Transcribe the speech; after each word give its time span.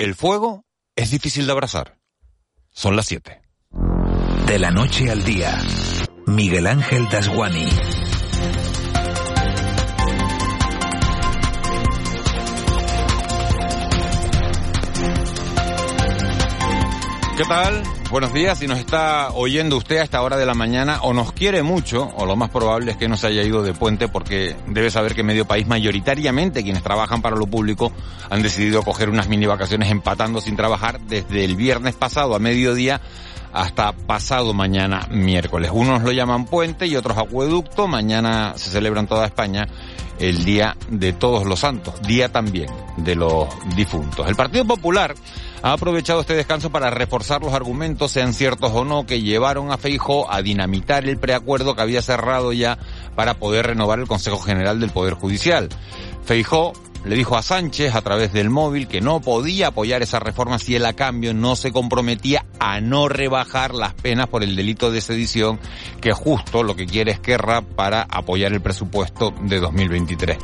el 0.00 0.14
fuego 0.14 0.64
es 0.96 1.10
difícil 1.10 1.44
de 1.44 1.52
abrazar. 1.52 1.98
Son 2.70 2.96
las 2.96 3.04
7. 3.04 3.42
De 4.46 4.58
la 4.58 4.70
noche 4.70 5.10
al 5.10 5.22
día, 5.24 5.60
Miguel 6.26 6.66
Ángel 6.66 7.06
Dasguani. 7.10 7.68
¿Qué 17.40 17.46
tal? 17.46 17.82
Buenos 18.10 18.34
días. 18.34 18.58
Si 18.58 18.66
nos 18.66 18.78
está 18.78 19.30
oyendo 19.30 19.78
usted 19.78 19.96
a 19.96 20.02
esta 20.02 20.20
hora 20.20 20.36
de 20.36 20.44
la 20.44 20.52
mañana 20.52 21.00
o 21.00 21.14
nos 21.14 21.32
quiere 21.32 21.62
mucho, 21.62 22.12
o 22.16 22.26
lo 22.26 22.36
más 22.36 22.50
probable 22.50 22.90
es 22.90 22.98
que 22.98 23.08
no 23.08 23.16
se 23.16 23.28
haya 23.28 23.42
ido 23.42 23.62
de 23.62 23.72
puente 23.72 24.08
porque 24.08 24.54
debe 24.66 24.90
saber 24.90 25.14
que 25.14 25.22
medio 25.22 25.46
país 25.46 25.66
mayoritariamente 25.66 26.62
quienes 26.62 26.82
trabajan 26.82 27.22
para 27.22 27.36
lo 27.36 27.46
público 27.46 27.92
han 28.28 28.42
decidido 28.42 28.82
coger 28.82 29.08
unas 29.08 29.28
mini 29.28 29.46
vacaciones 29.46 29.90
empatando 29.90 30.42
sin 30.42 30.54
trabajar 30.54 31.00
desde 31.00 31.42
el 31.42 31.56
viernes 31.56 31.94
pasado 31.94 32.34
a 32.34 32.38
mediodía 32.38 33.00
hasta 33.54 33.92
pasado 33.92 34.52
mañana 34.52 35.08
miércoles. 35.10 35.70
Unos 35.72 36.02
lo 36.02 36.12
llaman 36.12 36.44
puente 36.44 36.88
y 36.88 36.94
otros 36.94 37.16
acueducto. 37.16 37.88
Mañana 37.88 38.52
se 38.56 38.68
celebra 38.68 39.00
en 39.00 39.06
toda 39.06 39.24
España 39.24 39.66
el 40.18 40.44
Día 40.44 40.76
de 40.90 41.14
Todos 41.14 41.46
los 41.46 41.60
Santos, 41.60 42.02
día 42.02 42.30
también 42.30 42.68
de 42.98 43.16
los 43.16 43.48
difuntos. 43.74 44.28
El 44.28 44.36
Partido 44.36 44.66
Popular 44.66 45.14
ha 45.62 45.72
aprovechado 45.72 46.20
este 46.20 46.34
descanso 46.34 46.70
para 46.70 46.90
reforzar 46.90 47.42
los 47.42 47.52
argumentos, 47.54 48.12
sean 48.12 48.34
ciertos 48.34 48.72
o 48.72 48.84
no, 48.84 49.06
que 49.06 49.20
llevaron 49.20 49.70
a 49.72 49.78
Feijo 49.78 50.30
a 50.32 50.42
dinamitar 50.42 51.06
el 51.06 51.18
preacuerdo 51.18 51.74
que 51.74 51.82
había 51.82 52.02
cerrado 52.02 52.52
ya 52.52 52.78
para 53.14 53.34
poder 53.34 53.66
renovar 53.66 53.98
el 53.98 54.08
Consejo 54.08 54.38
General 54.38 54.80
del 54.80 54.90
Poder 54.90 55.14
Judicial. 55.14 55.68
Feijó 56.24 56.72
le 57.04 57.16
dijo 57.16 57.36
a 57.36 57.42
Sánchez 57.42 57.94
a 57.94 58.02
través 58.02 58.32
del 58.32 58.50
móvil 58.50 58.86
que 58.86 59.00
no 59.00 59.20
podía 59.20 59.68
apoyar 59.68 60.02
esa 60.02 60.20
reforma 60.20 60.58
si 60.58 60.76
él 60.76 60.84
a 60.84 60.92
cambio 60.92 61.32
no 61.32 61.56
se 61.56 61.72
comprometía 61.72 62.44
a 62.58 62.80
no 62.80 63.08
rebajar 63.08 63.74
las 63.74 63.94
penas 63.94 64.26
por 64.26 64.42
el 64.42 64.54
delito 64.54 64.90
de 64.90 65.00
sedición, 65.00 65.58
que 66.00 66.12
justo 66.12 66.62
lo 66.62 66.76
que 66.76 66.86
quiere 66.86 67.12
es 67.12 67.22
Guerra 67.22 67.62
para 67.62 68.02
apoyar 68.02 68.52
el 68.52 68.60
presupuesto 68.60 69.32
de 69.42 69.60
2023. 69.60 70.38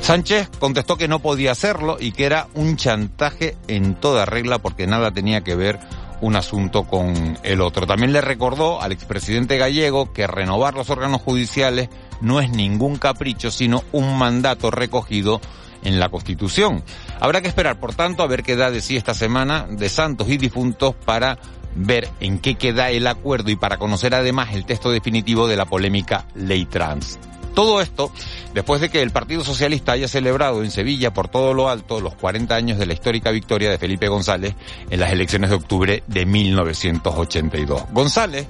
Sánchez 0.00 0.50
contestó 0.58 0.96
que 0.96 1.08
no 1.08 1.20
podía 1.20 1.52
hacerlo 1.52 1.96
y 2.00 2.12
que 2.12 2.24
era 2.24 2.48
un 2.54 2.76
chantaje 2.76 3.56
en 3.68 3.94
toda 3.94 4.26
regla 4.26 4.58
porque 4.58 4.86
nada 4.86 5.12
tenía 5.12 5.42
que 5.42 5.54
ver 5.54 5.78
un 6.20 6.36
asunto 6.36 6.84
con 6.84 7.38
el 7.42 7.60
otro. 7.60 7.86
También 7.86 8.12
le 8.12 8.20
recordó 8.20 8.82
al 8.82 8.92
expresidente 8.92 9.56
gallego 9.58 10.12
que 10.12 10.26
renovar 10.26 10.74
los 10.74 10.90
órganos 10.90 11.22
judiciales 11.22 11.88
no 12.20 12.40
es 12.40 12.50
ningún 12.50 12.96
capricho, 12.96 13.50
sino 13.50 13.82
un 13.92 14.18
mandato 14.18 14.70
recogido 14.70 15.40
en 15.84 16.00
la 16.00 16.08
Constitución. 16.08 16.82
Habrá 17.20 17.40
que 17.40 17.48
esperar, 17.48 17.78
por 17.78 17.94
tanto, 17.94 18.22
a 18.22 18.26
ver 18.26 18.42
qué 18.42 18.56
da 18.56 18.70
de 18.70 18.80
sí 18.80 18.96
esta 18.96 19.14
semana 19.14 19.66
de 19.68 19.88
santos 19.88 20.28
y 20.28 20.36
difuntos 20.36 20.94
para 20.94 21.38
ver 21.74 22.08
en 22.20 22.38
qué 22.38 22.56
queda 22.56 22.90
el 22.90 23.06
acuerdo 23.06 23.50
y 23.50 23.56
para 23.56 23.78
conocer 23.78 24.14
además 24.14 24.54
el 24.54 24.66
texto 24.66 24.90
definitivo 24.90 25.46
de 25.46 25.56
la 25.56 25.66
polémica 25.66 26.26
ley 26.34 26.66
trans. 26.66 27.18
Todo 27.54 27.80
esto 27.80 28.12
después 28.54 28.80
de 28.80 28.88
que 28.88 29.02
el 29.02 29.10
Partido 29.10 29.44
Socialista 29.44 29.92
haya 29.92 30.08
celebrado 30.08 30.62
en 30.62 30.70
Sevilla 30.70 31.12
por 31.12 31.28
todo 31.28 31.54
lo 31.54 31.68
alto 31.68 32.00
los 32.00 32.14
40 32.14 32.54
años 32.54 32.78
de 32.78 32.86
la 32.86 32.92
histórica 32.92 33.30
victoria 33.30 33.70
de 33.70 33.78
Felipe 33.78 34.08
González 34.08 34.54
en 34.88 35.00
las 35.00 35.12
elecciones 35.12 35.50
de 35.50 35.56
octubre 35.56 36.02
de 36.06 36.26
1982. 36.26 37.84
González 37.92 38.46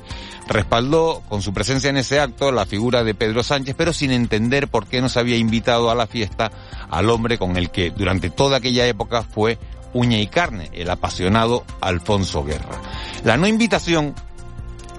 respaldó 0.49 1.23
con 1.29 1.43
su 1.43 1.53
presencia 1.55 1.91
en 1.91 1.97
ese 1.97 2.19
acto 2.19 2.51
la 2.51 2.67
figura 2.67 3.05
de 3.05 3.15
Pedro 3.15 3.43
Sánchez, 3.43 3.75
pero 3.79 3.93
sin 3.93 4.11
entender 4.11 4.69
por 4.69 4.87
qué 4.87 5.01
no 5.01 5.09
se 5.09 5.21
había 5.21 5.37
invitado 5.37 5.91
a 5.91 5.95
la 5.95 6.07
fiesta 6.07 6.51
al 6.91 7.09
hombre 7.09 7.39
con 7.39 7.57
el 7.57 7.71
que 7.71 7.91
durante 7.91 8.31
toda 8.31 8.57
aquella 8.57 8.87
época 8.87 9.23
fue 9.23 9.59
uña 9.93 10.19
y 10.19 10.27
carne, 10.27 10.71
el 10.73 10.91
apasionado 10.91 11.65
Alfonso 11.81 12.45
Guerra. 12.45 12.81
La 13.25 13.37
no 13.37 13.47
invitación 13.47 14.15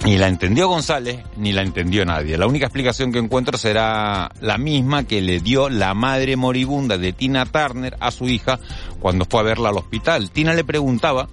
ni 0.03 0.17
la 0.17 0.27
entendió 0.27 0.67
González, 0.67 1.19
ni 1.37 1.51
la 1.51 1.61
entendió 1.61 2.05
nadie. 2.05 2.37
La 2.37 2.47
única 2.47 2.65
explicación 2.65 3.11
que 3.11 3.19
encuentro 3.19 3.57
será 3.57 4.31
la 4.41 4.57
misma 4.57 5.03
que 5.03 5.21
le 5.21 5.39
dio 5.39 5.69
la 5.69 5.93
madre 5.93 6.35
moribunda 6.35 6.97
de 6.97 7.13
Tina 7.13 7.45
Turner 7.45 7.95
a 7.99 8.11
su 8.11 8.27
hija 8.27 8.59
cuando 8.99 9.25
fue 9.25 9.41
a 9.41 9.43
verla 9.43 9.69
al 9.69 9.77
hospital. 9.77 10.31
Tina 10.31 10.53
le 10.53 10.63
preguntaba, 10.63 11.27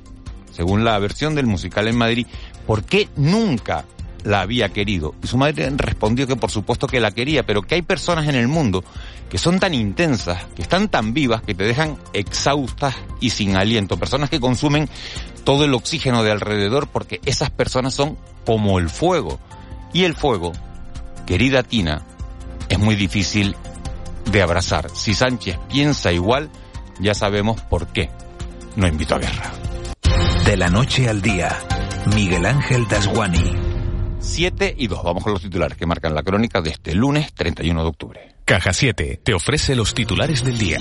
según 0.53 0.85
la 0.85 0.99
versión 0.99 1.35
del 1.35 1.47
musical 1.47 1.89
en 1.89 1.97
Madrid, 1.97 2.27
por 2.67 2.85
qué 2.85 3.09
nunca 3.17 3.85
la 4.25 4.43
había 4.43 4.69
querido. 4.69 5.15
Y 5.23 5.27
su 5.27 5.39
madre 5.39 5.71
respondió 5.75 6.27
que 6.27 6.37
por 6.37 6.51
supuesto 6.51 6.87
que 6.87 7.01
la 7.01 7.13
quería, 7.13 7.47
pero 7.47 7.63
que 7.63 7.77
hay 7.77 7.83
personas 7.83 8.29
en 8.29 8.35
el 8.35 8.49
mundo 8.49 8.85
que 9.31 9.39
son 9.39 9.61
tan 9.61 9.75
intensas, 9.75 10.45
que 10.57 10.63
están 10.63 10.89
tan 10.89 11.13
vivas, 11.13 11.43
que 11.43 11.55
te 11.55 11.65
dejan 11.65 11.97
exhaustas 12.13 12.95
y 13.21 13.31
sin 13.31 13.57
aliento. 13.57 13.99
Personas 13.99 14.31
que 14.31 14.41
consumen 14.41 14.89
todo 15.49 15.65
el 15.65 15.73
oxígeno 15.73 16.23
de 16.25 16.31
alrededor 16.31 16.89
porque 16.89 17.23
esas 17.25 17.49
personas 17.49 17.95
son 17.95 18.19
como 18.45 18.79
el 18.79 18.91
fuego. 18.91 19.41
Y 19.95 20.05
el 20.05 20.15
fuego, 20.15 20.53
querida 21.27 21.63
Tina, 21.63 22.03
es 22.69 22.79
muy 22.79 22.97
difícil 22.97 23.57
de 24.31 24.43
abrazar. 24.43 24.91
Si 24.91 25.15
Sánchez 25.15 25.59
piensa 25.71 26.13
igual, 26.13 26.51
ya 27.01 27.15
sabemos 27.15 27.63
por 27.63 27.87
qué 27.87 28.11
no 28.77 28.87
invito 28.87 29.15
a 29.15 29.21
guerra. 29.21 29.51
De 30.45 30.59
la 30.59 30.69
noche 30.69 31.09
al 31.09 31.23
día, 31.23 31.59
Miguel 32.15 32.45
Ángel 32.45 32.87
Dasguani. 32.87 33.51
7 34.19 34.75
y 34.77 34.87
2. 34.87 35.03
Vamos 35.03 35.25
con 35.25 35.33
los 35.33 35.41
titulares 35.41 35.79
que 35.79 35.87
marcan 35.87 36.15
la 36.15 36.23
crónica 36.23 36.61
de 36.61 36.73
este 36.73 36.95
lunes 36.95 37.33
31 37.33 37.83
de 37.85 37.89
octubre. 37.89 38.35
Caja 38.45 38.75
7 38.75 39.23
te 39.25 39.33
ofrece 39.33 39.75
los 39.75 39.95
titulares 39.95 40.45
del 40.45 40.59
día. 40.59 40.81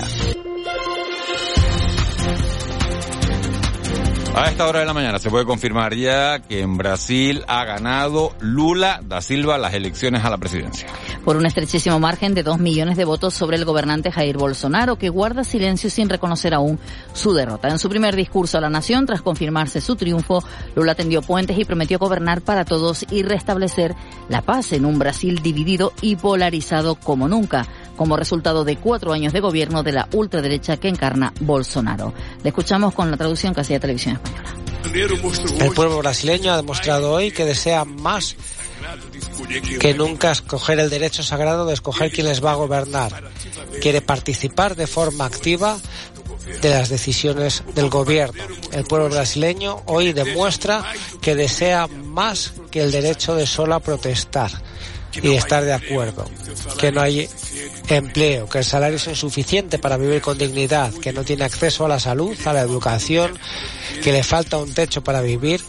A 4.38 4.50
esta 4.50 4.68
hora 4.68 4.78
de 4.78 4.86
la 4.86 4.94
mañana 4.94 5.18
se 5.18 5.30
puede 5.30 5.44
confirmar 5.44 5.96
ya 5.96 6.38
que 6.38 6.60
en 6.60 6.76
Brasil 6.76 7.42
ha 7.48 7.64
ganado 7.64 8.36
Lula 8.38 9.00
da 9.04 9.20
Silva 9.20 9.58
las 9.58 9.74
elecciones 9.74 10.24
a 10.24 10.30
la 10.30 10.38
presidencia. 10.38 10.86
Por 11.24 11.36
un 11.36 11.44
estrechísimo 11.44 11.98
margen 11.98 12.34
de 12.34 12.44
dos 12.44 12.60
millones 12.60 12.96
de 12.96 13.04
votos 13.04 13.34
sobre 13.34 13.56
el 13.56 13.64
gobernante 13.64 14.12
Jair 14.12 14.38
Bolsonaro, 14.38 14.96
que 14.96 15.08
guarda 15.08 15.42
silencio 15.42 15.90
sin 15.90 16.08
reconocer 16.08 16.54
aún 16.54 16.78
su 17.14 17.34
derrota. 17.34 17.66
En 17.66 17.80
su 17.80 17.88
primer 17.88 18.14
discurso 18.14 18.58
a 18.58 18.60
la 18.60 18.70
nación, 18.70 19.06
tras 19.06 19.22
confirmarse 19.22 19.80
su 19.80 19.96
triunfo, 19.96 20.44
Lula 20.76 20.94
tendió 20.94 21.20
puentes 21.20 21.58
y 21.58 21.64
prometió 21.64 21.98
gobernar 21.98 22.40
para 22.40 22.64
todos 22.64 23.04
y 23.10 23.24
restablecer 23.24 23.96
la 24.28 24.42
paz 24.42 24.72
en 24.72 24.84
un 24.84 25.00
Brasil 25.00 25.40
dividido 25.42 25.92
y 26.00 26.14
polarizado 26.14 26.94
como 26.94 27.26
nunca 27.26 27.66
como 27.98 28.16
resultado 28.16 28.64
de 28.64 28.76
cuatro 28.76 29.12
años 29.12 29.32
de 29.32 29.40
gobierno 29.40 29.82
de 29.82 29.92
la 29.92 30.08
ultraderecha 30.12 30.76
que 30.76 30.88
encarna 30.88 31.32
Bolsonaro. 31.40 32.14
Le 32.44 32.50
escuchamos 32.50 32.94
con 32.94 33.10
la 33.10 33.16
traducción 33.16 33.52
que 33.52 33.62
hacía 33.62 33.80
Televisión 33.80 34.14
Española. 34.14 34.27
El 35.60 35.72
pueblo 35.74 35.98
brasileño 35.98 36.52
ha 36.52 36.56
demostrado 36.56 37.12
hoy 37.12 37.30
que 37.30 37.44
desea 37.44 37.84
más 37.84 38.36
que 39.80 39.94
nunca 39.94 40.32
escoger 40.32 40.78
el 40.78 40.90
derecho 40.90 41.22
sagrado 41.22 41.66
de 41.66 41.74
escoger 41.74 42.10
quién 42.10 42.26
les 42.26 42.44
va 42.44 42.52
a 42.52 42.56
gobernar. 42.56 43.30
Quiere 43.80 44.00
participar 44.00 44.76
de 44.76 44.86
forma 44.86 45.24
activa 45.24 45.76
de 46.62 46.70
las 46.70 46.88
decisiones 46.88 47.62
del 47.74 47.90
gobierno. 47.90 48.42
El 48.72 48.84
pueblo 48.84 49.08
brasileño 49.08 49.82
hoy 49.86 50.12
demuestra 50.12 50.84
que 51.20 51.34
desea 51.34 51.86
más 51.86 52.52
que 52.70 52.82
el 52.82 52.90
derecho 52.90 53.34
de 53.34 53.46
sola 53.46 53.80
protestar 53.80 54.50
y 55.14 55.34
estar 55.34 55.64
de 55.64 55.72
acuerdo, 55.72 56.24
que 56.78 56.92
no 56.92 57.00
hay 57.00 57.28
empleo, 57.88 58.48
que 58.48 58.58
el 58.58 58.64
salario 58.64 58.96
es 58.96 59.06
insuficiente 59.06 59.78
para 59.78 59.96
vivir 59.96 60.20
con 60.20 60.38
dignidad, 60.38 60.92
que 60.94 61.12
no 61.12 61.24
tiene 61.24 61.44
acceso 61.44 61.84
a 61.84 61.88
la 61.88 62.00
salud, 62.00 62.36
a 62.44 62.52
la 62.52 62.60
educación, 62.60 63.38
que 64.02 64.12
le 64.12 64.22
falta 64.22 64.58
un 64.58 64.72
techo 64.74 65.02
para 65.02 65.20
vivir. 65.20 65.62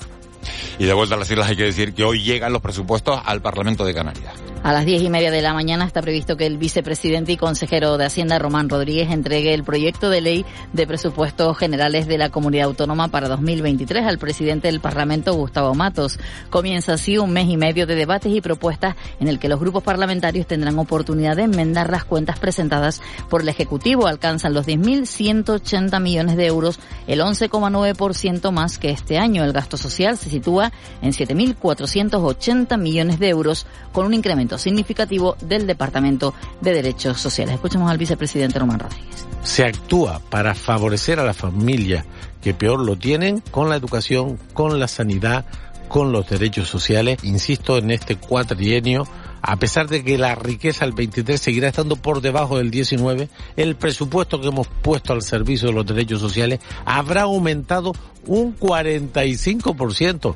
Y 0.77 0.85
de 0.85 0.93
vuelta 0.93 1.15
a 1.15 1.17
las 1.17 1.29
islas 1.29 1.49
hay 1.49 1.55
que 1.55 1.63
decir 1.63 1.93
que 1.93 2.03
hoy 2.03 2.23
llegan 2.23 2.53
los 2.53 2.61
presupuestos 2.61 3.19
al 3.25 3.41
Parlamento 3.41 3.85
de 3.85 3.93
Canarias. 3.93 4.33
A 4.61 4.73
las 4.73 4.85
diez 4.85 5.01
y 5.01 5.09
media 5.09 5.31
de 5.31 5.41
la 5.41 5.53
mañana 5.53 5.85
está 5.85 6.01
previsto 6.01 6.35
que 6.35 6.45
el 6.45 6.57
vicepresidente 6.57 7.31
y 7.31 7.37
consejero 7.37 7.97
de 7.97 8.05
Hacienda, 8.05 8.37
Román 8.39 8.67
Rodríguez, 8.67 9.09
entregue 9.09 9.53
el 9.53 9.63
proyecto 9.63 10.09
de 10.09 10.19
ley 10.19 10.45
de 10.73 10.85
presupuestos 10.85 11.57
generales 11.57 12.07
de 12.07 12.17
la 12.17 12.29
comunidad 12.29 12.65
autónoma 12.65 13.07
para 13.07 13.29
2023 13.29 14.05
al 14.05 14.19
presidente 14.19 14.67
del 14.67 14.81
Parlamento, 14.81 15.33
Gustavo 15.33 15.73
Matos. 15.75 16.19
Comienza 16.49 16.93
así 16.93 17.17
un 17.17 17.31
mes 17.31 17.47
y 17.47 17.55
medio 17.55 17.87
de 17.87 17.95
debates 17.95 18.33
y 18.33 18.41
propuestas 18.41 18.97
en 19.21 19.29
el 19.29 19.39
que 19.39 19.47
los 19.47 19.61
grupos 19.61 19.81
parlamentarios 19.81 20.45
tendrán 20.45 20.77
oportunidad 20.77 21.37
de 21.37 21.43
enmendar 21.43 21.89
las 21.89 22.03
cuentas 22.03 22.37
presentadas 22.37 23.01
por 23.29 23.41
el 23.41 23.49
Ejecutivo. 23.49 24.07
Alcanzan 24.07 24.53
los 24.53 24.67
10.180 24.67 26.01
millones 26.01 26.35
de 26.35 26.47
euros, 26.47 26.79
el 27.07 27.21
11,9% 27.21 28.51
más 28.51 28.77
que 28.77 28.91
este 28.91 29.17
año. 29.17 29.45
El 29.45 29.53
gasto 29.53 29.77
social 29.77 30.17
se 30.17 30.29
sitúa 30.29 30.73
en 31.01 31.13
7.480 31.13 32.77
millones 32.77 33.19
de 33.19 33.29
euros, 33.29 33.65
con 33.93 34.05
un 34.05 34.13
incremento 34.13 34.48
significativo 34.57 35.35
del 35.41 35.67
Departamento 35.67 36.33
de 36.61 36.73
Derechos 36.73 37.19
Sociales. 37.19 37.55
Escuchemos 37.55 37.89
al 37.89 37.97
vicepresidente 37.97 38.59
Román 38.59 38.79
Rodríguez. 38.79 39.27
Se 39.43 39.65
actúa 39.65 40.21
para 40.29 40.55
favorecer 40.55 41.19
a 41.19 41.23
las 41.23 41.37
familias 41.37 42.05
que 42.41 42.53
peor 42.53 42.79
lo 42.79 42.95
tienen 42.95 43.41
con 43.51 43.69
la 43.69 43.75
educación, 43.75 44.37
con 44.53 44.79
la 44.79 44.87
sanidad, 44.87 45.45
con 45.87 46.11
los 46.11 46.29
derechos 46.29 46.69
sociales. 46.69 47.23
Insisto, 47.23 47.77
en 47.77 47.91
este 47.91 48.15
cuatrienio 48.15 49.07
a 49.41 49.55
pesar 49.57 49.87
de 49.87 50.03
que 50.03 50.17
la 50.17 50.35
riqueza 50.35 50.85
del 50.85 50.93
23 50.93 51.39
seguirá 51.39 51.69
estando 51.69 51.95
por 51.95 52.21
debajo 52.21 52.57
del 52.57 52.71
19, 52.71 53.29
el 53.55 53.75
presupuesto 53.75 54.41
que 54.41 54.47
hemos 54.47 54.67
puesto 54.67 55.13
al 55.13 55.21
servicio 55.21 55.69
de 55.69 55.73
los 55.73 55.85
derechos 55.85 56.19
sociales 56.19 56.59
habrá 56.85 57.23
aumentado 57.23 57.93
un 58.25 58.57
45%. 58.57 60.35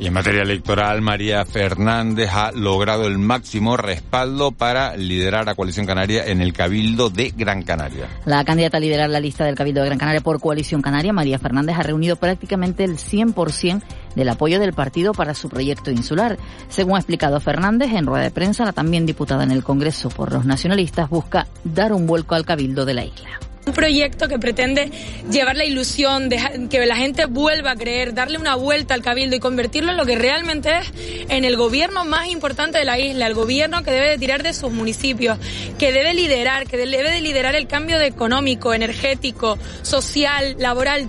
Y 0.00 0.06
en 0.06 0.12
materia 0.12 0.42
electoral, 0.42 1.02
María 1.02 1.44
Fernández 1.44 2.30
ha 2.32 2.52
logrado 2.52 3.06
el 3.06 3.18
máximo 3.18 3.76
respaldo 3.76 4.52
para 4.52 4.96
liderar 4.96 5.48
a 5.48 5.54
Coalición 5.54 5.86
Canaria 5.86 6.26
en 6.26 6.40
el 6.40 6.52
Cabildo 6.52 7.10
de 7.10 7.32
Gran 7.36 7.62
Canaria. 7.62 8.06
La 8.24 8.44
candidata 8.44 8.76
a 8.76 8.80
liderar 8.80 9.10
la 9.10 9.18
lista 9.18 9.44
del 9.44 9.56
Cabildo 9.56 9.80
de 9.80 9.86
Gran 9.86 9.98
Canaria 9.98 10.20
por 10.20 10.40
Coalición 10.40 10.82
Canaria, 10.82 11.12
María 11.12 11.38
Fernández, 11.38 11.76
ha 11.76 11.82
reunido 11.82 12.16
prácticamente 12.16 12.84
el 12.84 12.96
100% 12.96 13.82
del 14.14 14.28
apoyo 14.28 14.60
del 14.60 14.72
partido 14.72 15.12
para 15.12 15.34
su 15.34 15.48
proyecto 15.48 15.90
insular. 15.90 16.38
Según 16.68 16.96
ha 16.96 16.98
explicado 16.98 17.40
Fernández 17.40 17.92
en 17.92 18.06
rueda 18.06 18.27
de 18.28 18.34
prensa, 18.34 18.66
la 18.66 18.72
también 18.72 19.06
diputada 19.06 19.42
en 19.42 19.50
el 19.50 19.64
Congreso 19.64 20.10
por 20.10 20.32
los 20.32 20.44
nacionalistas 20.44 21.08
busca 21.08 21.46
dar 21.64 21.94
un 21.94 22.06
vuelco 22.06 22.34
al 22.34 22.44
Cabildo 22.44 22.84
de 22.84 22.92
la 22.92 23.04
isla. 23.06 23.40
Un 23.64 23.72
proyecto 23.72 24.28
que 24.28 24.38
pretende 24.38 24.90
llevar 25.30 25.56
la 25.56 25.64
ilusión, 25.64 26.28
de 26.28 26.68
que 26.70 26.84
la 26.84 26.96
gente 26.96 27.24
vuelva 27.24 27.70
a 27.72 27.76
creer, 27.76 28.12
darle 28.12 28.38
una 28.38 28.54
vuelta 28.54 28.94
al 28.94 29.02
cabildo 29.02 29.36
y 29.36 29.40
convertirlo 29.40 29.90
en 29.90 29.98
lo 29.98 30.06
que 30.06 30.16
realmente 30.16 30.70
es, 30.78 30.92
en 31.28 31.44
el 31.44 31.56
gobierno 31.56 32.06
más 32.06 32.28
importante 32.28 32.78
de 32.78 32.86
la 32.86 32.98
isla, 32.98 33.26
el 33.26 33.34
gobierno 33.34 33.82
que 33.82 33.90
debe 33.90 34.08
de 34.08 34.18
tirar 34.18 34.42
de 34.42 34.54
sus 34.54 34.72
municipios, 34.72 35.38
que 35.78 35.92
debe 35.92 36.14
liderar, 36.14 36.66
que 36.66 36.78
debe 36.78 37.10
de 37.10 37.20
liderar 37.20 37.54
el 37.56 37.66
cambio 37.66 38.00
económico, 38.00 38.72
energético, 38.72 39.58
social, 39.82 40.56
laboral, 40.58 41.08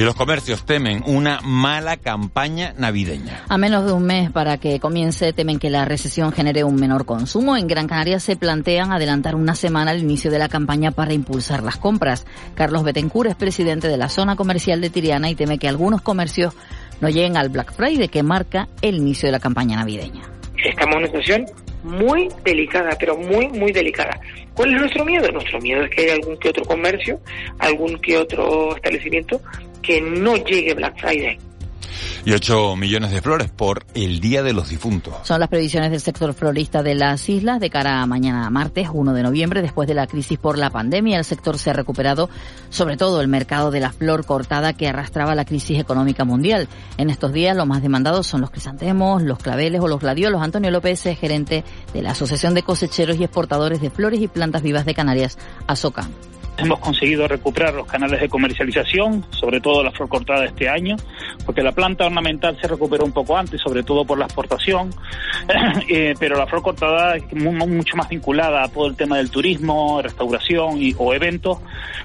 y 0.00 0.02
los 0.02 0.14
comercios 0.14 0.64
temen 0.64 1.02
una 1.04 1.40
mala 1.42 1.98
campaña 1.98 2.72
navideña. 2.78 3.44
A 3.50 3.58
menos 3.58 3.84
de 3.84 3.92
un 3.92 4.04
mes 4.04 4.30
para 4.30 4.56
que 4.56 4.80
comience, 4.80 5.34
temen 5.34 5.58
que 5.58 5.68
la 5.68 5.84
recesión 5.84 6.32
genere 6.32 6.64
un 6.64 6.76
menor 6.76 7.04
consumo. 7.04 7.54
En 7.54 7.66
Gran 7.66 7.86
Canaria 7.86 8.18
se 8.18 8.34
plantean 8.34 8.92
adelantar 8.92 9.34
una 9.34 9.54
semana 9.54 9.92
el 9.92 10.00
inicio 10.00 10.30
de 10.30 10.38
la 10.38 10.48
campaña 10.48 10.90
para 10.90 11.12
impulsar 11.12 11.62
las 11.62 11.76
compras. 11.76 12.26
Carlos 12.54 12.82
Betancourt 12.82 13.28
es 13.28 13.36
presidente 13.36 13.88
de 13.88 13.98
la 13.98 14.08
zona 14.08 14.36
comercial 14.36 14.80
de 14.80 14.88
Tiriana 14.88 15.28
y 15.28 15.34
teme 15.34 15.58
que 15.58 15.68
algunos 15.68 16.00
comercios 16.00 16.54
no 17.02 17.10
lleguen 17.10 17.36
al 17.36 17.50
Black 17.50 17.74
Friday 17.74 18.08
que 18.08 18.22
marca 18.22 18.68
el 18.80 18.96
inicio 18.96 19.26
de 19.26 19.32
la 19.32 19.38
campaña 19.38 19.76
navideña. 19.76 20.22
Estamos 20.64 20.94
en 20.94 20.98
una 20.98 21.06
situación 21.08 21.46
muy 21.82 22.28
delicada, 22.42 22.96
pero 22.98 23.18
muy, 23.18 23.48
muy 23.48 23.70
delicada. 23.72 24.18
¿Cuál 24.54 24.72
es 24.74 24.80
nuestro 24.80 25.04
miedo? 25.04 25.30
Nuestro 25.30 25.58
miedo 25.60 25.84
es 25.84 25.90
que 25.90 26.02
haya 26.04 26.14
algún 26.14 26.38
que 26.38 26.48
otro 26.48 26.64
comercio, 26.64 27.20
algún 27.58 27.98
que 27.98 28.16
otro 28.16 28.74
establecimiento 28.76 29.42
que 29.82 30.00
no 30.00 30.36
llegue 30.36 30.74
Black 30.74 30.98
Friday 31.00 31.38
y 32.24 32.32
8 32.32 32.76
millones 32.76 33.10
de 33.12 33.22
flores 33.22 33.50
por 33.50 33.84
el 33.94 34.20
Día 34.20 34.42
de 34.42 34.52
los 34.52 34.68
Difuntos. 34.68 35.14
Son 35.24 35.40
las 35.40 35.48
previsiones 35.48 35.90
del 35.90 36.00
sector 36.00 36.32
florista 36.34 36.82
de 36.82 36.94
las 36.94 37.28
islas 37.28 37.60
de 37.60 37.70
cara 37.70 38.02
a 38.02 38.06
mañana 38.06 38.50
martes 38.50 38.88
1 38.92 39.12
de 39.12 39.22
noviembre. 39.22 39.62
Después 39.62 39.88
de 39.88 39.94
la 39.94 40.06
crisis 40.06 40.38
por 40.38 40.58
la 40.58 40.70
pandemia, 40.70 41.18
el 41.18 41.24
sector 41.24 41.58
se 41.58 41.70
ha 41.70 41.72
recuperado, 41.72 42.28
sobre 42.68 42.96
todo 42.96 43.20
el 43.20 43.28
mercado 43.28 43.70
de 43.70 43.80
la 43.80 43.92
flor 43.92 44.26
cortada 44.26 44.72
que 44.72 44.88
arrastraba 44.88 45.34
la 45.34 45.44
crisis 45.44 45.78
económica 45.78 46.24
mundial. 46.24 46.68
En 46.98 47.10
estos 47.10 47.32
días, 47.32 47.56
lo 47.56 47.66
más 47.66 47.82
demandados 47.82 48.26
son 48.26 48.40
los 48.40 48.50
crisantemos, 48.50 49.22
los 49.22 49.38
claveles 49.38 49.80
o 49.80 49.88
los 49.88 50.00
gladiolos. 50.00 50.42
Antonio 50.42 50.70
López 50.70 51.04
es 51.06 51.18
gerente 51.18 51.64
de 51.92 52.02
la 52.02 52.12
Asociación 52.12 52.54
de 52.54 52.62
Cosecheros 52.62 53.16
y 53.16 53.24
Exportadores 53.24 53.80
de 53.80 53.90
Flores 53.90 54.20
y 54.20 54.28
Plantas 54.28 54.62
Vivas 54.62 54.84
de 54.84 54.94
Canarias, 54.94 55.38
ASOCA. 55.66 56.08
Hemos 56.60 56.78
conseguido 56.80 57.26
recuperar 57.26 57.74
los 57.74 57.86
canales 57.86 58.20
de 58.20 58.28
comercialización, 58.28 59.24
sobre 59.30 59.60
todo 59.60 59.82
la 59.82 59.90
flor 59.90 60.08
cortada 60.08 60.44
este 60.44 60.68
año, 60.68 60.96
porque 61.46 61.62
la 61.62 61.72
planta 61.72 62.06
ornamental 62.06 62.56
se 62.60 62.68
recuperó 62.68 63.04
un 63.04 63.12
poco 63.12 63.36
antes, 63.36 63.60
sobre 63.60 63.82
todo 63.82 64.04
por 64.04 64.18
la 64.18 64.26
exportación, 64.26 64.90
eh, 65.88 66.14
pero 66.18 66.36
la 66.36 66.46
flor 66.46 66.62
cortada 66.62 67.16
es 67.16 67.34
mucho 67.34 67.96
más 67.96 68.08
vinculada 68.08 68.64
a 68.64 68.68
todo 68.68 68.86
el 68.86 68.96
tema 68.96 69.16
del 69.16 69.30
turismo, 69.30 70.00
restauración 70.02 70.82
y, 70.82 70.94
o 70.98 71.14
eventos, 71.14 71.58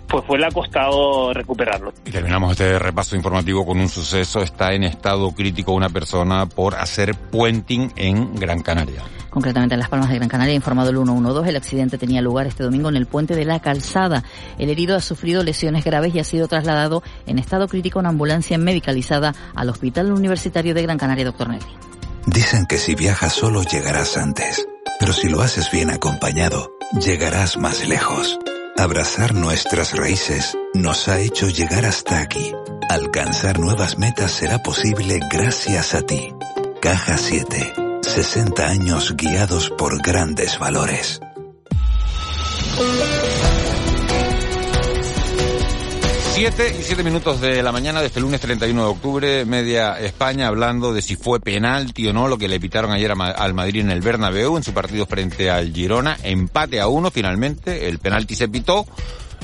pues 0.07 0.24
fue 0.25 0.40
le 0.40 0.46
ha 0.46 0.52
costado 0.52 1.34
recuperarlo. 1.34 1.94
Y 2.06 2.12
terminamos 2.12 2.52
este 2.52 2.80
repaso 2.80 3.16
informativo 3.16 3.66
con 3.66 3.80
un 3.80 3.90
suceso. 3.90 4.42
Está 4.42 4.74
en 4.74 4.84
estado 4.84 5.31
crítico 5.31 5.74
una 5.74 5.90
persona 5.90 6.46
por 6.46 6.75
hacer 6.75 7.16
puenting 7.16 7.92
en 7.96 8.36
Gran 8.36 8.62
Canaria 8.62 9.02
concretamente 9.36 9.75
en 9.75 9.81
Las 9.81 9.90
Palmas 9.90 10.07
de 10.10 10.16
Gran 10.16 10.30
Canaria, 10.30 10.54
informado 10.56 10.92
el 10.92 10.96
112. 10.96 11.50
El 11.50 11.57
accidente 11.57 11.98
tenía 11.98 12.22
lugar 12.22 12.48
este 12.48 12.63
domingo 12.63 12.88
en 12.88 12.96
el 12.96 13.06
puente 13.06 13.36
de 13.36 13.44
la 13.44 13.60
Calzada. 13.60 14.24
El 14.57 14.69
herido 14.69 14.95
ha 14.95 15.01
sufrido 15.01 15.44
lesiones 15.44 15.83
graves 15.83 16.13
y 16.15 16.19
ha 16.19 16.24
sido 16.24 16.47
trasladado 16.47 17.03
en 17.25 17.39
estado 17.39 17.68
crítico 17.68 18.00
en 18.00 18.07
ambulancia 18.07 18.57
medicalizada 18.57 19.33
al 19.56 19.69
Hospital 19.69 20.12
Universitario 20.12 20.74
de 20.74 20.81
Gran 20.81 20.97
Canaria, 20.97 21.25
doctor 21.25 21.50
Nelly. 21.50 21.65
Dicen 22.25 22.65
que 22.65 22.77
si 22.77 22.95
viajas 22.95 23.33
solo 23.33 23.63
llegarás 23.63 24.18
antes, 24.18 24.68
pero 25.00 25.13
si 25.13 25.30
lo 25.30 25.42
haces 25.42 25.69
bien 25.71 25.89
acompañado, 25.89 26.71
llegarás 27.00 27.57
más 27.57 27.88
lejos. 27.88 28.39
Abrazar 28.77 29.33
nuestras 29.33 29.95
raíces 29.95 30.57
nos 30.74 31.07
ha 31.07 31.19
hecho 31.19 31.47
llegar 31.47 31.86
hasta 31.86 32.19
aquí. 32.19 32.51
Alcanzar 32.89 33.59
nuevas 33.59 33.97
metas 33.97 34.31
será 34.31 34.62
posible 34.63 35.19
gracias 35.31 35.94
a 35.94 36.01
ti. 36.01 36.33
Caja 36.81 37.18
7 37.18 37.86
60 38.06 38.65
años 38.65 39.15
guiados 39.18 39.71
por 39.71 40.01
grandes 40.01 40.59
valores. 40.59 41.19
Siete 46.36 46.76
y 46.78 46.84
siete 46.84 47.02
minutos 47.02 47.40
de 47.40 47.64
la 47.64 47.72
mañana 47.72 48.02
de 48.02 48.08
este 48.08 48.20
lunes 48.20 48.42
31 48.42 48.82
de 48.82 48.90
octubre, 48.90 49.46
media 49.46 49.98
España 50.02 50.48
hablando 50.48 50.94
de 50.94 51.02
si 51.02 51.16
fue 51.16 51.40
penalti 51.40 52.10
o 52.10 52.14
no 52.14 52.28
lo 52.28 52.38
que 52.38 52.50
le 52.50 52.60
pitaron 52.60 52.92
ayer 52.92 53.14
al 53.14 53.54
Madrid 53.54 53.80
en 53.80 53.90
el 53.90 54.02
Bernabéu 54.02 54.58
en 54.58 54.64
su 54.64 54.74
partido 54.74 55.06
frente 55.06 55.50
al 55.50 55.72
Girona. 55.72 56.18
Empate 56.24 56.82
a 56.82 56.90
uno 56.90 57.10
finalmente, 57.10 57.88
el 57.88 58.00
penalti 58.00 58.36
se 58.36 58.50
pitó, 58.50 58.86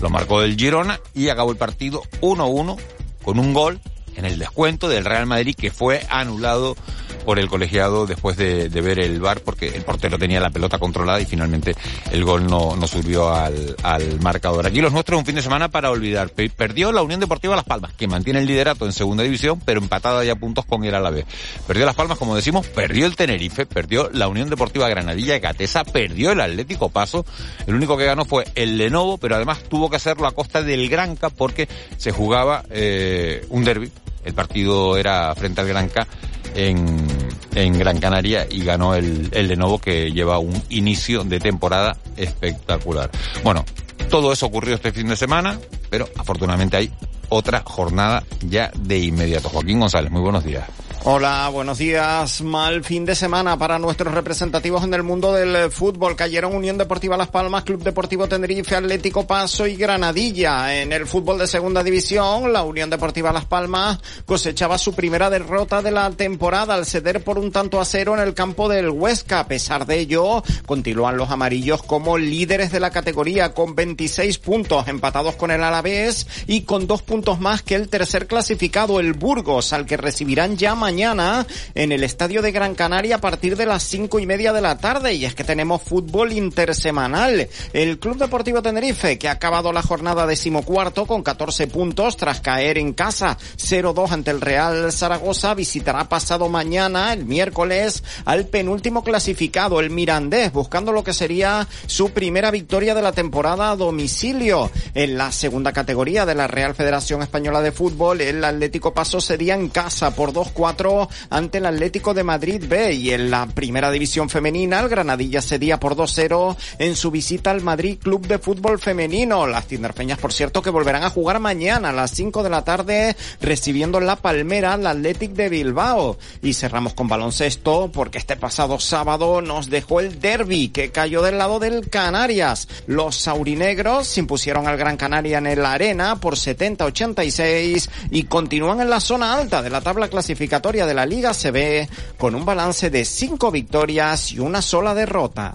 lo 0.02 0.10
marcó 0.10 0.42
del 0.42 0.58
Girona 0.58 1.00
y 1.16 1.30
acabó 1.30 1.52
el 1.52 1.58
partido 1.58 2.02
1-1 2.20 2.78
con 3.24 3.40
un 3.40 3.54
gol 3.54 3.80
en 4.18 4.26
el 4.26 4.38
descuento 4.38 4.90
del 4.90 5.06
Real 5.06 5.28
Madrid 5.28 5.56
que 5.58 5.72
fue 5.72 6.06
anulado 6.10 6.76
por 7.22 7.40
el 7.40 7.48
colegiado 7.48 8.06
después 8.06 8.38
de, 8.38 8.70
ver 8.70 9.00
el 9.00 9.20
bar 9.20 9.42
porque 9.42 9.68
el 9.68 9.84
portero 9.84 10.18
tenía 10.18 10.40
la 10.40 10.50
pelota 10.50 10.80
controlada 10.80 11.22
y 11.22 11.26
finalmente 11.26 11.76
el 12.12 12.24
gol 12.24 12.48
no, 12.48 12.76
no 12.76 12.88
subió 12.88 13.34
al, 13.34 13.76
al 13.84 14.20
marcador. 14.20 14.66
Aquí 14.66 14.82
los 14.82 14.92
nuestros 14.92 15.20
un 15.20 15.26
fin 15.26 15.36
de 15.36 15.42
semana 15.42 15.70
para 15.70 15.92
olvidar. 15.92 16.32
Perdió 16.32 16.92
la 16.92 17.02
Unión 17.02 17.20
Deportiva 17.20 17.56
Las 17.56 17.66
Palmas, 17.66 17.94
que 17.94 18.08
mantiene 18.08 18.40
el 18.40 18.48
liderato 18.48 18.86
en 18.86 18.94
segunda 18.94 19.24
división, 19.24 19.62
pero 19.64 19.80
empatada 19.80 20.24
ya 20.24 20.36
puntos 20.36 20.66
con 20.66 20.84
el 20.84 20.96
Alavés. 20.96 21.26
Perdió 21.68 21.86
Las 21.86 21.96
Palmas, 21.96 22.18
como 22.18 22.36
decimos, 22.36 22.68
perdió 22.68 23.06
el 23.06 23.16
Tenerife, 23.16 23.66
perdió 23.66 24.10
la 24.12 24.28
Unión 24.28 24.50
Deportiva 24.50 24.90
Granadilla 24.90 25.34
de 25.34 25.40
Gatesa, 25.40 25.84
perdió 25.84 26.32
el 26.32 26.42
Atlético 26.42 26.90
Paso. 26.90 27.26
El 27.68 27.76
único 27.76 27.98
que 27.98 28.06
ganó 28.06 28.26
fue 28.26 28.46
el 28.56 28.78
Lenovo, 28.78 29.18
pero 29.18 29.36
además 29.36 29.64
tuvo 29.70 29.90
que 29.90 29.98
hacerlo 29.98 30.28
a 30.28 30.32
costa 30.32 30.62
del 30.62 30.90
Granca 30.90 31.30
porque 31.30 31.68
se 31.98 32.12
jugaba 32.12 32.64
eh, 32.70 33.46
un 33.50 33.64
derby. 33.64 33.92
El 34.24 34.34
partido 34.34 34.98
era 34.98 35.34
frente 35.36 35.62
al 35.62 35.68
Granca 35.68 36.08
en, 36.56 37.08
en 37.56 37.78
Gran 37.78 38.00
Canaria 38.00 38.48
y 38.50 38.64
ganó 38.64 38.96
el, 38.96 39.30
el 39.32 39.48
Lenovo 39.48 39.80
que 39.80 40.12
lleva 40.12 40.40
un 40.40 40.62
inicio 40.70 41.24
de 41.24 41.40
temporada 41.40 41.98
espectacular. 42.18 43.10
Bueno, 43.44 43.66
todo 44.10 44.34
eso 44.34 44.46
ocurrió 44.46 44.76
este 44.76 44.92
fin 44.92 45.08
de 45.08 45.16
semana, 45.16 45.60
pero 45.90 46.08
afortunadamente 46.18 46.78
hay 46.78 46.92
otra 47.30 47.64
jornada 47.66 48.24
ya 48.42 48.72
de 48.78 49.00
inmediato. 49.00 49.50
Joaquín 49.50 49.80
González, 49.80 50.12
muy 50.12 50.22
buenos 50.22 50.44
días. 50.44 50.68
Hola, 51.04 51.50
buenos 51.52 51.80
días. 51.80 52.44
Mal 52.44 52.84
fin 52.84 53.06
de 53.06 53.16
semana 53.16 53.58
para 53.58 53.80
nuestros 53.80 54.14
representativos 54.14 54.84
en 54.84 54.94
el 54.94 55.02
mundo 55.02 55.34
del 55.34 55.72
fútbol. 55.72 56.16
Cayeron 56.16 56.56
Unión 56.56 56.78
Deportiva 56.78 57.18
Las 57.18 57.30
Palmas, 57.30 57.64
Club 57.64 57.82
Deportivo 57.82 58.28
Tenerife, 58.28 58.76
Atlético 58.76 59.26
Paso 59.26 59.66
y 59.66 59.76
Granadilla. 59.78 60.80
En 60.80 60.94
el 60.94 61.08
fútbol 61.08 61.40
de 61.40 61.48
segunda 61.48 61.84
división, 61.84 62.54
la 62.54 62.62
Unión 62.62 62.92
Deportiva 62.92 63.34
Las 63.34 63.46
Palmas 63.46 63.98
cosechaba 64.28 64.78
su 64.78 64.94
primera 64.94 65.32
derrota 65.32 65.82
de 65.82 65.90
la 65.90 66.12
temporada 66.12 66.76
al 66.76 66.86
ceder 66.86 67.24
por 67.24 67.40
un 67.40 67.52
tanto 67.52 67.82
a 67.82 67.86
cero 67.86 68.14
en 68.14 68.22
el 68.22 68.36
campo 68.36 68.70
del 68.70 68.92
Huesca. 68.92 69.40
A 69.40 69.48
pesar 69.48 69.88
de 69.88 69.98
ello, 69.98 70.44
continúan 70.68 71.18
los 71.18 71.32
amarillos 71.32 71.82
como 71.82 72.20
líderes 72.20 72.72
de 72.72 72.80
la 72.80 72.92
categoría 72.92 73.56
con 73.56 73.74
26 73.74 74.38
puntos 74.38 74.88
empatados 74.88 75.36
con 75.36 75.50
el 75.50 75.64
Alavés 75.64 76.28
y 76.46 76.62
con 76.62 76.86
dos 76.86 77.02
puntos 77.02 77.40
más 77.40 77.64
que 77.64 77.74
el 77.74 77.90
tercer 77.90 78.28
clasificado, 78.28 79.00
el 79.00 79.14
Burgos, 79.14 79.74
al 79.74 79.88
que 79.88 79.98
recibirán 79.98 80.58
ya 80.58 80.76
mañana 80.92 81.48
en 81.74 81.94
el 81.94 82.04
Estadio 82.04 82.42
de 82.42 82.52
Gran 82.52 82.76
Canaria 82.76 83.16
a 83.16 83.22
partir 83.22 83.56
de 83.56 83.66
las 83.66 83.82
cinco 83.82 84.20
y 84.20 84.26
media 84.26 84.52
de 84.52 84.60
la 84.60 84.78
tarde. 84.78 85.14
Y 85.14 85.24
es 85.24 85.34
que 85.34 85.46
tenemos 85.46 85.82
fútbol 85.82 86.34
intersemanal. 86.34 87.48
El 87.72 87.98
Club 87.98 88.18
Deportivo 88.18 88.62
Tenerife, 88.62 89.18
que 89.18 89.30
ha 89.30 89.32
acabado 89.32 89.72
la 89.72 89.84
jornada 89.84 90.28
decimocuarto 90.28 91.06
con 91.06 91.24
14 91.24 91.68
puntos 91.68 92.18
tras 92.18 92.42
caer 92.42 92.78
en 92.78 92.92
casa 92.92 93.38
0-2 93.58 94.12
ante 94.12 94.32
el 94.32 94.42
Real 94.42 94.92
Zaragoza, 94.92 95.54
visitará 95.54 96.10
pasado 96.10 96.50
mañana, 96.50 97.14
el 97.14 97.24
miércoles, 97.24 98.04
al 98.26 98.48
penúltimo 98.48 99.02
clasificado, 99.02 99.80
el 99.80 99.92
Mirandés, 99.92 100.52
buscando 100.52 100.92
lo 100.92 101.06
que 101.06 101.14
sería 101.14 101.70
su 101.88 102.10
primera 102.10 102.52
victoria 102.52 102.94
de 102.94 103.02
la 103.02 103.14
temporada 103.14 103.72
a 103.72 103.78
domicilio. 103.78 104.70
En 104.94 105.18
la 105.18 105.32
segunda 105.32 105.72
categoría 105.72 106.26
de 106.26 106.36
la 106.36 106.48
Real 106.48 106.76
Federación 106.76 107.22
Española 107.22 107.62
de 107.62 107.72
Fútbol, 107.72 108.20
el 108.20 108.44
Atlético 108.44 108.94
Paso 108.94 109.22
sería 109.22 109.56
en 109.56 109.70
casa 109.70 110.14
por 110.14 110.34
2-4 110.34 110.81
4 110.82 111.10
ante 111.30 111.60
el 111.60 111.66
Atlético 111.68 112.14
de 112.14 112.24
Madrid 112.24 112.64
B 112.68 112.94
y 112.94 113.12
en 113.12 113.30
la 113.30 113.46
primera 113.46 113.92
división 113.92 114.30
femenina 114.30 114.80
el 114.80 114.90
Granadilla 114.90 115.42
cedía 115.42 115.80
por 115.80 115.96
2-0 115.96 116.56
en 116.80 116.96
su 116.96 117.12
visita 117.12 117.52
al 117.52 117.62
Madrid 117.62 118.00
Club 118.02 118.26
de 118.26 118.40
Fútbol 118.40 118.80
Femenino. 118.80 119.46
Las 119.46 119.68
tinerfeñas, 119.68 120.18
por 120.18 120.34
cierto, 120.34 120.62
que 120.62 120.72
volverán 120.72 121.04
a 121.04 121.12
jugar 121.12 121.40
mañana 121.40 121.90
a 121.90 121.94
las 121.94 122.12
5 122.12 122.42
de 122.42 122.50
la 122.50 122.64
tarde 122.64 123.16
recibiendo 123.42 124.00
en 124.00 124.08
la 124.08 124.16
Palmera 124.16 124.74
al 124.74 124.88
Athletic 124.88 125.34
de 125.34 125.50
Bilbao. 125.50 126.18
Y 126.42 126.54
cerramos 126.54 126.96
con 126.96 127.08
baloncesto 127.08 127.92
porque 127.94 128.18
este 128.18 128.36
pasado 128.36 128.80
sábado 128.80 129.42
nos 129.42 129.70
dejó 129.70 130.00
el 130.00 130.20
derby 130.20 130.70
que 130.70 130.92
cayó 130.92 131.22
del 131.22 131.38
lado 131.38 131.60
del 131.60 131.90
Canarias. 131.90 132.68
Los 132.88 133.18
saurinegros 133.18 134.08
se 134.08 134.22
impusieron 134.22 134.68
al 134.68 134.78
Gran 134.78 134.98
Canaria 134.98 135.38
en 135.38 135.48
el 135.48 135.64
Arena 135.64 136.20
por 136.20 136.36
70-86 136.36 137.90
y 138.10 138.24
continúan 138.24 138.82
en 138.82 138.90
la 138.90 139.00
zona 139.00 139.36
alta 139.36 139.62
de 139.62 139.70
la 139.70 139.82
tabla 139.82 140.08
clasificatoria 140.08 140.71
de 140.72 140.94
la 140.94 141.06
Liga 141.06 141.34
CB 141.34 141.88
con 142.18 142.34
un 142.34 142.46
balance 142.46 142.90
de 142.90 143.04
5 143.04 143.52
victorias 143.52 144.32
y 144.32 144.40
una 144.40 144.62
sola 144.62 144.96
derrota. 144.96 145.54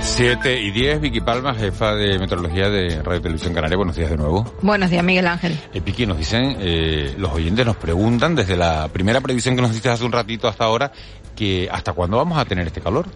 7 0.00 0.62
y 0.62 0.70
10, 0.70 1.00
Vicky 1.00 1.20
Palma, 1.20 1.54
jefa 1.54 1.94
de 1.94 2.18
meteorología 2.20 2.68
de 2.68 3.02
Radio 3.02 3.20
Televisión 3.20 3.52
Canaria. 3.52 3.76
Buenos 3.76 3.96
días 3.96 4.10
de 4.10 4.16
nuevo. 4.16 4.52
Buenos 4.62 4.90
días, 4.90 5.02
Miguel 5.04 5.26
Ángel. 5.26 5.58
Eh, 5.74 5.80
Vicky, 5.80 6.06
nos 6.06 6.18
dicen, 6.18 6.56
eh, 6.60 7.14
los 7.18 7.32
oyentes 7.32 7.66
nos 7.66 7.76
preguntan 7.76 8.36
desde 8.36 8.56
la 8.56 8.88
primera 8.88 9.20
previsión 9.20 9.56
que 9.56 9.62
nos 9.62 9.72
diste 9.72 9.88
hace 9.88 10.04
un 10.04 10.12
ratito 10.12 10.46
hasta 10.46 10.64
ahora, 10.64 10.92
que 11.34 11.68
hasta 11.70 11.92
cuándo 11.92 12.16
vamos 12.16 12.38
a 12.38 12.44
tener 12.44 12.66
este 12.68 12.80
calor. 12.80 13.06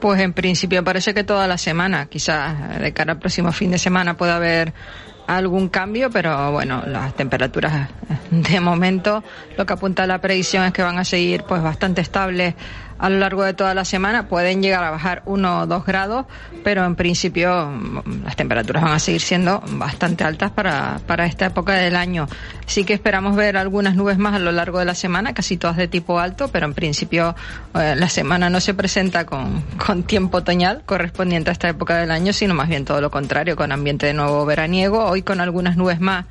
Pues 0.00 0.20
en 0.20 0.32
principio 0.32 0.84
parece 0.84 1.14
que 1.14 1.24
toda 1.24 1.48
la 1.48 1.58
semana, 1.58 2.06
quizás 2.06 2.80
de 2.80 2.92
cara 2.92 3.14
al 3.14 3.18
próximo 3.18 3.50
fin 3.50 3.72
de 3.72 3.78
semana 3.78 4.16
pueda 4.16 4.36
haber 4.36 4.72
algún 5.28 5.68
cambio, 5.68 6.10
pero 6.10 6.50
bueno, 6.52 6.82
las 6.86 7.14
temperaturas 7.14 7.90
de 8.30 8.60
momento 8.60 9.22
lo 9.56 9.66
que 9.66 9.72
apunta 9.74 10.06
la 10.06 10.20
predicción 10.20 10.64
es 10.64 10.72
que 10.72 10.82
van 10.82 10.98
a 10.98 11.04
seguir 11.04 11.44
pues 11.44 11.62
bastante 11.62 12.00
estables 12.00 12.54
a 12.98 13.08
lo 13.08 13.18
largo 13.18 13.44
de 13.44 13.54
toda 13.54 13.74
la 13.74 13.84
semana. 13.84 14.28
Pueden 14.28 14.62
llegar 14.62 14.84
a 14.84 14.90
bajar 14.90 15.22
uno 15.24 15.60
o 15.60 15.66
dos 15.66 15.86
grados, 15.86 16.26
pero 16.64 16.84
en 16.84 16.96
principio 16.96 17.66
mm, 17.66 18.24
las 18.24 18.36
temperaturas 18.36 18.82
van 18.82 18.92
a 18.92 18.98
seguir 18.98 19.20
siendo 19.20 19.62
bastante 19.72 20.24
altas 20.24 20.50
para, 20.50 21.00
para 21.06 21.26
esta 21.26 21.46
época 21.46 21.74
del 21.74 21.96
año. 21.96 22.28
Sí 22.66 22.84
que 22.84 22.94
esperamos 22.94 23.36
ver 23.36 23.56
algunas 23.56 23.94
nubes 23.94 24.18
más 24.18 24.34
a 24.34 24.38
lo 24.38 24.52
largo 24.52 24.78
de 24.78 24.84
la 24.84 24.94
semana, 24.94 25.34
casi 25.34 25.56
todas 25.56 25.76
de 25.76 25.88
tipo 25.88 26.18
alto, 26.18 26.48
pero 26.48 26.66
en 26.66 26.74
principio 26.74 27.34
eh, 27.74 27.94
la 27.96 28.08
semana 28.08 28.50
no 28.50 28.60
se 28.60 28.74
presenta 28.74 29.24
con, 29.24 29.62
con 29.84 30.02
tiempo 30.02 30.38
otoñal 30.38 30.82
correspondiente 30.84 31.50
a 31.50 31.52
esta 31.52 31.68
época 31.68 31.96
del 31.96 32.10
año, 32.10 32.32
sino 32.32 32.54
más 32.54 32.68
bien 32.68 32.84
todo 32.84 33.00
lo 33.00 33.10
contrario, 33.10 33.56
con 33.56 33.72
ambiente 33.72 34.06
de 34.06 34.14
nuevo 34.14 34.44
veraniego, 34.44 35.04
hoy 35.04 35.22
con 35.22 35.40
algunas 35.40 35.76
nubes 35.76 36.00
más 36.00 36.26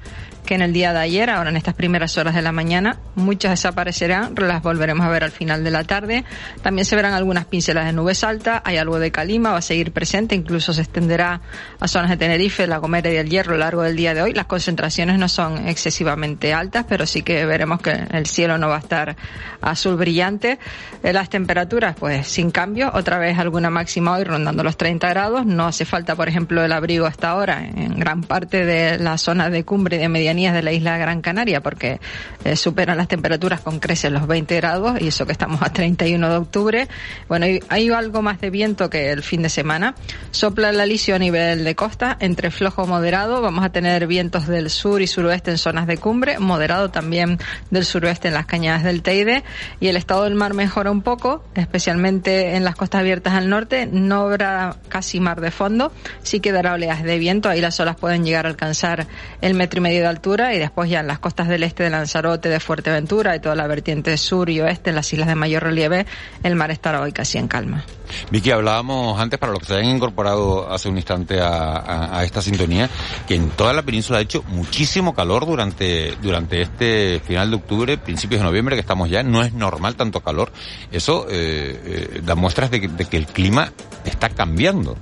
que 0.48 0.56
en 0.56 0.64
el 0.64 0.74
día 0.74 0.94
de 0.94 1.00
ayer, 1.00 1.30
ahora 1.30 1.52
en 1.52 1.58
estas 1.58 1.76
primeras 1.76 2.18
horas 2.18 2.34
de 2.34 2.42
la 2.42 2.52
mañana. 2.52 2.98
Muchas 3.14 3.52
desaparecerán, 3.52 4.34
las 4.36 4.64
volveremos 4.64 5.06
a 5.06 5.10
ver 5.10 5.24
al 5.24 5.32
final 5.32 5.64
de 5.64 5.70
la 5.70 5.84
tarde. 5.84 6.24
También 6.64 6.86
se 6.86 6.96
verán 6.96 7.14
algunas 7.14 7.46
pincelas 7.46 7.86
de 7.86 7.94
nubes 7.94 8.24
altas, 8.24 8.62
hay 8.66 8.78
algo 8.78 8.98
de 8.98 9.12
calima, 9.12 9.52
va 9.52 9.58
a 9.58 9.62
seguir 9.62 9.92
presente, 9.92 10.34
incluso 10.34 10.74
se 10.74 10.82
extenderá 10.82 11.42
a 11.80 11.88
zonas 11.88 12.10
de 12.10 12.18
Tenerife, 12.18 12.66
La 12.66 12.78
Gomera 12.78 13.12
y 13.12 13.18
el 13.18 13.30
Hierro 13.30 13.52
a 13.52 13.58
lo 13.58 13.60
largo 13.60 13.84
del 13.84 13.96
día 13.96 14.14
de 14.14 14.22
hoy. 14.22 14.34
Las 14.34 14.46
concentraciones 14.46 15.20
no 15.20 15.28
son 15.28 15.68
excesivamente 15.68 16.54
altas, 16.54 16.86
pero 16.88 17.06
sí 17.06 17.22
que 17.22 17.46
veremos 17.46 17.82
que 17.82 17.92
el 17.92 18.26
cielo 18.26 18.58
no 18.58 18.70
va 18.70 18.78
a 18.78 18.80
estar 18.80 19.16
azul 19.62 19.98
brillante. 19.98 20.60
Eh, 21.04 21.14
las 21.14 21.30
temperaturas, 21.30 21.96
pues 22.00 22.28
sin 22.28 22.52
cambio, 22.52 22.90
otra 22.94 23.20
vez 23.20 23.38
alguna 23.38 23.70
máxima 23.70 24.14
hoy 24.14 24.24
rondando 24.24 24.64
los 24.64 24.78
30 24.78 25.10
grados. 25.10 25.46
No 25.46 25.68
hace 25.68 25.84
falta, 25.84 26.16
por 26.16 26.30
ejemplo, 26.30 26.64
el 26.64 26.72
abrigo 26.72 27.06
hasta 27.06 27.30
ahora 27.30 27.66
en 27.66 28.00
gran 28.00 28.22
parte 28.22 28.66
de 28.66 28.98
la 28.98 29.18
zona 29.18 29.50
de 29.50 29.66
cumbre 29.66 29.98
y 29.98 30.00
de 30.00 30.10
medianía 30.10 30.37
de 30.38 30.62
la 30.62 30.72
isla 30.72 30.98
Gran 30.98 31.22
Canaria 31.22 31.62
porque 31.62 32.00
eh, 32.44 32.56
superan 32.56 32.98
las 32.98 33.08
temperaturas 33.08 33.60
con 33.62 33.80
creces 33.80 34.12
los 34.12 34.28
20 34.28 34.56
grados 34.58 35.02
y 35.02 35.08
eso 35.08 35.26
que 35.26 35.32
estamos 35.32 35.62
a 35.64 35.74
31 35.74 36.30
de 36.30 36.36
octubre. 36.36 36.88
Bueno, 37.28 37.48
hay, 37.70 37.90
algo 37.90 38.22
más 38.22 38.40
de 38.40 38.52
viento 38.52 38.90
que 38.90 39.12
el 39.12 39.24
fin 39.24 39.42
de 39.42 39.50
semana. 39.50 39.96
Sopla 40.32 40.70
el 40.70 40.80
alisio 40.80 41.16
a 41.16 41.20
nivel 41.20 41.64
de 41.64 41.76
costa 41.76 42.16
entre 42.20 42.52
flojo 42.52 42.86
moderado. 42.86 43.42
Vamos 43.42 43.66
a 43.66 43.70
tener 43.70 44.06
vientos 44.06 44.46
del 44.46 44.70
sur 44.70 45.02
y 45.02 45.08
suroeste 45.08 45.50
en 45.50 45.58
zonas 45.58 45.88
de 45.88 45.98
cumbre, 45.98 46.38
moderado 46.38 46.92
también 46.92 47.40
del 47.72 47.86
suroeste 47.86 48.28
en 48.28 48.36
las 48.36 48.46
cañadas 48.46 48.84
del 48.84 49.02
Teide 49.02 49.44
y 49.80 49.88
el 49.88 49.98
estado 49.98 50.26
del 50.26 50.36
mar 50.36 50.54
mejora 50.54 50.92
un 50.92 51.02
poco, 51.02 51.44
especialmente 51.56 52.56
en 52.56 52.64
las 52.64 52.76
costas 52.76 53.00
abiertas 53.00 53.34
al 53.34 53.50
norte. 53.50 53.90
No 53.92 54.28
habrá 54.28 54.76
casi 54.90 55.20
mar 55.20 55.42
de 55.42 55.50
fondo, 55.50 55.92
sí 56.22 56.40
quedará 56.40 56.74
oleaje 56.74 57.04
de 57.04 57.18
viento. 57.18 57.50
Ahí 57.50 57.62
las 57.62 57.80
olas 57.80 57.96
pueden 57.96 58.24
llegar 58.24 58.46
a 58.46 58.50
alcanzar 58.50 59.08
el 59.42 59.56
metro 59.56 59.80
y 59.80 59.82
medio 59.82 60.02
de 60.02 60.08
altura 60.08 60.27
y 60.28 60.60
después 60.60 60.90
ya 60.90 61.00
en 61.00 61.08
las 61.08 61.20
costas 61.20 61.48
del 61.48 61.64
este 61.64 61.84
de 61.84 61.90
Lanzarote, 61.90 62.50
de 62.50 62.60
Fuerteventura 62.60 63.36
y 63.36 63.40
toda 63.40 63.56
la 63.56 63.66
vertiente 63.66 64.18
sur 64.18 64.50
y 64.50 64.60
oeste, 64.60 64.90
en 64.90 64.98
las 64.98 65.12
islas 65.14 65.28
de 65.30 65.36
mayor 65.36 65.64
relieve, 65.64 66.06
el 66.44 66.56
mar 66.56 66.70
estará 66.70 67.02
hoy 67.02 67.14
casi 67.14 67.38
en 67.38 67.48
calma. 67.48 67.86
Vicky, 68.30 68.52
hablábamos 68.52 69.20
antes, 69.20 69.40
para 69.40 69.54
los 69.54 69.62
que 69.62 69.68
se 69.68 69.76
hayan 69.76 69.96
incorporado 69.96 70.70
hace 70.70 70.90
un 70.90 70.98
instante 70.98 71.40
a, 71.42 72.22
esta 72.26 72.42
sintonía, 72.42 72.90
que 73.26 73.36
en 73.36 73.50
toda 73.52 73.72
la 73.74 73.84
península 73.84 74.20
ha 74.20 74.22
hecho 74.22 74.44
muchísimo 74.50 75.16
calor 75.16 75.46
durante, 75.46 76.16
durante 76.22 76.62
este 76.62 77.22
final 77.26 77.50
de 77.50 77.56
octubre, 77.56 77.98
principios 77.98 78.42
de 78.42 78.46
noviembre, 78.46 78.76
que 78.76 78.82
estamos 78.82 79.10
ya. 79.10 79.24
No 79.24 79.44
es 79.44 79.54
normal 79.54 79.96
tanto 79.96 80.20
calor. 80.20 80.52
Eso 80.92 81.26
eh, 81.30 81.80
eh, 81.86 82.22
da 82.26 82.36
muestras 82.36 82.70
de 82.70 82.82
que 82.82 83.18
el 83.18 83.28
clima 83.28 83.72
está 84.04 84.30
cambiando. 84.30 84.98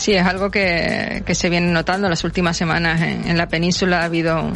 Sí, 0.00 0.14
es 0.14 0.24
algo 0.24 0.50
que, 0.50 1.22
que 1.26 1.34
se 1.34 1.50
viene 1.50 1.70
notando 1.70 2.08
las 2.08 2.24
últimas 2.24 2.56
semanas 2.56 3.02
en, 3.02 3.36
la 3.36 3.48
península. 3.48 4.00
Ha 4.00 4.04
habido 4.04 4.50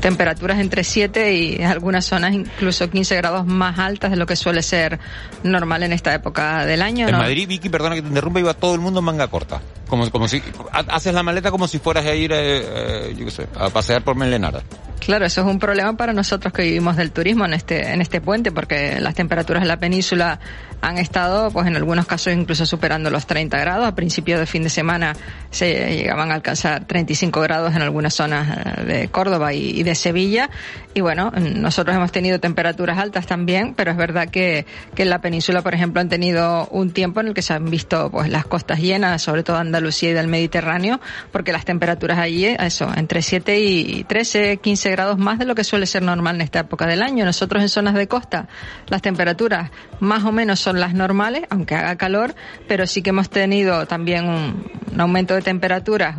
temperaturas 0.00 0.58
entre 0.58 0.84
7 0.84 1.34
y 1.34 1.56
en 1.56 1.66
algunas 1.66 2.06
zonas 2.06 2.32
incluso 2.32 2.88
15 2.88 3.14
grados 3.16 3.46
más 3.46 3.78
altas 3.78 4.10
de 4.10 4.16
lo 4.16 4.24
que 4.24 4.36
suele 4.36 4.62
ser 4.62 4.98
normal 5.42 5.82
en 5.82 5.92
esta 5.92 6.14
época 6.14 6.64
del 6.64 6.80
año. 6.80 7.08
En 7.08 7.18
Madrid, 7.18 7.46
Vicky, 7.46 7.68
perdona 7.68 7.94
que 7.94 8.00
te 8.00 8.08
interrumpa, 8.08 8.40
iba 8.40 8.54
todo 8.54 8.74
el 8.74 8.80
mundo 8.80 9.00
en 9.00 9.04
manga 9.04 9.28
corta. 9.28 9.60
Como, 9.86 10.10
como 10.10 10.28
si 10.28 10.42
haces 10.72 11.12
la 11.12 11.22
maleta 11.22 11.50
como 11.50 11.68
si 11.68 11.78
fueras 11.78 12.06
a 12.06 12.14
ir, 12.14 12.32
eh, 12.32 12.62
eh, 13.10 13.14
yo 13.18 13.26
qué 13.26 13.30
sé, 13.30 13.48
a 13.54 13.68
pasear 13.68 14.02
por 14.02 14.16
Melenara. 14.16 14.62
Claro, 15.00 15.24
eso 15.24 15.40
es 15.40 15.46
un 15.46 15.58
problema 15.58 15.96
para 15.96 16.12
nosotros 16.12 16.52
que 16.52 16.62
vivimos 16.62 16.94
del 16.96 17.10
turismo 17.10 17.46
en 17.46 17.54
este, 17.54 17.92
en 17.92 18.02
este 18.02 18.20
puente, 18.20 18.52
porque 18.52 19.00
las 19.00 19.14
temperaturas 19.14 19.62
en 19.62 19.68
la 19.68 19.78
península 19.78 20.38
han 20.82 20.98
estado, 20.98 21.50
pues 21.50 21.66
en 21.66 21.76
algunos 21.76 22.06
casos 22.06 22.32
incluso 22.32 22.66
superando 22.66 23.10
los 23.10 23.26
30 23.26 23.58
grados. 23.58 23.86
A 23.86 23.94
principios 23.94 24.40
de 24.40 24.46
fin 24.46 24.62
de 24.62 24.70
semana 24.70 25.14
se 25.50 25.96
llegaban 25.96 26.30
a 26.30 26.34
alcanzar 26.34 26.86
35 26.86 27.40
grados 27.40 27.74
en 27.74 27.82
algunas 27.82 28.14
zonas 28.14 28.56
eh, 28.56 28.84
de 28.84 29.08
Córdoba 29.08 29.52
y, 29.52 29.82
de 29.82 29.94
Sevilla. 29.94 30.50
Y 30.94 31.00
bueno, 31.00 31.30
nosotros 31.30 31.96
hemos 31.96 32.12
tenido 32.12 32.38
temperaturas 32.38 32.98
altas 32.98 33.26
también, 33.26 33.74
pero 33.74 33.90
es 33.90 33.96
verdad 33.96 34.28
que, 34.28 34.66
que 34.94 35.02
en 35.02 35.10
la 35.10 35.20
península, 35.20 35.62
por 35.62 35.74
ejemplo, 35.74 36.00
han 36.00 36.08
tenido 36.08 36.66
un 36.68 36.92
tiempo 36.92 37.20
en 37.20 37.28
el 37.28 37.34
que 37.34 37.42
se 37.42 37.54
han 37.54 37.70
visto 37.70 38.10
pues 38.10 38.28
las 38.28 38.44
costas 38.44 38.80
llenas, 38.80 39.22
sobre 39.22 39.42
todo 39.42 39.56
Andalucía 39.56 40.10
y 40.10 40.12
del 40.12 40.28
Mediterráneo, 40.28 41.00
porque 41.32 41.52
las 41.52 41.64
temperaturas 41.64 42.18
allí, 42.18 42.46
eso, 42.46 42.90
entre 42.96 43.22
7 43.22 43.60
y 43.60 44.04
13, 44.04 44.58
15 44.58 44.89
grados 44.90 45.18
más 45.18 45.38
de 45.38 45.44
lo 45.44 45.54
que 45.54 45.64
suele 45.64 45.86
ser 45.86 46.02
normal 46.02 46.36
en 46.36 46.42
esta 46.42 46.60
época 46.60 46.86
del 46.86 47.02
año. 47.02 47.24
Nosotros 47.24 47.62
en 47.62 47.68
zonas 47.68 47.94
de 47.94 48.08
costa 48.08 48.48
las 48.88 49.02
temperaturas 49.02 49.70
más 50.00 50.24
o 50.24 50.32
menos 50.32 50.60
son 50.60 50.80
las 50.80 50.94
normales, 50.94 51.44
aunque 51.50 51.74
haga 51.74 51.96
calor, 51.96 52.34
pero 52.68 52.86
sí 52.86 53.02
que 53.02 53.10
hemos 53.10 53.30
tenido 53.30 53.86
también 53.86 54.28
un, 54.28 55.00
aumento 55.00 55.34
de 55.34 55.42
temperaturas 55.42 56.16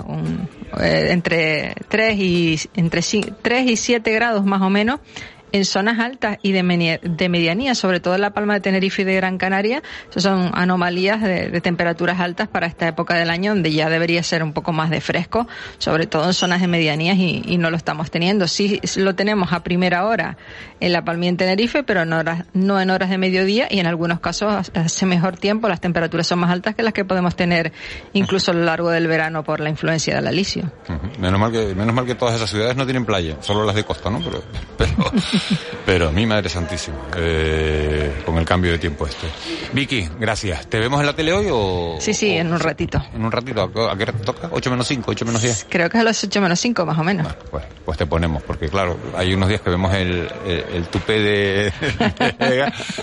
eh, 0.80 1.08
entre 1.10 1.76
3 1.90 2.20
y, 2.20 2.60
entre 2.76 3.02
3 3.42 3.70
y 3.70 3.76
7 3.76 4.12
grados 4.12 4.46
más 4.46 4.62
o 4.62 4.70
menos 4.70 5.00
en 5.52 5.66
zonas 5.66 6.00
altas 6.00 6.38
y 6.42 6.52
de, 6.52 6.64
medianía, 6.64 7.76
sobre 7.76 8.00
todo 8.00 8.16
en 8.16 8.22
la 8.22 8.32
Palma 8.32 8.54
de 8.56 8.62
Tenerife 8.62 9.02
y 9.02 9.06
de 9.06 9.16
Gran 9.16 9.38
Canaria, 9.38 9.82
son 10.16 10.52
anomalías 10.54 11.22
de, 11.22 11.62
temperaturas 11.62 12.20
altas 12.20 12.48
para 12.48 12.68
esta 12.68 12.88
época 12.88 13.16
del 13.16 13.30
año, 13.30 13.54
donde 13.54 13.72
ya 13.72 13.90
debería 13.90 14.24
ser 14.24 14.44
un 14.44 14.54
poco 14.54 14.72
más 14.72 14.90
de 14.90 15.02
fresco, 15.02 15.48
sobre 15.78 16.08
todo 16.08 16.26
en 16.26 16.34
zonas 16.34 16.62
de 16.62 16.68
medianías 16.68 17.18
y, 17.18 17.58
no 17.62 17.70
lo 17.70 17.78
estamos 17.78 18.10
teniendo. 18.10 18.48
Sí 18.48 18.82
lo 18.96 19.14
tenemos 19.14 19.54
a 19.54 19.62
primera 19.62 20.06
hora 20.06 20.38
en 20.80 20.94
la 20.94 21.04
Palma 21.04 21.26
de 21.26 21.34
Tenerife, 21.34 21.84
pero 21.84 22.06
no, 22.06 22.18
horas, 22.18 22.46
no 22.54 22.82
en 22.82 22.90
horas 22.90 23.10
de 23.10 23.18
mediodía 23.18 23.68
y 23.70 23.80
en 23.80 23.86
algunos 23.86 24.20
casos 24.20 24.72
hace 24.74 25.06
mejor 25.06 25.38
tiempo, 25.38 25.70
las 25.70 25.80
temperaturas 25.80 26.26
son 26.26 26.40
más 26.40 26.50
altas 26.50 26.74
que 26.74 26.82
las 26.82 26.94
que 26.94 27.06
podemos 27.06 27.36
tener 27.36 27.72
incluso 28.14 28.52
a 28.52 28.54
lo 28.54 28.64
largo 28.64 28.90
del 28.90 29.08
verano 29.08 29.44
por 29.44 29.60
la 29.60 29.70
influencia 29.70 30.16
del 30.16 30.28
alisio. 30.28 30.72
Menos 31.20 31.40
mal 31.40 31.52
que, 31.52 31.76
menos 31.76 31.94
mal 31.94 32.06
que 32.06 32.16
todas 32.16 32.36
esas 32.36 32.50
ciudades 32.50 32.76
no 32.76 32.86
tienen 32.86 33.06
playa, 33.06 33.38
solo 33.42 33.64
las 33.64 33.76
de 33.76 33.84
costa, 33.84 34.10
¿no? 34.10 34.20
Pero 34.20 34.42
mi 36.14 36.26
madre 36.26 36.50
santísima, 36.50 36.98
eh, 37.18 38.22
con 38.26 38.38
el 38.38 38.46
cambio 38.46 38.72
de 38.72 38.80
tiempo 38.80 39.06
este. 39.06 39.28
Vicky, 39.74 40.08
gracias. 40.20 40.68
¿Te 40.68 40.80
vemos 40.80 41.00
en 41.00 41.06
la 41.06 41.14
tele 41.14 41.34
hoy 41.34 41.48
o...? 41.52 41.98
Sí, 42.00 42.14
sí, 42.14 42.32
en 42.32 42.52
un 42.52 42.60
ratito. 42.60 43.02
¿En 43.14 43.24
un 43.24 43.32
ratito? 43.32 43.64
¿A 43.64 43.72
qué 43.98 44.04
hora 44.04 44.14
te 44.14 44.24
toca? 44.24 44.50
¿8 44.50 44.70
menos 44.70 44.88
5, 44.88 45.12
8 45.12 45.26
menos 45.26 45.42
10? 45.42 45.68
Creo 45.70 45.90
que 45.90 45.98
es 45.98 46.02
a 46.02 46.06
las 46.06 46.24
8 46.24 46.42
menos 46.42 46.60
5, 46.60 46.86
más 46.86 46.98
o 46.98 47.04
menos. 47.04 47.34
pues, 47.50 47.64
pues 47.86 47.98
te 47.98 48.06
ponemos, 48.06 48.42
porque 48.44 48.70
claro, 48.70 48.98
hay 49.16 49.34
unos 49.34 49.50
días 49.50 49.62
que 49.62 49.70
vemos 49.70 49.94
el, 49.94 50.30
el, 50.46 50.88
tupé 50.88 51.20
de... 51.20 51.74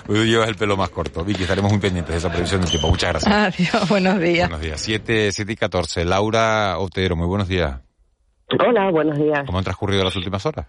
Hoy 0.08 0.26
llevas 0.30 0.48
el 0.48 0.56
pelo 0.56 0.76
más 0.76 0.90
corto. 0.90 1.24
Vicky, 1.24 1.42
estaremos 1.42 1.70
muy 1.70 1.80
pendientes 1.80 2.12
de 2.12 2.18
esa 2.18 2.30
previsión 2.30 2.60
del 2.60 2.70
tiempo. 2.70 2.88
Muchas 2.88 3.10
gracias. 3.10 3.32
Adiós, 3.32 3.88
buenos 3.88 4.18
días. 4.18 4.48
Buenos 4.48 4.64
días. 4.64 4.80
7, 4.80 5.32
7 5.32 5.52
y 5.52 5.56
14. 5.56 6.04
Laura 6.04 6.78
Otero, 6.78 7.16
muy 7.16 7.26
buenos 7.26 7.48
días. 7.48 7.80
Hola, 8.58 8.90
buenos 8.90 9.18
días. 9.18 9.40
¿Cómo 9.46 9.58
han 9.58 9.64
transcurrido 9.64 10.04
las 10.04 10.16
últimas 10.16 10.44
horas? 10.46 10.66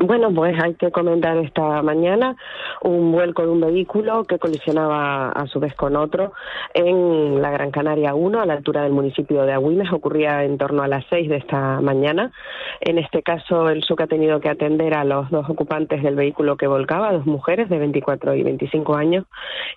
Bueno, 0.00 0.32
pues 0.34 0.60
hay 0.60 0.74
que 0.74 0.90
comentar 0.90 1.36
esta 1.38 1.80
mañana 1.82 2.36
un 2.82 3.12
vuelco 3.12 3.42
de 3.42 3.48
un 3.48 3.60
vehículo 3.60 4.24
que 4.24 4.38
colisionaba 4.38 5.28
a 5.28 5.46
su 5.46 5.60
vez 5.60 5.74
con 5.74 5.94
otro 5.94 6.32
en 6.74 7.40
la 7.40 7.50
Gran 7.52 7.70
Canaria 7.70 8.14
1, 8.14 8.40
a 8.40 8.46
la 8.46 8.54
altura 8.54 8.82
del 8.82 8.92
municipio 8.92 9.42
de 9.42 9.52
Agüimes. 9.52 9.92
Ocurría 9.92 10.42
en 10.42 10.58
torno 10.58 10.82
a 10.82 10.88
las 10.88 11.04
6 11.10 11.28
de 11.28 11.36
esta 11.36 11.80
mañana. 11.80 12.32
En 12.80 12.98
este 12.98 13.22
caso, 13.22 13.70
el 13.70 13.84
SUC 13.84 14.00
ha 14.00 14.06
tenido 14.08 14.40
que 14.40 14.48
atender 14.48 14.94
a 14.94 15.04
los 15.04 15.30
dos 15.30 15.48
ocupantes 15.48 16.02
del 16.02 16.16
vehículo 16.16 16.56
que 16.56 16.66
volcaba, 16.66 17.12
dos 17.12 17.26
mujeres 17.26 17.68
de 17.68 17.78
24 17.78 18.34
y 18.34 18.42
25 18.42 18.96
años, 18.96 19.26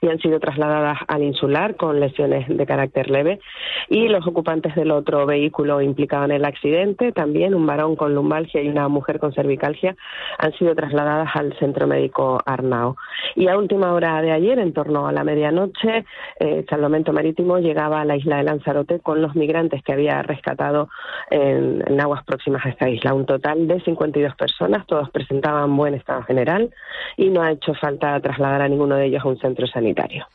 y 0.01 0.09
han 0.09 0.19
sido 0.19 0.39
trasladadas 0.39 0.97
al 1.07 1.21
insular 1.21 1.75
con 1.75 1.99
lesiones 1.99 2.47
de 2.47 2.65
carácter 2.65 3.11
leve. 3.11 3.39
Y 3.87 4.07
los 4.07 4.25
ocupantes 4.25 4.73
del 4.75 4.91
otro 4.91 5.27
vehículo 5.27 5.79
implicado 5.81 6.25
en 6.25 6.31
el 6.31 6.45
accidente, 6.45 7.11
también 7.11 7.53
un 7.53 7.67
varón 7.67 7.95
con 7.95 8.15
lumbalgia 8.15 8.63
y 8.63 8.67
una 8.67 8.87
mujer 8.87 9.19
con 9.19 9.31
cervicalgia, 9.33 9.95
han 10.37 10.53
sido 10.53 10.75
trasladadas 10.75 11.29
al 11.35 11.57
centro 11.57 11.87
médico 11.87 12.39
Arnao. 12.45 12.97
Y 13.35 13.47
a 13.47 13.57
última 13.57 13.93
hora 13.93 14.21
de 14.21 14.31
ayer, 14.31 14.59
en 14.59 14.73
torno 14.73 15.07
a 15.07 15.11
la 15.11 15.23
medianoche, 15.23 16.05
eh, 16.39 16.65
Salvamento 16.69 17.13
Marítimo 17.13 17.59
llegaba 17.59 18.01
a 18.01 18.05
la 18.05 18.15
isla 18.15 18.37
de 18.37 18.43
Lanzarote 18.43 18.99
con 18.99 19.21
los 19.21 19.35
migrantes 19.35 19.83
que 19.83 19.93
había 19.93 20.21
rescatado 20.21 20.89
en, 21.29 21.83
en 21.87 22.01
aguas 22.01 22.23
próximas 22.23 22.65
a 22.65 22.69
esta 22.69 22.89
isla. 22.89 23.13
Un 23.13 23.25
total 23.25 23.67
de 23.67 23.81
52 23.81 24.35
personas, 24.35 24.85
todos 24.87 25.09
presentaban 25.09 25.75
buen 25.75 25.93
estado 25.93 26.23
general 26.23 26.69
y 27.15 27.29
no 27.29 27.41
ha 27.41 27.51
hecho 27.51 27.73
falta 27.73 28.19
trasladar 28.19 28.61
a 28.61 28.67
ninguno 28.67 28.95
de 28.95 29.05
ellos 29.05 29.23
a 29.23 29.27
un 29.27 29.39
centro 29.39 29.67
sanitario. 29.67 30.25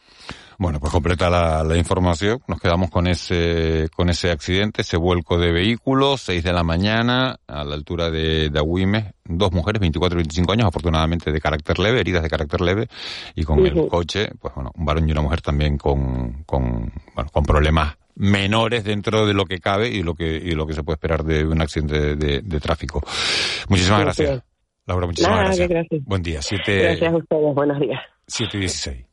Bueno, 0.58 0.80
pues 0.80 0.92
completa 0.92 1.28
la, 1.30 1.76
información. 1.76 2.40
Nos 2.46 2.60
quedamos 2.60 2.90
con 2.90 3.06
ese, 3.06 3.88
con 3.94 4.10
ese 4.10 4.30
accidente, 4.30 4.82
ese 4.82 4.96
vuelco 4.96 5.38
de 5.38 5.52
vehículos, 5.52 6.22
6 6.22 6.42
de 6.44 6.52
la 6.52 6.62
mañana, 6.62 7.36
a 7.46 7.64
la 7.64 7.74
altura 7.74 8.10
de, 8.10 8.50
de 8.50 9.12
dos 9.24 9.52
mujeres, 9.52 9.80
24 9.80 10.18
y 10.18 10.22
25 10.22 10.52
años, 10.52 10.66
afortunadamente 10.66 11.32
de 11.32 11.40
carácter 11.40 11.78
leve, 11.78 12.00
heridas 12.00 12.22
de 12.22 12.30
carácter 12.30 12.60
leve, 12.60 12.88
y 13.34 13.44
con 13.44 13.64
el 13.64 13.88
coche, 13.88 14.30
pues 14.40 14.54
bueno, 14.54 14.70
un 14.74 14.84
varón 14.84 15.08
y 15.08 15.12
una 15.12 15.22
mujer 15.22 15.40
también 15.40 15.78
con, 15.78 16.44
con, 16.44 16.92
bueno, 17.14 17.30
con 17.30 17.44
problemas 17.44 17.96
menores 18.14 18.84
dentro 18.84 19.26
de 19.26 19.34
lo 19.34 19.44
que 19.46 19.58
cabe 19.58 19.88
y 19.88 20.02
lo 20.02 20.14
que, 20.14 20.36
y 20.36 20.52
lo 20.52 20.66
que 20.66 20.74
se 20.74 20.82
puede 20.82 20.96
esperar 20.96 21.24
de 21.24 21.44
un 21.46 21.60
accidente 21.60 22.16
de, 22.16 22.60
tráfico. 22.60 23.02
Muchísimas 23.68 24.00
gracias. 24.00 24.42
Laura, 24.86 25.06
muchísimas 25.06 25.56
gracias. 25.56 25.86
Buen 26.04 26.22
día. 26.22 26.42
Siete... 26.42 26.82
Gracias 26.82 27.12
a 27.12 27.16
ustedes. 27.16 27.54
Buenos 27.54 27.80
días. 27.80 28.00
7 28.26 28.56
y 28.56 28.60
16. 28.60 29.06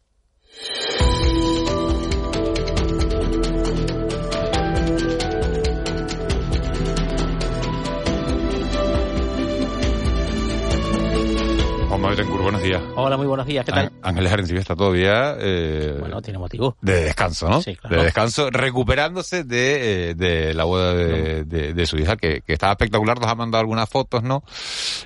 Buenos 12.01 12.63
días. 12.63 12.81
Hola, 12.95 13.17
muy 13.17 13.27
buenos 13.27 13.45
días, 13.45 13.65
¿qué 13.65 13.71
tal? 13.71 13.91
Ángeles 14.01 14.31
Arencibia 14.31 14.61
está 14.61 14.75
todavía... 14.75 15.35
Eh, 15.39 15.97
bueno, 15.99 16.21
tiene 16.21 16.39
motivo. 16.39 16.77
De 16.81 17.03
descanso, 17.03 17.49
¿no? 17.49 17.61
Sí, 17.61 17.75
claro. 17.75 17.97
De 17.97 18.03
descanso, 18.05 18.49
recuperándose 18.49 19.43
de, 19.43 20.09
eh, 20.09 20.15
de 20.15 20.53
la 20.53 20.63
boda 20.63 20.93
de, 20.93 21.43
de, 21.43 21.85
su 21.85 21.97
hija, 21.97 22.15
que, 22.15 22.41
que, 22.41 22.53
estaba 22.53 22.71
espectacular, 22.73 23.19
nos 23.19 23.29
ha 23.29 23.35
mandado 23.35 23.61
algunas 23.61 23.89
fotos, 23.89 24.23
¿no? 24.23 24.43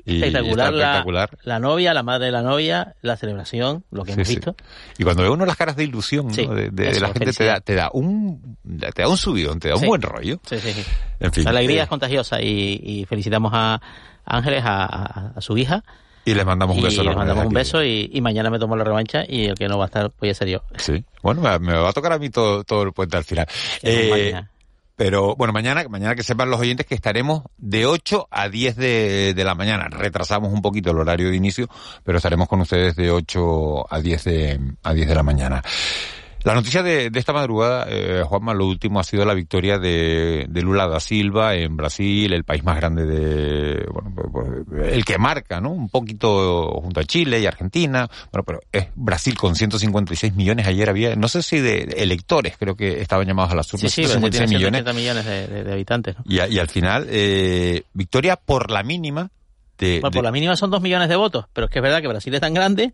Y, 0.05 0.23
espectacular, 0.23 0.73
espectacular. 0.73 1.37
La, 1.43 1.59
novia, 1.59 1.93
la 1.93 2.03
madre 2.03 2.27
de 2.27 2.31
la 2.31 2.41
novia, 2.41 2.95
la 3.01 3.17
celebración, 3.17 3.83
lo 3.91 4.03
que 4.03 4.13
hemos 4.13 4.27
visto. 4.27 4.55
Y 4.97 5.03
cuando 5.03 5.23
ve 5.23 5.29
uno 5.29 5.45
las 5.45 5.57
caras 5.57 5.75
de 5.75 5.83
ilusión 5.83 6.27
¿no? 6.27 6.53
de, 6.55 6.99
la 6.99 7.07
gente, 7.07 7.33
te 7.33 7.45
da, 7.45 7.59
te 7.59 7.75
da 7.75 7.89
un 7.93 8.57
te 8.93 9.01
da 9.01 9.07
un 9.07 9.17
subidón, 9.17 9.59
te 9.59 9.69
da 9.69 9.75
un 9.75 9.85
buen 9.85 10.01
rollo. 10.01 10.39
Sí, 10.47 10.59
sí, 10.59 10.73
sí. 10.73 10.83
En 11.19 11.31
fin. 11.31 11.43
La 11.43 11.51
alegría 11.51 11.81
eh, 11.81 11.83
es 11.83 11.89
contagiosa 11.89 12.41
y, 12.41 12.79
y 12.83 13.05
felicitamos 13.05 13.51
a 13.53 13.81
Ángeles, 14.25 14.63
a, 14.65 15.33
a 15.35 15.41
su 15.41 15.57
hija, 15.57 15.83
y 16.25 16.33
le 16.33 16.45
mandamos 16.45 16.77
un 16.77 16.83
beso. 16.83 17.03
Y 17.03 17.07
le 17.07 17.15
mandamos 17.15 17.45
un 17.45 17.53
beso 17.53 17.83
y, 17.83 18.19
mañana 18.21 18.49
me 18.49 18.59
tomo 18.59 18.75
la 18.75 18.83
revancha 18.83 19.23
y 19.27 19.45
el 19.45 19.55
que 19.55 19.67
no 19.67 19.77
va 19.77 19.85
a 19.85 19.87
estar 19.87 20.11
puede 20.11 20.33
ser 20.33 20.47
yo. 20.47 20.61
Sí, 20.77 21.03
bueno, 21.21 21.41
me, 21.59 21.73
va 21.73 21.89
a 21.89 21.93
tocar 21.93 22.13
a 22.13 22.19
mí 22.19 22.29
todo, 22.29 22.63
todo 22.63 22.83
el 22.83 22.93
puente 22.93 23.17
al 23.17 23.23
final. 23.23 23.47
Eh, 23.81 24.33
pero 24.95 25.35
bueno, 25.35 25.51
mañana, 25.53 25.83
mañana 25.89 26.15
que 26.15 26.23
sepan 26.23 26.49
los 26.49 26.59
oyentes 26.59 26.85
que 26.85 26.95
estaremos 26.95 27.43
de 27.57 27.85
8 27.85 28.27
a 28.29 28.47
10 28.47 28.75
de, 28.75 29.33
de, 29.33 29.43
la 29.43 29.55
mañana. 29.55 29.87
Retrasamos 29.89 30.53
un 30.53 30.61
poquito 30.61 30.91
el 30.91 30.97
horario 30.97 31.29
de 31.29 31.35
inicio, 31.35 31.67
pero 32.03 32.17
estaremos 32.17 32.47
con 32.47 32.61
ustedes 32.61 32.95
de 32.95 33.09
8 33.09 33.91
a 33.91 33.99
10 33.99 34.23
de, 34.23 34.59
a 34.83 34.93
10 34.93 35.07
de 35.07 35.15
la 35.15 35.23
mañana. 35.23 35.63
La 36.43 36.53
noticia 36.53 36.83
de, 36.83 37.09
esta 37.13 37.31
madrugada, 37.31 37.85
eh, 37.89 38.21
Juanma, 38.25 38.53
lo 38.53 38.67
último 38.67 38.99
ha 38.99 39.03
sido 39.05 39.23
la 39.23 39.33
victoria 39.33 39.79
de, 39.79 40.45
Lula 40.53 40.87
da 40.87 40.99
Silva 40.99 41.55
en 41.55 41.77
Brasil, 41.77 42.33
el 42.33 42.43
país 42.43 42.65
más 42.65 42.75
grande 42.75 43.05
de, 43.05 43.85
bueno, 43.89 44.11
pues, 44.13 44.27
pues, 44.67 44.93
el 44.93 45.05
que 45.05 45.17
marca, 45.17 45.61
¿no? 45.61 45.71
Un 45.71 45.87
poquito 45.87 46.81
junto 46.81 46.99
a 46.99 47.05
Chile 47.05 47.39
y 47.39 47.45
Argentina. 47.45 48.09
Bueno, 48.31 48.43
pero 48.43 48.59
es 48.73 48.87
Brasil 48.95 49.37
con 49.37 49.55
156 49.55 50.35
millones. 50.35 50.67
Ayer 50.67 50.89
había, 50.89 51.15
no 51.15 51.29
sé 51.29 51.43
si 51.43 51.61
de 51.61 51.83
electores, 51.97 52.57
creo 52.57 52.75
que 52.75 52.99
estaban 53.01 53.25
llamados 53.25 53.53
a 53.53 53.55
las 53.55 53.73
urnas. 53.73 53.91
Sí, 53.91 54.03
sí, 54.03 54.09
156 54.09 54.49
millones. 54.49 54.95
millones 54.95 55.25
de, 55.25 55.71
habitantes. 55.71 56.17
Y, 56.25 56.39
al 56.39 56.67
final, 56.67 57.07
eh, 57.09 57.83
victoria 57.93 58.35
por 58.35 58.69
la 58.69 58.83
mínima. 58.83 59.29
De, 59.77 60.01
bueno, 60.01 60.13
por 60.13 60.23
la 60.23 60.31
mínima 60.31 60.55
son 60.55 60.69
dos 60.69 60.81
millones 60.81 61.09
de 61.09 61.15
votos, 61.15 61.45
pero 61.51 61.65
es 61.65 61.71
que 61.71 61.79
es 61.79 61.83
verdad 61.83 62.01
que 62.01 62.07
Brasil 62.07 62.33
es 62.33 62.41
tan 62.41 62.53
grande 62.53 62.93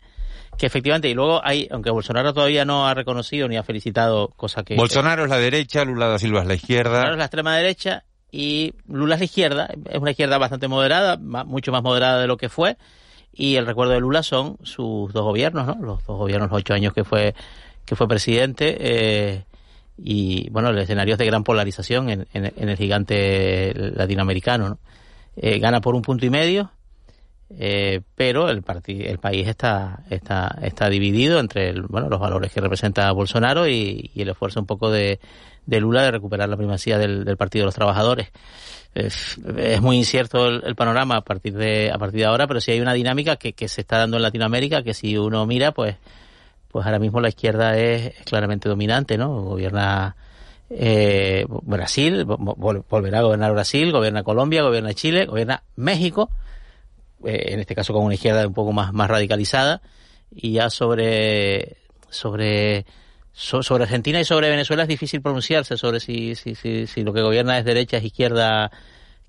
que 0.59 0.65
efectivamente, 0.65 1.09
y 1.09 1.13
luego 1.13 1.39
hay, 1.41 1.69
aunque 1.71 1.89
Bolsonaro 1.89 2.33
todavía 2.33 2.65
no 2.65 2.85
ha 2.85 2.93
reconocido 2.93 3.47
ni 3.47 3.55
ha 3.55 3.63
felicitado, 3.63 4.27
cosa 4.35 4.63
que... 4.63 4.75
Bolsonaro 4.75 5.23
es 5.23 5.29
la 5.29 5.37
derecha, 5.37 5.85
Lula 5.85 6.07
da 6.07 6.19
Silva 6.19 6.41
es 6.41 6.47
la 6.47 6.55
izquierda. 6.55 6.89
Bolsonaro 6.89 7.13
es 7.13 7.17
la 7.17 7.25
extrema 7.25 7.55
derecha 7.55 8.03
y 8.29 8.73
Lula 8.85 9.15
es 9.15 9.21
la 9.21 9.25
izquierda, 9.25 9.69
es 9.89 9.97
una 9.97 10.11
izquierda 10.11 10.37
bastante 10.37 10.67
moderada, 10.67 11.15
mucho 11.17 11.71
más 11.71 11.81
moderada 11.81 12.19
de 12.19 12.27
lo 12.27 12.35
que 12.35 12.49
fue, 12.49 12.75
y 13.33 13.55
el 13.55 13.65
recuerdo 13.65 13.93
de 13.93 14.01
Lula 14.01 14.21
son 14.21 14.57
sus 14.63 15.13
dos 15.13 15.23
gobiernos, 15.23 15.65
¿no? 15.65 15.77
Los 15.81 16.05
dos 16.05 16.17
gobiernos, 16.17 16.49
los 16.49 16.59
ocho 16.59 16.73
años 16.73 16.93
que 16.93 17.05
fue, 17.05 17.33
que 17.85 17.95
fue 17.95 18.09
presidente, 18.09 18.75
eh, 18.81 19.45
y 19.97 20.49
bueno, 20.49 20.71
el 20.71 20.77
escenario 20.77 21.13
es 21.13 21.19
de 21.19 21.25
gran 21.25 21.45
polarización 21.45 22.09
en, 22.09 22.27
en, 22.33 22.69
el 22.69 22.75
gigante 22.75 23.73
latinoamericano, 23.73 24.67
¿no? 24.67 24.79
Eh, 25.37 25.57
gana 25.59 25.79
por 25.79 25.95
un 25.95 26.01
punto 26.01 26.25
y 26.25 26.29
medio, 26.29 26.69
eh, 27.57 28.01
pero 28.15 28.49
el, 28.49 28.63
el 28.87 29.17
país 29.17 29.47
está, 29.47 30.03
está, 30.09 30.55
está 30.61 30.89
dividido 30.89 31.39
entre 31.39 31.73
los 31.73 31.89
valores 32.19 32.51
que 32.51 32.61
representa 32.61 33.11
Bolsonaro 33.11 33.67
y, 33.67 34.11
el 34.15 34.29
esfuerzo 34.29 34.59
un 34.59 34.67
poco 34.67 34.91
de, 34.91 35.19
de, 35.65 35.79
Lula 35.79 36.03
de 36.03 36.11
recuperar 36.11 36.47
la 36.47 36.57
primacía 36.57 36.97
del, 36.99 37.37
Partido 37.37 37.63
de 37.63 37.67
los 37.67 37.75
Trabajadores. 37.75 38.31
Es, 38.93 39.39
muy 39.81 39.97
incierto 39.97 40.47
el, 40.47 40.75
panorama 40.75 41.17
a 41.17 41.21
partir 41.21 41.53
de 41.53 41.91
a 41.91 41.97
partir 41.97 42.19
de 42.21 42.25
ahora, 42.25 42.47
pero 42.47 42.61
sí 42.61 42.71
hay 42.71 42.81
una 42.81 42.93
dinámica 42.93 43.35
que, 43.35 43.53
que 43.53 43.67
se 43.67 43.81
está 43.81 43.97
dando 43.97 44.17
en 44.17 44.23
Latinoamérica 44.23 44.83
que 44.83 44.93
si 44.93 45.17
uno 45.17 45.45
mira, 45.45 45.71
pues 45.71 45.95
pues 46.71 46.85
ahora 46.85 46.99
mismo 46.99 47.19
la 47.19 47.29
izquierda 47.29 47.77
es, 47.77 48.13
claramente 48.25 48.69
dominante, 48.69 49.17
¿no? 49.17 49.41
Gobierna 49.41 50.15
eh, 50.69 51.45
Brasil, 51.47 52.25
volverá 52.25 53.19
a 53.19 53.23
gobernar 53.23 53.53
Brasil, 53.53 53.91
gobierna 53.91 54.21
Colombia, 54.21 54.61
gobierna 54.61 54.93
Chile, 54.93 55.25
gobierna 55.25 55.63
México 55.75 56.29
en 57.23 57.59
este 57.59 57.75
caso 57.75 57.93
con 57.93 58.03
una 58.03 58.15
izquierda 58.15 58.47
un 58.47 58.53
poco 58.53 58.71
más, 58.71 58.93
más 58.93 59.09
radicalizada, 59.09 59.81
y 60.31 60.53
ya 60.53 60.69
sobre, 60.69 61.77
sobre, 62.09 62.85
sobre 63.31 63.83
Argentina 63.83 64.19
y 64.19 64.25
sobre 64.25 64.49
Venezuela 64.49 64.83
es 64.83 64.89
difícil 64.89 65.21
pronunciarse 65.21 65.77
sobre 65.77 65.99
si, 65.99 66.35
si, 66.35 66.55
si, 66.55 66.87
si 66.87 67.03
lo 67.03 67.13
que 67.13 67.21
gobierna 67.21 67.57
es 67.57 67.65
derecha, 67.65 67.97
es 67.97 68.03
izquierda, 68.03 68.71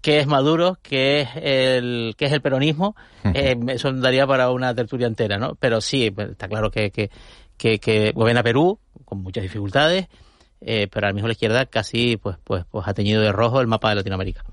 qué 0.00 0.18
es 0.18 0.26
Maduro, 0.26 0.79
qué 0.83 1.22
es 1.22 1.29
el, 1.37 2.14
qué 2.16 2.26
es 2.26 2.33
el 2.33 2.40
peronismo, 2.40 2.96
eh, 3.35 3.57
eso 3.68 3.92
daría 3.92 4.26
para 4.26 4.50
una 4.50 4.74
tertulia 4.74 5.07
entera, 5.07 5.38
¿no? 5.38 5.55
Pero 5.57 5.81
sí, 5.81 6.11
pues, 6.11 6.31
está 6.31 6.48
claro 6.48 6.70
que, 6.70 6.90
que, 6.90 7.11
que, 7.57 7.79
que 7.79 8.12
gobierna 8.12 8.42
Perú, 8.42 8.79
con 9.05 9.22
muchas 9.22 9.42
dificultades, 9.42 10.09
eh, 10.62 10.88
pero 10.90 11.07
al 11.07 11.14
mismo 11.14 11.26
la 11.26 11.33
izquierda 11.33 11.64
casi 11.64 12.18
pues 12.18 12.37
pues 12.44 12.64
pues 12.70 12.87
ha 12.87 12.92
teñido 12.92 13.22
de 13.22 13.33
rojo 13.33 13.62
el 13.62 13.66
mapa 13.66 13.88
de 13.90 13.96
Latinoamérica. 13.96 14.44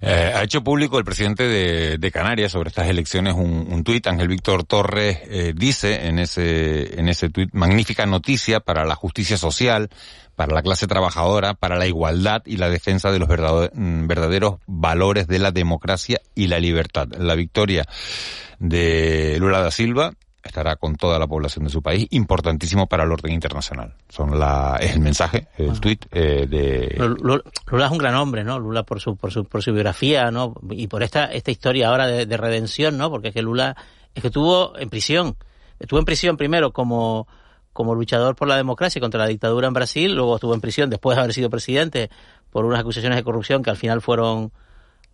Eh, 0.00 0.32
ha 0.34 0.42
hecho 0.42 0.62
público 0.62 0.98
el 0.98 1.04
presidente 1.04 1.44
de, 1.44 2.10
Canarias 2.10 2.52
sobre 2.52 2.68
estas 2.68 2.88
elecciones 2.88 3.34
un, 3.34 3.66
un 3.70 3.84
tuit. 3.84 4.06
Ángel 4.06 4.28
Víctor 4.28 4.64
Torres 4.64 5.18
eh, 5.24 5.52
dice 5.54 6.06
en 6.06 6.18
ese 6.18 6.98
en 6.98 7.08
ese 7.08 7.28
tuit 7.28 7.52
magnífica 7.52 8.06
noticia 8.06 8.60
para 8.60 8.84
la 8.84 8.94
justicia 8.94 9.36
social, 9.36 9.90
para 10.34 10.54
la 10.54 10.62
clase 10.62 10.86
trabajadora, 10.86 11.54
para 11.54 11.76
la 11.76 11.86
igualdad 11.86 12.42
y 12.46 12.56
la 12.56 12.70
defensa 12.70 13.10
de 13.10 13.18
los 13.18 13.28
mm, 13.28 14.06
verdaderos 14.06 14.56
valores 14.66 15.26
de 15.26 15.38
la 15.40 15.50
democracia 15.50 16.20
y 16.34 16.46
la 16.46 16.60
libertad. 16.60 17.08
La 17.18 17.34
victoria 17.34 17.86
de 18.58 19.36
Lula 19.40 19.60
da 19.60 19.70
Silva 19.70 20.12
estará 20.46 20.76
con 20.76 20.96
toda 20.96 21.18
la 21.18 21.26
población 21.26 21.64
de 21.64 21.70
su 21.70 21.82
país, 21.82 22.06
importantísimo 22.10 22.86
para 22.86 23.04
el 23.04 23.12
orden 23.12 23.32
internacional. 23.32 23.94
Son 24.08 24.38
la, 24.38 24.78
es 24.80 24.94
el 24.94 25.00
mensaje, 25.00 25.48
el 25.58 25.78
tuit 25.80 26.06
eh, 26.10 26.46
de... 26.48 26.96
Lula, 27.20 27.42
es 27.46 27.90
un 27.90 27.98
gran 27.98 28.14
hombre, 28.14 28.44
¿no? 28.44 28.58
Lula 28.58 28.82
por 28.82 29.00
su, 29.00 29.16
por 29.16 29.32
su, 29.32 29.44
por 29.44 29.62
su 29.62 29.72
biografía, 29.72 30.30
¿no? 30.30 30.54
Y 30.70 30.86
por 30.86 31.02
esta, 31.02 31.26
esta 31.26 31.50
historia 31.50 31.88
ahora 31.88 32.06
de, 32.06 32.36
redención, 32.36 32.96
¿no? 32.96 33.10
Porque 33.10 33.28
es 33.28 33.34
que 33.34 33.42
Lula 33.42 33.76
es 34.14 34.22
que 34.22 34.28
estuvo 34.28 34.76
en 34.78 34.88
prisión. 34.88 35.36
Estuvo 35.78 35.98
en 35.98 36.04
prisión 36.04 36.36
primero 36.36 36.72
como, 36.72 37.28
como 37.72 37.94
luchador 37.94 38.34
por 38.34 38.48
la 38.48 38.56
democracia 38.56 39.00
contra 39.00 39.20
la 39.20 39.26
dictadura 39.26 39.68
en 39.68 39.74
Brasil, 39.74 40.14
luego 40.14 40.36
estuvo 40.36 40.54
en 40.54 40.60
prisión 40.60 40.88
después 40.88 41.16
de 41.16 41.22
haber 41.22 41.34
sido 41.34 41.50
presidente 41.50 42.10
por 42.50 42.64
unas 42.64 42.80
acusaciones 42.80 43.16
de 43.16 43.24
corrupción 43.24 43.62
que 43.62 43.70
al 43.70 43.76
final 43.76 44.00
fueron 44.00 44.52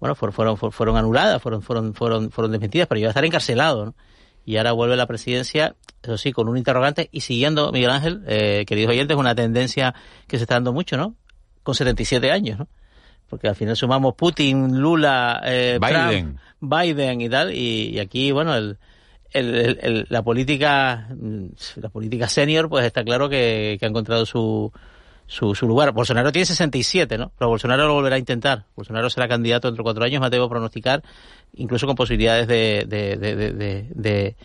bueno, 0.03 0.17
fueron, 0.17 0.35
fueron, 0.35 0.73
fueron 0.73 0.97
anuladas, 0.97 1.41
fueron, 1.41 1.63
fueron, 1.63 1.95
fueron, 1.95 2.33
fueron 2.33 2.51
desmentidas, 2.51 2.89
pero 2.89 2.99
iba 2.99 3.07
a 3.07 3.11
estar 3.13 3.25
encarcelado, 3.25 3.87
¿no? 3.87 3.95
Y 4.45 4.57
ahora 4.57 4.73
vuelve 4.73 4.95
a 4.95 4.97
la 4.97 5.07
presidencia, 5.07 5.77
eso 6.03 6.17
sí, 6.19 6.33
con 6.33 6.49
un 6.49 6.57
interrogante 6.57 7.09
y 7.13 7.21
siguiendo, 7.21 7.71
Miguel 7.73 7.91
Ángel, 7.91 8.23
eh, 8.27 8.65
queridos 8.67 8.91
oyentes, 8.91 9.17
una 9.17 9.35
tendencia 9.35 9.95
que 10.27 10.37
se 10.39 10.45
está 10.45 10.55
dando 10.55 10.73
mucho, 10.73 10.97
¿no? 10.97 11.15
Con 11.63 11.75
77 11.75 12.31
años, 12.33 12.59
¿no? 12.59 12.69
Porque 13.29 13.49
al 13.49 13.55
final 13.57 13.77
sumamos 13.77 14.15
Putin, 14.15 14.79
Lula, 14.81 15.41
eh, 15.45 15.79
Biden. 15.81 16.39
Trump, 16.59 16.75
Biden 16.81 17.21
y 17.21 17.29
tal, 17.29 17.53
y, 17.55 17.91
y 17.95 17.99
aquí, 18.01 18.31
bueno, 18.33 18.55
el, 18.55 18.79
el, 19.31 19.55
el- 19.55 19.79
el- 19.83 20.07
la 20.11 20.23
política 20.23 21.09
la 21.77 21.89
política 21.89 22.29
senior 22.29 22.69
pues 22.69 22.85
está 22.85 23.03
claro 23.05 23.29
que, 23.29 23.77
que 23.81 23.87
ha 23.87 23.89
encontrado 23.89 24.27
su, 24.27 24.71
su, 25.33 25.55
su 25.55 25.67
lugar. 25.67 25.93
Bolsonaro 25.93 26.31
tiene 26.31 26.45
67, 26.45 27.17
¿no? 27.17 27.33
Pero 27.39 27.49
Bolsonaro 27.49 27.87
lo 27.87 27.95
volverá 27.95 28.17
a 28.17 28.19
intentar. 28.19 28.67
Bolsonaro 28.77 29.09
será 29.09 29.27
candidato 29.29 29.67
dentro 29.69 29.83
de 29.83 29.85
cuatro 29.85 30.05
años, 30.05 30.23
a 30.23 30.49
pronosticar, 30.49 31.03
incluso 31.55 31.87
con 31.87 31.97
posibilidades 31.97 32.47
de, 32.47 32.85
de, 32.87 34.37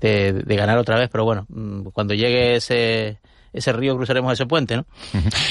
de, 0.00 0.56
ganar 0.56 0.76
otra 0.78 0.98
vez. 0.98 1.08
Pero 1.08 1.24
bueno, 1.24 1.46
mm, 1.48 1.82
cuando 1.92 2.14
llegue 2.14 2.56
ese, 2.56 3.20
ese 3.52 3.72
río 3.72 3.96
cruzaremos 3.96 4.32
ese 4.32 4.46
puente, 4.46 4.76
¿no? 4.76 4.86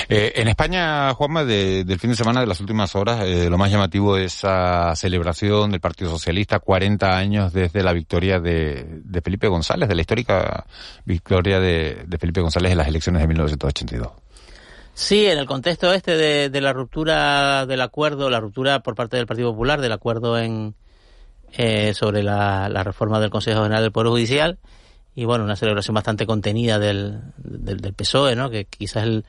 Eh, 0.09 0.33
en 0.35 0.49
España, 0.49 1.13
Juanma, 1.13 1.45
de- 1.45 1.85
del 1.85 1.99
fin 1.99 2.09
de 2.09 2.17
semana, 2.17 2.41
de 2.41 2.47
las 2.47 2.59
últimas 2.59 2.93
horas, 2.93 3.21
eh, 3.23 3.49
lo 3.49 3.57
más 3.57 3.71
llamativo 3.71 4.17
es 4.17 4.35
esa 4.35 4.93
celebración 4.97 5.71
del 5.71 5.79
Partido 5.79 6.09
Socialista, 6.09 6.59
40 6.59 7.17
años 7.17 7.53
desde 7.53 7.83
la 7.83 7.93
victoria 7.93 8.41
de, 8.41 9.01
Felipe 9.23 9.47
González, 9.47 9.87
de 9.87 9.95
la 9.95 10.01
histórica 10.01 10.65
victoria 11.05 11.61
de, 11.61 12.03
de 12.05 12.17
Felipe 12.17 12.41
González 12.41 12.73
en 12.73 12.77
las 12.77 12.87
elecciones 12.89 13.21
de 13.21 13.27
1982. 13.29 14.26
Sí, 14.97 15.27
en 15.27 15.37
el 15.37 15.45
contexto 15.45 15.93
este 15.93 16.17
de, 16.17 16.49
de 16.49 16.59
la 16.59 16.73
ruptura 16.73 17.67
del 17.67 17.81
acuerdo, 17.81 18.31
la 18.31 18.39
ruptura 18.39 18.79
por 18.79 18.95
parte 18.95 19.15
del 19.15 19.27
Partido 19.27 19.51
Popular 19.51 19.79
del 19.79 19.91
acuerdo 19.91 20.39
en 20.39 20.73
eh, 21.51 21.93
sobre 21.93 22.23
la, 22.23 22.67
reforma 22.83 23.19
del 23.19 23.29
Consejo 23.29 23.61
General 23.61 23.83
del 23.83 23.91
Poder 23.91 24.09
Judicial 24.09 24.57
y 25.13 25.25
bueno, 25.25 25.43
una 25.43 25.55
celebración 25.55 25.93
bastante 25.93 26.25
contenida 26.25 26.79
del, 26.79 27.21
del, 27.37 27.79
del 27.79 27.93
PSOE, 27.93 28.35
¿no? 28.35 28.49
Que 28.49 28.65
quizás 28.65 29.03
el, 29.03 29.23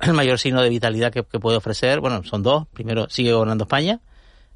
el 0.00 0.14
mayor 0.14 0.40
signo 0.40 0.60
de 0.60 0.68
vitalidad 0.68 1.12
que, 1.12 1.22
que 1.22 1.38
puede 1.38 1.58
ofrecer. 1.58 2.00
Bueno, 2.00 2.24
son 2.24 2.42
dos. 2.42 2.66
Primero, 2.74 3.06
sigue 3.08 3.32
gobernando 3.32 3.64
España. 3.64 4.00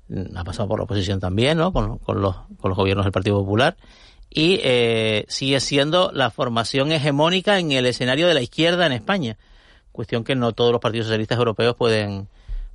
Mm, 0.08 0.36
Ha 0.36 0.42
pasado 0.42 0.68
por 0.68 0.80
la 0.80 0.86
oposición 0.86 1.20
también, 1.20 1.56
¿no? 1.56 1.72
Con, 1.72 1.98
con 1.98 2.20
los, 2.20 2.34
con 2.60 2.70
los 2.70 2.76
gobiernos 2.76 3.04
del 3.06 3.12
Partido 3.12 3.38
Popular. 3.38 3.76
Y 4.28 4.58
eh, 4.64 5.24
sigue 5.28 5.60
siendo 5.60 6.10
la 6.12 6.30
formación 6.30 6.90
hegemónica 6.90 7.60
en 7.60 7.70
el 7.70 7.86
escenario 7.86 8.26
de 8.26 8.34
la 8.34 8.42
izquierda 8.42 8.86
en 8.86 8.92
España 8.92 9.36
cuestión 9.98 10.22
que 10.22 10.36
no 10.36 10.52
todos 10.52 10.70
los 10.70 10.80
partidos 10.80 11.08
socialistas 11.08 11.38
europeos 11.38 11.74
pueden 11.74 12.28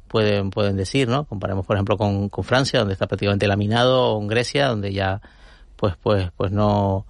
pueden 0.10 0.50
pueden 0.50 0.76
decir, 0.76 1.08
¿no? 1.08 1.24
Comparemos, 1.24 1.66
por 1.66 1.78
ejemplo, 1.78 1.98
con, 1.98 2.28
con 2.28 2.44
Francia, 2.44 2.80
donde 2.80 2.92
está 2.92 3.08
prácticamente 3.08 3.48
laminado, 3.48 4.10
o 4.10 4.22
en 4.22 4.28
Grecia, 4.28 4.68
donde 4.68 4.92
ya 4.92 5.22
pues 5.78 5.96
pues 6.04 6.32
pues 6.36 6.52
no 6.52 7.06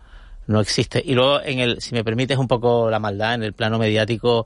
no 0.45 0.59
existe. 0.59 1.01
Y 1.03 1.15
luego 1.15 1.41
en 1.41 1.57
el 1.57 1.81
si 1.81 1.95
me 1.95 2.03
permites 2.03 2.37
un 2.37 2.47
poco 2.47 2.91
la 2.91 2.99
maldad 2.99 3.33
en 3.33 3.41
el 3.41 3.53
plano 3.53 3.79
mediático 3.79 4.45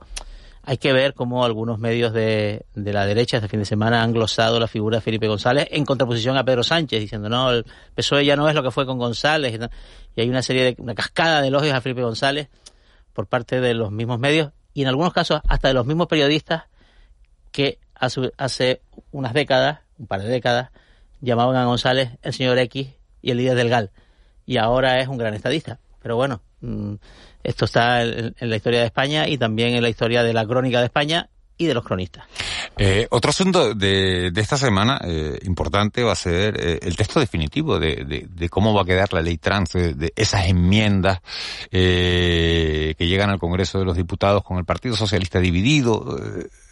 hay 0.62 0.78
que 0.78 0.94
ver 0.94 1.12
cómo 1.12 1.44
algunos 1.44 1.78
medios 1.78 2.14
de, 2.14 2.64
de 2.74 2.92
la 2.94 3.04
derecha 3.04 3.36
este 3.36 3.48
fin 3.48 3.60
de 3.60 3.66
semana 3.66 4.02
han 4.02 4.14
glosado 4.14 4.58
la 4.58 4.68
figura 4.68 4.96
de 4.96 5.00
Felipe 5.02 5.28
González 5.28 5.68
en 5.70 5.84
contraposición 5.84 6.38
a 6.38 6.44
Pedro 6.44 6.62
Sánchez, 6.62 6.98
diciendo, 6.98 7.28
no, 7.28 7.50
el 7.50 7.66
PSOE 7.94 8.24
ya 8.24 8.36
no 8.36 8.48
es 8.48 8.54
lo 8.54 8.62
que 8.62 8.70
fue 8.70 8.86
con 8.86 8.98
González. 8.98 9.60
Y, 10.16 10.20
hay 10.20 10.28
una 10.30 10.42
serie 10.42 10.64
de, 10.64 10.76
una 10.78 10.94
cascada 10.94 11.42
de 11.42 11.48
elogios 11.48 11.74
a 11.74 11.80
Felipe 11.82 12.02
González 12.02 12.48
por 13.12 13.26
parte 13.26 13.60
de 13.60 13.74
los 13.74 13.92
mismos 13.92 14.18
medios 14.18 14.52
y 14.78 14.82
en 14.82 14.86
algunos 14.86 15.12
casos 15.12 15.40
hasta 15.48 15.66
de 15.66 15.74
los 15.74 15.86
mismos 15.86 16.06
periodistas 16.06 16.66
que 17.50 17.80
hace, 17.96 18.30
hace 18.36 18.80
unas 19.10 19.34
décadas, 19.34 19.80
un 19.98 20.06
par 20.06 20.22
de 20.22 20.28
décadas, 20.28 20.70
llamaban 21.20 21.56
a 21.56 21.64
González 21.64 22.10
el 22.22 22.32
señor 22.32 22.56
X 22.58 22.86
y 23.20 23.30
el 23.32 23.38
líder 23.38 23.56
del 23.56 23.70
GAL. 23.70 23.90
Y 24.46 24.56
ahora 24.56 25.00
es 25.00 25.08
un 25.08 25.18
gran 25.18 25.34
estadista. 25.34 25.80
Pero 26.00 26.14
bueno, 26.14 26.42
mm, 26.60 26.94
esto 27.42 27.64
está 27.64 28.04
en, 28.04 28.36
en 28.38 28.50
la 28.50 28.54
historia 28.54 28.78
de 28.78 28.86
España 28.86 29.26
y 29.26 29.36
también 29.36 29.74
en 29.74 29.82
la 29.82 29.88
historia 29.88 30.22
de 30.22 30.32
la 30.32 30.46
crónica 30.46 30.78
de 30.78 30.84
España 30.84 31.28
y 31.58 31.66
de 31.66 31.74
los 31.74 31.84
cronistas. 31.84 32.24
Eh, 32.76 33.06
otro 33.10 33.30
asunto 33.30 33.74
de, 33.74 34.30
de 34.30 34.40
esta 34.40 34.56
semana 34.56 35.00
eh, 35.04 35.38
importante 35.44 36.04
va 36.04 36.12
a 36.12 36.16
ser 36.16 36.56
eh, 36.58 36.78
el 36.82 36.96
texto 36.96 37.18
definitivo 37.20 37.78
de, 37.80 38.26
de- 38.28 38.48
cómo 38.48 38.72
va 38.72 38.82
a 38.82 38.84
quedar 38.84 39.12
la 39.12 39.20
ley 39.20 39.36
trans, 39.36 39.72
de, 39.72 39.94
de 39.94 40.12
esas 40.16 40.46
enmiendas 40.46 41.20
eh, 41.72 42.94
que 42.96 43.06
llegan 43.06 43.30
al 43.30 43.38
Congreso 43.38 43.78
de 43.78 43.84
los 43.84 43.96
Diputados 43.96 44.42
con 44.44 44.58
el 44.58 44.64
Partido 44.64 44.96
Socialista 44.96 45.40
dividido 45.40 46.16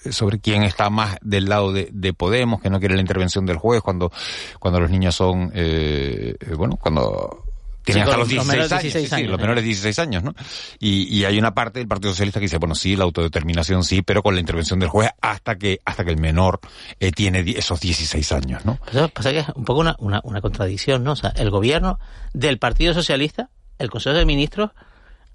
eh, 0.05 0.13
sobre 0.13 0.39
quién 0.39 0.63
está 0.63 0.89
más 0.91 1.17
del 1.21 1.47
lado 1.47 1.73
de, 1.73 1.89
de 1.93 2.13
Podemos, 2.13 2.61
que 2.63 2.71
no 2.71 2.79
quiere 2.79 2.95
la 2.95 3.01
intervención 3.01 3.45
del 3.45 3.57
juez 3.57 3.83
cuando, 3.83 4.13
cuando 4.61 4.79
los 4.81 4.91
niños 4.91 5.15
son, 5.17 5.51
eh, 5.55 6.37
eh, 6.41 6.55
bueno, 6.55 6.79
cuando 6.81 7.45
tienen 7.87 8.05
Sí, 8.05 8.11
hasta 8.11 8.19
los 8.19 8.29
los 8.29 8.29
16 8.29 8.49
menores 8.49 8.73
años, 8.73 8.83
16 8.83 9.05
sí, 9.05 9.09
sí, 9.09 9.15
años, 9.15 9.31
los 9.31 9.41
menores 9.41 9.63
de 9.63 9.69
16 9.69 9.99
años, 10.01 10.23
¿no? 10.23 10.35
Y, 10.79 11.17
y 11.17 11.25
hay 11.25 11.39
una 11.39 11.55
parte 11.55 11.79
del 11.79 11.89
Partido 11.89 12.13
Socialista 12.13 12.41
que 12.41 12.45
dice, 12.45 12.59
bueno, 12.59 12.75
sí, 12.75 12.97
la 12.97 13.05
autodeterminación 13.05 13.85
sí, 13.85 14.03
pero 14.03 14.23
con 14.23 14.35
la 14.35 14.41
intervención 14.41 14.79
del 14.79 14.89
juez 14.89 15.11
hasta 15.21 15.57
que 15.57 15.81
hasta 15.85 16.05
que 16.05 16.11
el 16.11 16.19
menor 16.19 16.61
eh, 17.01 17.13
tiene 17.13 17.45
esos 17.57 17.81
16 17.81 18.33
años, 18.33 18.65
¿no? 18.65 18.79
Eso 18.91 19.09
pasa 19.09 19.31
que 19.31 19.39
es 19.39 19.47
un 19.55 19.65
poco 19.65 19.81
una, 19.81 19.97
una, 19.99 20.21
una 20.25 20.41
contradicción, 20.41 21.05
¿no? 21.05 21.13
O 21.13 21.17
sea, 21.17 21.31
el 21.37 21.51
gobierno 21.51 21.99
del 22.35 22.59
Partido 22.59 22.93
Socialista, 22.93 23.51
el 23.79 23.91
Consejo 23.91 24.17
de 24.17 24.25
Ministros, 24.25 24.71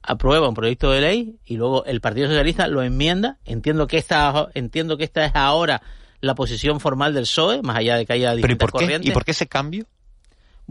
aprueba 0.03 0.47
un 0.49 0.55
proyecto 0.55 0.91
de 0.91 1.01
ley 1.01 1.39
y 1.45 1.57
luego 1.57 1.85
el 1.85 2.01
Partido 2.01 2.27
Socialista 2.27 2.67
lo 2.67 2.83
enmienda. 2.83 3.37
Entiendo 3.45 3.87
que 3.87 3.97
esta, 3.97 4.47
entiendo 4.53 4.97
que 4.97 5.03
esta 5.03 5.25
es 5.25 5.31
ahora 5.35 5.81
la 6.21 6.35
posición 6.35 6.79
formal 6.79 7.13
del 7.13 7.23
PSOE, 7.23 7.61
más 7.61 7.77
allá 7.77 7.97
de 7.97 8.05
que 8.05 8.13
haya 8.13 8.29
Pero 8.29 8.39
¿y 8.39 8.41
distintas 8.41 8.71
por 8.71 8.79
qué? 8.79 8.85
corrientes. 8.85 9.09
¿Y 9.09 9.13
por 9.13 9.25
qué 9.25 9.31
ese 9.31 9.47
cambio? 9.47 9.85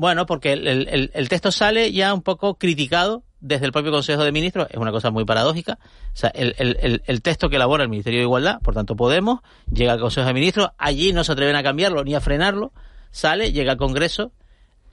Bueno, 0.00 0.24
porque 0.24 0.54
el, 0.54 0.66
el- 0.66 1.10
el- 1.12 1.28
texto 1.28 1.52
sale 1.52 1.92
ya 1.92 2.14
un 2.14 2.22
poco 2.22 2.54
criticado 2.54 3.22
desde 3.40 3.66
el 3.66 3.72
propio 3.72 3.90
Consejo 3.92 4.24
de 4.24 4.32
Ministros, 4.32 4.66
es 4.70 4.78
una 4.78 4.92
cosa 4.92 5.10
muy 5.10 5.26
paradójica. 5.26 5.78
O 5.82 6.16
sea, 6.16 6.30
el, 6.30 6.54
el- 6.56 7.02
el- 7.04 7.20
texto 7.20 7.50
que 7.50 7.56
elabora 7.56 7.82
el 7.82 7.90
Ministerio 7.90 8.20
de 8.20 8.24
Igualdad, 8.24 8.60
por 8.62 8.72
tanto 8.72 8.96
Podemos, 8.96 9.40
llega 9.70 9.92
al 9.92 10.00
Consejo 10.00 10.26
de 10.26 10.32
Ministros, 10.32 10.70
allí 10.78 11.12
no 11.12 11.22
se 11.22 11.32
atreven 11.32 11.54
a 11.54 11.62
cambiarlo 11.62 12.02
ni 12.02 12.14
a 12.14 12.20
frenarlo, 12.22 12.72
sale, 13.10 13.52
llega 13.52 13.72
al 13.72 13.76
Congreso 13.76 14.32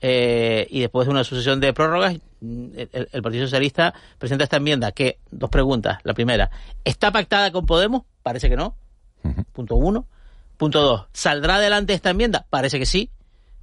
eh, 0.02 0.66
y 0.70 0.80
después 0.80 1.06
de 1.06 1.12
una 1.12 1.24
sucesión 1.24 1.58
de 1.58 1.72
prórrogas, 1.72 2.16
el, 2.42 2.88
el- 2.92 3.08
el 3.10 3.22
Partido 3.22 3.46
Socialista 3.46 3.94
presenta 4.18 4.44
esta 4.44 4.58
enmienda 4.58 4.92
que, 4.92 5.20
dos 5.30 5.48
preguntas. 5.48 6.00
La 6.04 6.12
primera, 6.12 6.50
¿está 6.84 7.10
pactada 7.10 7.50
con 7.50 7.64
Podemos? 7.64 8.02
Parece 8.22 8.50
que 8.50 8.56
no. 8.56 8.74
Punto 9.54 9.76
uno. 9.76 10.06
Punto 10.58 10.82
dos, 10.82 11.06
¿saldrá 11.14 11.54
adelante 11.56 11.94
esta 11.94 12.10
enmienda? 12.10 12.44
Parece 12.50 12.78
que 12.78 12.84
sí 12.84 13.10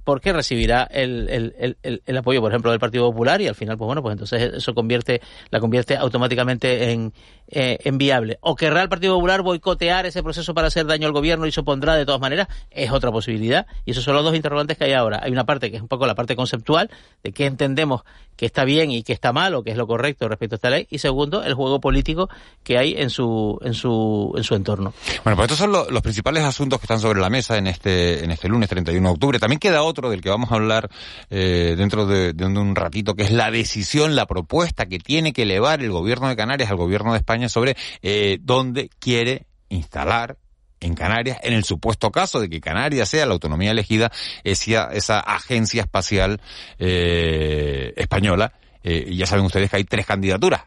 porque 0.06 0.32
recibirá 0.32 0.84
el, 0.84 1.28
el, 1.28 1.76
el- 1.82 2.00
el- 2.06 2.16
apoyo, 2.16 2.40
por 2.40 2.52
ejemplo, 2.52 2.70
del 2.70 2.78
Partido 2.78 3.10
Popular 3.10 3.40
y 3.40 3.48
al 3.48 3.56
final, 3.56 3.76
pues 3.76 3.86
bueno, 3.86 4.02
pues 4.02 4.12
entonces 4.12 4.54
eso 4.54 4.72
convierte, 4.72 5.20
la 5.50 5.58
convierte 5.58 5.96
automáticamente 5.96 6.92
en, 6.92 7.12
eh, 7.48 7.78
en 7.84 7.98
viable. 7.98 8.38
O 8.40 8.54
querrá 8.54 8.82
el 8.82 8.88
Partido 8.88 9.16
Popular 9.16 9.42
boicotear 9.42 10.06
ese 10.06 10.22
proceso 10.22 10.54
para 10.54 10.68
hacer 10.68 10.86
daño 10.86 11.08
al 11.08 11.12
gobierno 11.12 11.44
y 11.46 11.50
supondrá 11.52 11.96
de 11.96 12.06
todas 12.06 12.20
maneras, 12.20 12.46
es 12.70 12.92
otra 12.92 13.10
posibilidad. 13.10 13.66
Y 13.84 13.90
esos 13.90 14.04
son 14.04 14.14
los 14.14 14.22
dos 14.22 14.36
interrogantes 14.36 14.78
que 14.78 14.84
hay 14.84 14.92
ahora. 14.92 15.20
Hay 15.24 15.32
una 15.32 15.44
parte 15.44 15.70
que 15.70 15.76
es 15.76 15.82
un 15.82 15.88
poco 15.88 16.06
la 16.06 16.14
parte 16.14 16.36
conceptual 16.36 16.88
de 17.24 17.32
qué 17.32 17.46
entendemos 17.46 18.02
que 18.36 18.46
está 18.46 18.64
bien 18.64 18.90
y 18.92 19.02
que 19.02 19.12
está 19.14 19.32
mal 19.32 19.54
o 19.54 19.62
que 19.64 19.70
es 19.72 19.76
lo 19.76 19.86
correcto 19.86 20.28
respecto 20.28 20.54
a 20.54 20.58
esta 20.58 20.70
ley. 20.70 20.86
Y 20.90 20.98
segundo, 20.98 21.42
el 21.42 21.54
juego 21.54 21.80
político 21.80 22.28
que 22.62 22.78
hay 22.78 22.94
en 22.96 23.10
su, 23.10 23.58
en 23.62 23.74
su, 23.74 24.32
en 24.36 24.44
su 24.44 24.54
entorno. 24.54 24.92
Bueno, 25.24 25.36
pues 25.36 25.46
estos 25.46 25.58
son 25.58 25.72
lo- 25.72 25.90
los 25.90 26.02
principales 26.02 26.44
asuntos 26.44 26.78
que 26.78 26.84
están 26.84 27.00
sobre 27.00 27.18
la 27.20 27.30
mesa 27.30 27.56
en 27.56 27.66
este, 27.66 28.22
en 28.24 28.30
este 28.30 28.48
lunes 28.48 28.68
31 28.68 29.08
de 29.08 29.12
octubre. 29.12 29.38
También 29.38 29.58
queda 29.58 29.82
otro 29.82 29.95
del 30.02 30.20
que 30.20 30.28
vamos 30.28 30.52
a 30.52 30.56
hablar 30.56 30.90
eh, 31.30 31.74
dentro 31.76 32.06
de, 32.06 32.32
un 32.44 32.76
ratito, 32.76 33.14
que 33.14 33.22
es 33.24 33.30
la 33.30 33.50
decisión, 33.50 34.14
la 34.14 34.26
propuesta 34.26 34.86
que 34.86 34.98
tiene 34.98 35.32
que 35.32 35.42
elevar 35.42 35.82
el 35.82 35.90
gobierno 35.90 36.28
de 36.28 36.36
Canarias 36.36 36.70
al 36.70 36.76
gobierno 36.76 37.12
de 37.12 37.18
España 37.18 37.48
sobre 37.48 37.76
eh, 38.02 38.38
dónde 38.40 38.90
quiere 38.98 39.46
instalar 39.68 40.36
en 40.80 40.94
Canarias, 40.94 41.38
en 41.42 41.54
el 41.54 41.64
supuesto 41.64 42.12
caso 42.12 42.38
de 42.38 42.50
que 42.50 42.60
Canarias 42.60 43.08
sea 43.08 43.24
la 43.24 43.32
autonomía 43.32 43.70
elegida, 43.70 44.12
esa, 44.44 45.20
agencia 45.20 45.82
espacial 45.82 46.40
eh, 46.78 47.94
española. 47.96 48.52
Ya 48.84 49.26
saben 49.26 49.44
ustedes 49.44 49.68
que 49.68 49.78
hay 49.78 49.84
tres 49.84 50.06
candidaturas. 50.06 50.62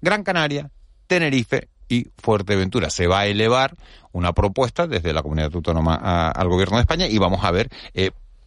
Gran 0.00 0.24
Canaria, 0.24 0.72
Tenerife 1.06 1.68
y 1.90 2.08
Fuerteventura. 2.16 2.88
Se 2.88 3.06
va 3.06 3.20
a 3.20 3.26
elevar 3.26 3.76
una 4.12 4.32
propuesta 4.32 4.86
desde 4.86 5.12
la 5.12 5.22
comunidad 5.22 5.50
autónoma 5.52 6.30
al 6.30 6.48
gobierno 6.48 6.76
de 6.76 6.82
España 6.82 7.06
y 7.06 7.18
vamos 7.18 7.44
a 7.44 7.50
ver 7.50 7.68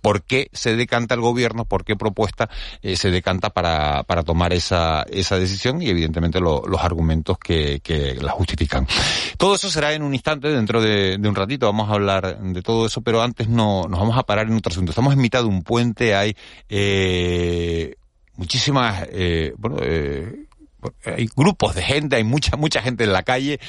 por 0.04 0.24
qué 0.24 0.50
se 0.52 0.76
decanta 0.76 1.16
el 1.16 1.22
gobierno, 1.22 1.64
por 1.64 1.86
qué 1.86 1.96
propuesta 1.96 2.50
eh, 2.82 2.98
se 2.98 3.10
decanta 3.10 3.52
para, 3.52 4.04
para 4.04 4.24
tomar 4.24 4.52
esa, 4.52 5.04
esa 5.10 5.40
decisión 5.40 5.82
y 5.82 5.88
evidentemente 5.90 6.42
lo- 6.42 6.64
los 6.68 6.82
argumentos 6.84 7.38
que, 7.38 7.80
que 7.82 8.16
la 8.16 8.32
justifican. 8.34 8.86
Todo 9.38 9.56
eso 9.56 9.72
será 9.72 9.94
en 9.94 10.04
un 10.04 10.14
instante, 10.14 10.50
dentro 10.50 10.82
de, 10.82 11.18
de 11.18 11.30
un 11.30 11.36
ratito 11.36 11.68
vamos 11.68 11.90
a 11.90 11.94
hablar 11.94 12.38
de 12.38 12.62
todo 12.62 12.86
eso, 12.86 13.02
pero 13.02 13.22
antes 13.22 13.48
no, 13.48 13.88
nos 13.88 13.98
vamos 13.98 14.18
a 14.18 14.24
parar 14.24 14.48
en 14.48 14.58
otro 14.58 14.72
asunto. 14.72 14.92
Estamos 14.92 15.14
en 15.14 15.22
mitad 15.22 15.40
de 15.42 15.48
un 15.48 15.64
puente, 15.64 16.14
hay 16.16 16.36
eh, 16.68 17.96
muchísimas, 18.36 19.08
eh, 19.10 19.54
bueno, 19.58 19.78
eh, 19.82 20.48
hay 21.06 21.28
grupos 21.36 21.76
de 21.76 21.82
gente, 21.82 22.16
hay 22.16 22.24
mucha, 22.24 22.58
mucha 22.58 22.82
gente 22.82 23.04
en 23.04 23.14
la 23.14 23.24
calle 23.24 23.60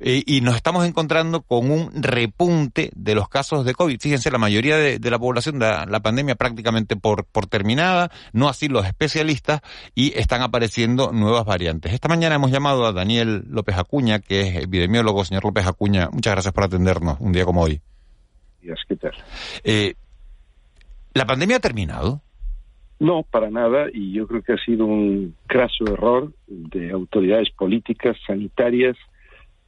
eh, 0.00 0.22
y 0.26 0.40
nos 0.40 0.56
estamos 0.56 0.86
encontrando 0.86 1.42
con 1.42 1.70
un 1.70 1.90
repunte 2.02 2.90
de 2.94 3.14
los 3.14 3.28
casos 3.28 3.64
de 3.64 3.74
COVID. 3.74 4.00
Fíjense, 4.00 4.30
la 4.30 4.38
mayoría 4.38 4.76
de, 4.76 5.10
la 5.10 5.18
población 5.18 5.58
da 5.58 5.86
la 5.86 6.00
pandemia 6.00 6.34
prácticamente 6.34 6.96
por, 6.96 7.24
por 7.26 7.46
terminada, 7.46 8.10
no 8.32 8.48
así 8.48 8.68
los 8.68 8.86
especialistas 8.86 9.60
y 9.94 10.18
están 10.18 10.42
apareciendo 10.42 11.12
nuevas 11.12 11.44
variantes. 11.44 11.92
Esta 11.92 12.08
mañana 12.08 12.34
hemos 12.36 12.50
llamado 12.50 12.86
a 12.86 12.92
Daniel 12.92 13.44
López 13.48 13.76
Acuña, 13.76 14.18
que 14.18 14.42
es 14.42 14.56
epidemiólogo. 14.56 15.24
Señor 15.24 15.44
López 15.44 15.66
Acuña, 15.66 16.08
muchas 16.10 16.32
gracias 16.32 16.54
por 16.54 16.64
atendernos 16.64 17.18
un 17.20 17.32
día 17.32 17.44
como 17.44 17.62
hoy. 17.62 17.80
¿qué 18.88 18.96
tal? 18.96 19.12
Eh, 19.62 19.94
¿La 21.12 21.26
pandemia 21.26 21.58
ha 21.58 21.60
terminado? 21.60 22.23
No, 23.04 23.22
para 23.22 23.50
nada, 23.50 23.88
y 23.92 24.12
yo 24.12 24.26
creo 24.26 24.40
que 24.40 24.54
ha 24.54 24.64
sido 24.64 24.86
un 24.86 25.34
craso 25.46 25.84
error 25.86 26.32
de 26.46 26.90
autoridades 26.90 27.50
políticas, 27.50 28.16
sanitarias, 28.26 28.96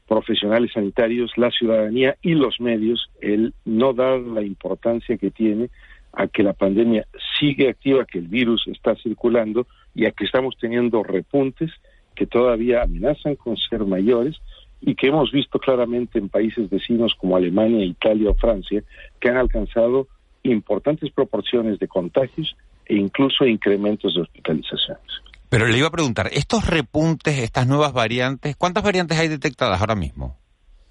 profesionales 0.09 0.71
sanitarios, 0.73 1.33
la 1.37 1.51
ciudadanía 1.51 2.17
y 2.23 2.33
los 2.33 2.59
medios 2.63 3.11
el 3.21 3.53
no 3.67 3.93
dar 3.93 4.21
la 4.21 4.41
importancia 4.41 5.19
que 5.19 5.31
tiene 5.31 5.69
a 6.15 6.29
que 6.29 6.43
la 6.43 6.55
pandemia 6.55 7.07
sigue 7.39 7.69
activa, 7.69 8.07
que 8.07 8.21
el 8.21 8.29
virus 8.29 8.67
está 8.69 8.97
circulando 8.97 9.67
y 9.95 10.07
a 10.07 10.13
que 10.13 10.25
estamos 10.25 10.57
teniendo 10.59 11.03
repuntes 11.03 11.71
que 12.15 12.27
todavía 12.27 12.85
amenazan 12.85 13.37
con 13.37 13.59
ser 13.59 13.85
mayores 13.85 14.37
y 14.81 14.95
que 14.95 15.09
hemos 15.09 15.31
visto 15.31 15.59
claramente 15.59 16.19
en 16.19 16.31
países 16.31 16.71
vecinos 16.71 17.15
como 17.15 17.37
Alemania, 17.37 17.85
Italia 17.85 18.31
o 18.31 18.35
Francia, 18.35 18.83
que 19.21 19.29
han 19.29 19.37
alcanzado 19.37 20.09
importantes 20.43 21.11
proporciones 21.13 21.79
de 21.79 21.89
contagios 21.89 22.57
e 22.87 22.97
incluso 22.97 23.45
incrementos 23.45 24.15
de 24.15 24.23
hospitalizaciones. 24.23 25.23
Pero 25.49 25.67
le 25.67 25.79
iba 25.79 25.89
a 25.89 25.93
preguntar, 25.93 26.29
estos 26.33 26.67
repuntes, 26.67 27.39
estas 27.39 27.67
nuevas 27.67 27.93
variantes, 27.93 28.57
¿cuántas 28.57 28.83
variantes 28.83 29.19
hay 29.19 29.29
detectadas 29.29 29.81
ahora 29.81 29.95
mismo? 29.95 30.37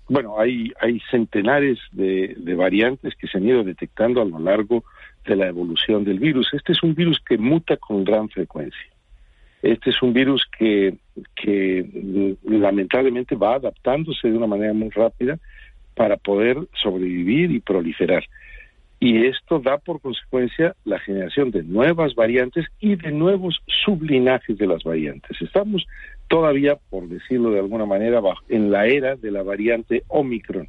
Bueno, 0.08 0.40
hay, 0.40 0.72
hay 0.80 1.02
centenares 1.12 1.80
de, 1.92 2.36
de 2.38 2.56
variantes 2.56 3.16
que 3.16 3.28
se 3.28 3.38
han 3.38 3.48
ido 3.48 3.64
detectando 3.64 4.22
a 4.22 4.26
lo 4.26 4.40
largo 4.40 4.84
de 5.26 5.36
la 5.36 5.48
evolución 5.48 6.04
del 6.04 6.20
virus. 6.20 6.48
Este 6.54 6.74
es 6.74 6.84
un 6.84 6.94
virus 6.94 7.20
que 7.28 7.38
muta 7.38 7.78
con 7.78 8.04
gran 8.04 8.30
frecuencia. 8.30 8.88
Este 9.62 9.90
es 9.90 10.02
un 10.04 10.14
virus 10.14 10.46
que, 10.58 10.96
que 11.36 11.84
mm, 11.92 12.54
lamentablemente 12.62 13.36
va 13.36 13.56
adaptándose 13.56 14.30
de 14.30 14.38
una 14.38 14.48
manera 14.48 14.74
muy 14.74 14.90
rápida 14.90 15.40
para 15.96 16.18
poder 16.18 16.58
sobrevivir 16.82 17.52
y 17.52 17.60
proliferar 17.60 18.24
y 19.00 19.26
esto 19.26 19.60
da 19.60 19.78
por 19.78 20.02
consecuencia 20.02 20.76
la 20.86 21.00
generación 21.00 21.52
de 21.52 21.64
nuevas 21.64 22.16
variantes 22.16 22.66
y 22.80 22.96
de 22.96 23.12
nuevos 23.12 23.62
sublinajes 23.84 24.58
de 24.58 24.68
las 24.68 24.84
variantes. 24.84 25.42
Estamos 25.42 25.86
todavía, 26.28 26.78
por 26.90 27.08
decirlo 27.08 27.52
de 27.52 27.60
alguna 27.60 27.86
manera, 27.86 28.22
en 28.50 28.72
la 28.72 28.88
era 28.88 29.16
de 29.16 29.32
la 29.32 29.44
variante 29.44 30.04
Omicron, 30.08 30.68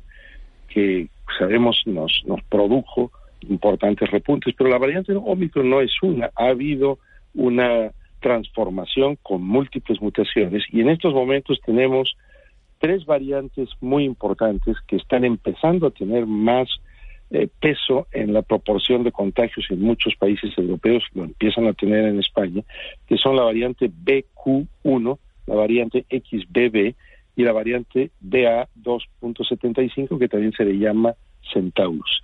que 0.68 1.08
sabemos 1.38 1.82
nos, 1.86 2.22
nos 2.26 2.42
produjo 2.44 3.10
importantes 3.48 4.10
repuntes, 4.10 4.54
pero 4.56 4.70
la 4.70 4.78
variante 4.78 5.14
Omicron 5.14 5.70
no 5.70 5.80
es 5.80 5.92
una, 6.02 6.30
ha 6.34 6.48
habido 6.48 6.98
una 7.34 7.92
transformación 8.20 9.16
con 9.22 9.42
múltiples 9.42 10.00
mutaciones 10.00 10.64
y 10.72 10.80
en 10.80 10.88
estos 10.88 11.14
momentos 11.14 11.60
tenemos 11.64 12.16
tres 12.78 13.04
variantes 13.06 13.68
muy 13.80 14.04
importantes 14.04 14.76
que 14.86 14.96
están 14.96 15.24
empezando 15.24 15.86
a 15.86 15.90
tener 15.90 16.26
más 16.26 16.68
eh, 17.30 17.48
peso 17.60 18.06
en 18.12 18.32
la 18.32 18.42
proporción 18.42 19.02
de 19.02 19.12
contagios 19.12 19.66
en 19.70 19.80
muchos 19.80 20.14
países 20.16 20.56
europeos, 20.56 21.02
lo 21.14 21.24
empiezan 21.24 21.66
a 21.66 21.72
tener 21.72 22.04
en 22.04 22.20
España, 22.20 22.62
que 23.06 23.16
son 23.16 23.36
la 23.36 23.42
variante 23.42 23.90
BQ1, 23.90 25.18
la 25.46 25.54
variante 25.54 26.04
XBB 26.08 26.94
y 27.36 27.42
la 27.42 27.52
variante 27.52 28.10
BA2.75, 28.24 30.18
que 30.18 30.28
también 30.28 30.52
se 30.52 30.64
le 30.64 30.78
llama 30.78 31.14
Centaurus. 31.52 32.22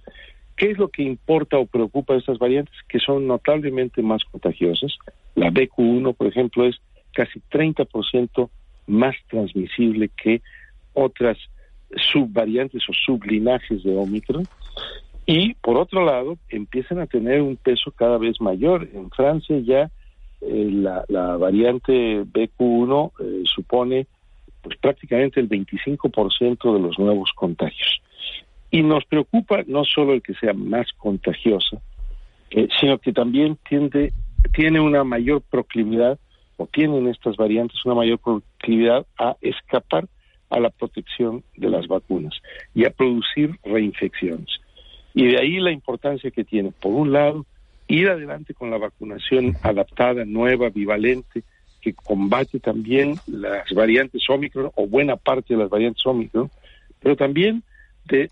¿Qué 0.56 0.70
es 0.70 0.78
lo 0.78 0.88
que 0.88 1.02
importa 1.02 1.58
o 1.58 1.66
preocupa 1.66 2.12
de 2.12 2.20
estas 2.20 2.38
variantes? 2.38 2.74
Que 2.88 2.98
son 3.00 3.26
notablemente 3.26 4.02
más 4.02 4.22
contagiosas. 4.24 4.96
La 5.34 5.50
BQ1, 5.50 6.14
por 6.14 6.26
ejemplo, 6.26 6.66
es 6.66 6.76
casi 7.12 7.40
30% 7.50 8.48
más 8.86 9.16
transmisible 9.28 10.10
que 10.16 10.42
otras 10.92 11.38
subvariantes 12.12 12.82
o 12.88 12.92
sublinajes 12.92 13.82
de 13.82 13.96
Omicron 13.96 14.46
y 15.26 15.54
por 15.54 15.76
otro 15.76 16.04
lado 16.04 16.38
empiezan 16.48 17.00
a 17.00 17.06
tener 17.06 17.42
un 17.42 17.56
peso 17.56 17.90
cada 17.92 18.18
vez 18.18 18.40
mayor. 18.40 18.88
En 18.92 19.10
Francia 19.10 19.58
ya 19.60 19.90
eh, 20.40 20.68
la, 20.72 21.04
la, 21.08 21.36
variante 21.36 22.24
BQ1 22.24 23.12
eh, 23.20 23.42
supone 23.44 24.06
pues 24.62 24.76
prácticamente 24.78 25.40
el 25.40 25.48
25% 25.48 26.72
de 26.72 26.80
los 26.80 26.98
nuevos 26.98 27.30
contagios. 27.34 28.00
Y 28.70 28.82
nos 28.82 29.04
preocupa 29.04 29.62
no 29.66 29.84
solo 29.84 30.14
el 30.14 30.22
que 30.22 30.34
sea 30.34 30.54
más 30.54 30.86
contagiosa, 30.96 31.80
eh, 32.50 32.68
sino 32.80 32.98
que 32.98 33.12
también 33.12 33.58
tiende, 33.68 34.12
tiene 34.54 34.80
una 34.80 35.04
mayor 35.04 35.42
proclividad, 35.42 36.18
o 36.56 36.66
tienen 36.66 37.08
estas 37.08 37.36
variantes 37.36 37.84
una 37.84 37.96
mayor 37.96 38.18
proclividad 38.18 39.06
a 39.18 39.36
escapar 39.40 40.06
a 40.52 40.60
la 40.60 40.70
protección 40.70 41.42
de 41.56 41.70
las 41.70 41.88
vacunas 41.88 42.34
y 42.74 42.84
a 42.84 42.90
producir 42.90 43.58
reinfecciones. 43.64 44.48
Y 45.14 45.26
de 45.28 45.38
ahí 45.38 45.58
la 45.60 45.72
importancia 45.72 46.30
que 46.30 46.44
tiene, 46.44 46.72
por 46.72 46.92
un 46.92 47.12
lado, 47.12 47.46
ir 47.88 48.08
adelante 48.08 48.54
con 48.54 48.70
la 48.70 48.78
vacunación 48.78 49.56
adaptada, 49.62 50.24
nueva, 50.24 50.68
bivalente, 50.68 51.42
que 51.80 51.94
combate 51.94 52.60
también 52.60 53.16
las 53.26 53.68
variantes 53.74 54.22
Omicron 54.28 54.70
o 54.74 54.86
buena 54.86 55.16
parte 55.16 55.54
de 55.54 55.60
las 55.60 55.70
variantes 55.70 56.06
Omicron, 56.06 56.50
pero 57.00 57.16
también 57.16 57.62
de 58.04 58.30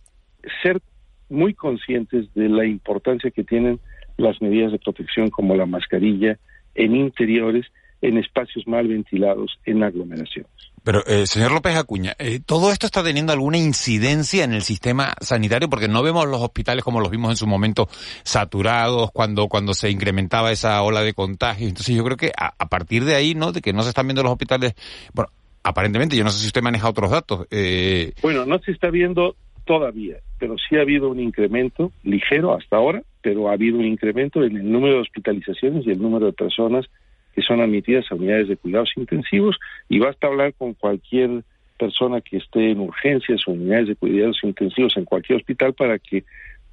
ser 0.62 0.80
muy 1.28 1.54
conscientes 1.54 2.32
de 2.34 2.48
la 2.48 2.66
importancia 2.66 3.30
que 3.30 3.44
tienen 3.44 3.80
las 4.18 4.40
medidas 4.42 4.72
de 4.72 4.78
protección 4.78 5.30
como 5.30 5.56
la 5.56 5.66
mascarilla 5.66 6.38
en 6.74 6.94
interiores, 6.94 7.66
en 8.02 8.18
espacios 8.18 8.66
mal 8.66 8.88
ventilados, 8.88 9.58
en 9.64 9.82
aglomeraciones. 9.82 10.50
Pero, 10.82 11.04
eh, 11.06 11.26
señor 11.26 11.52
López 11.52 11.76
Acuña, 11.76 12.14
eh, 12.18 12.40
¿todo 12.44 12.72
esto 12.72 12.86
está 12.86 13.02
teniendo 13.04 13.32
alguna 13.32 13.58
incidencia 13.58 14.44
en 14.44 14.54
el 14.54 14.62
sistema 14.62 15.12
sanitario? 15.20 15.68
Porque 15.68 15.88
no 15.88 16.02
vemos 16.02 16.26
los 16.26 16.40
hospitales 16.40 16.82
como 16.82 17.00
los 17.00 17.10
vimos 17.10 17.30
en 17.30 17.36
su 17.36 17.46
momento 17.46 17.86
saturados 18.22 19.10
cuando, 19.12 19.48
cuando 19.48 19.74
se 19.74 19.90
incrementaba 19.90 20.52
esa 20.52 20.82
ola 20.82 21.02
de 21.02 21.12
contagios. 21.12 21.68
Entonces 21.68 21.94
yo 21.94 22.02
creo 22.04 22.16
que 22.16 22.32
a, 22.36 22.68
partir 22.68 23.04
de 23.04 23.14
ahí, 23.14 23.34
¿no? 23.34 23.52
De 23.52 23.60
que 23.60 23.74
no 23.74 23.82
se 23.82 23.90
están 23.90 24.06
viendo 24.06 24.22
los 24.22 24.32
hospitales, 24.32 24.74
bueno, 25.12 25.30
aparentemente, 25.62 26.16
yo 26.16 26.24
no 26.24 26.30
sé 26.30 26.40
si 26.40 26.46
usted 26.46 26.62
maneja 26.62 26.88
otros 26.88 27.10
datos. 27.10 27.46
Eh... 27.50 28.14
Bueno, 28.22 28.46
no 28.46 28.58
se 28.60 28.72
está 28.72 28.88
viendo 28.88 29.36
todavía, 29.66 30.16
pero 30.38 30.56
sí 30.56 30.76
ha 30.76 30.80
habido 30.80 31.10
un 31.10 31.20
incremento 31.20 31.92
ligero 32.04 32.54
hasta 32.54 32.76
ahora, 32.76 33.02
pero 33.20 33.50
ha 33.50 33.52
habido 33.52 33.78
un 33.78 33.84
incremento 33.84 34.42
en 34.42 34.56
el 34.56 34.72
número 34.72 34.94
de 34.94 35.00
hospitalizaciones 35.02 35.86
y 35.86 35.90
el 35.90 36.00
número 36.00 36.26
de 36.26 36.32
personas 36.32 36.86
que 37.34 37.42
son 37.42 37.60
admitidas 37.60 38.06
a 38.10 38.14
unidades 38.14 38.48
de 38.48 38.56
cuidados 38.56 38.90
intensivos 38.96 39.58
y 39.88 39.98
basta 39.98 40.26
hablar 40.26 40.54
con 40.54 40.74
cualquier 40.74 41.42
persona 41.78 42.20
que 42.20 42.36
esté 42.36 42.70
en 42.70 42.80
urgencias 42.80 43.40
o 43.46 43.52
unidades 43.52 43.88
de 43.88 43.96
cuidados 43.96 44.38
intensivos 44.42 44.96
en 44.96 45.04
cualquier 45.04 45.38
hospital 45.38 45.72
para 45.74 45.98
que 45.98 46.24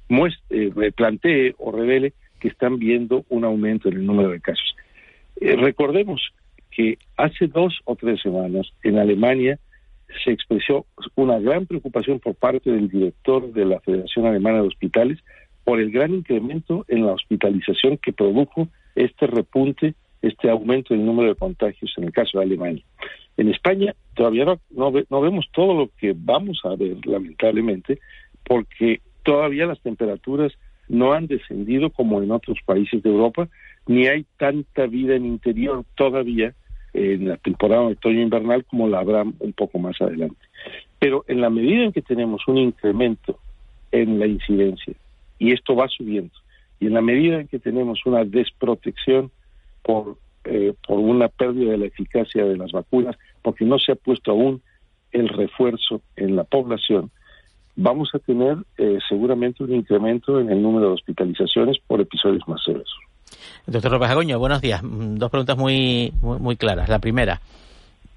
muestre, 0.08 0.70
eh, 0.76 0.92
plantee 0.92 1.54
o 1.58 1.72
revele 1.72 2.12
que 2.40 2.48
están 2.48 2.78
viendo 2.78 3.24
un 3.28 3.44
aumento 3.44 3.88
en 3.88 3.96
el 3.96 4.06
número 4.06 4.30
de 4.30 4.40
casos. 4.40 4.76
Eh, 5.40 5.56
recordemos 5.56 6.32
que 6.70 6.98
hace 7.16 7.46
dos 7.46 7.80
o 7.84 7.96
tres 7.96 8.20
semanas 8.20 8.72
en 8.82 8.98
Alemania 8.98 9.58
se 10.24 10.30
expresó 10.32 10.86
una 11.16 11.38
gran 11.38 11.66
preocupación 11.66 12.18
por 12.18 12.34
parte 12.34 12.70
del 12.70 12.88
director 12.88 13.52
de 13.52 13.64
la 13.64 13.80
Federación 13.80 14.26
Alemana 14.26 14.62
de 14.62 14.68
Hospitales 14.68 15.18
por 15.64 15.80
el 15.80 15.90
gran 15.90 16.14
incremento 16.14 16.84
en 16.88 17.04
la 17.04 17.12
hospitalización 17.12 17.98
que 17.98 18.12
produjo 18.12 18.68
este 18.94 19.26
repunte 19.26 19.94
este 20.22 20.50
aumento 20.50 20.94
del 20.94 21.04
número 21.04 21.28
de 21.28 21.34
contagios 21.36 21.92
en 21.96 22.04
el 22.04 22.12
caso 22.12 22.38
de 22.38 22.44
Alemania. 22.44 22.82
En 23.36 23.48
España 23.48 23.94
todavía 24.14 24.44
no, 24.44 24.58
no, 24.70 25.20
vemos 25.20 25.48
todo 25.52 25.74
lo 25.74 25.90
que 25.96 26.14
vamos 26.16 26.60
a 26.64 26.74
ver, 26.74 27.06
lamentablemente, 27.06 28.00
porque 28.44 29.00
todavía 29.22 29.66
las 29.66 29.80
temperaturas 29.80 30.52
no 30.88 31.12
han 31.12 31.26
descendido 31.26 31.90
como 31.90 32.20
en 32.22 32.32
otros 32.32 32.58
países 32.64 33.02
de 33.02 33.10
Europa, 33.10 33.48
ni 33.86 34.06
hay 34.06 34.26
tanta 34.38 34.86
vida 34.86 35.14
en 35.14 35.26
interior 35.26 35.84
todavía 35.94 36.54
en 36.94 37.28
la 37.28 37.36
temporada 37.36 37.82
otoño-invernal 37.82 38.64
como 38.64 38.88
la 38.88 39.00
habrá 39.00 39.22
un 39.22 39.52
poco 39.52 39.78
más 39.78 40.00
adelante. 40.00 40.40
Pero 40.98 41.24
en 41.28 41.40
la 41.40 41.50
medida 41.50 41.84
en 41.84 41.92
que 41.92 42.02
tenemos 42.02 42.46
un 42.48 42.58
incremento 42.58 43.38
en 43.92 44.18
la 44.18 44.26
incidencia, 44.26 44.94
y 45.38 45.52
esto 45.52 45.76
va 45.76 45.86
subiendo, 45.88 46.34
y 46.80 46.86
en 46.86 46.94
la 46.94 47.02
medida 47.02 47.40
en 47.40 47.48
que 47.48 47.58
tenemos 47.58 48.04
una 48.04 48.24
desprotección 48.24 49.30
por, 49.88 50.18
eh, 50.44 50.74
por 50.86 50.98
una 50.98 51.28
pérdida 51.28 51.70
de 51.70 51.78
la 51.78 51.86
eficacia 51.86 52.44
de 52.44 52.58
las 52.58 52.72
vacunas, 52.72 53.16
porque 53.40 53.64
no 53.64 53.78
se 53.78 53.92
ha 53.92 53.94
puesto 53.94 54.32
aún 54.32 54.60
el 55.12 55.30
refuerzo 55.30 56.02
en 56.14 56.36
la 56.36 56.44
población, 56.44 57.10
vamos 57.74 58.10
a 58.12 58.18
tener 58.18 58.58
eh, 58.76 58.98
seguramente 59.08 59.64
un 59.64 59.74
incremento 59.74 60.40
en 60.40 60.50
el 60.50 60.60
número 60.60 60.88
de 60.88 60.92
hospitalizaciones 60.92 61.78
por 61.86 62.02
episodios 62.02 62.46
más 62.46 62.62
severos. 62.62 62.94
Doctor 63.66 63.92
López 63.92 64.10
Agoño, 64.10 64.38
buenos 64.38 64.60
días. 64.60 64.82
Mm, 64.82 65.14
dos 65.14 65.30
preguntas 65.30 65.56
muy, 65.56 66.12
muy, 66.20 66.38
muy 66.38 66.56
claras. 66.56 66.90
La 66.90 66.98
primera, 66.98 67.40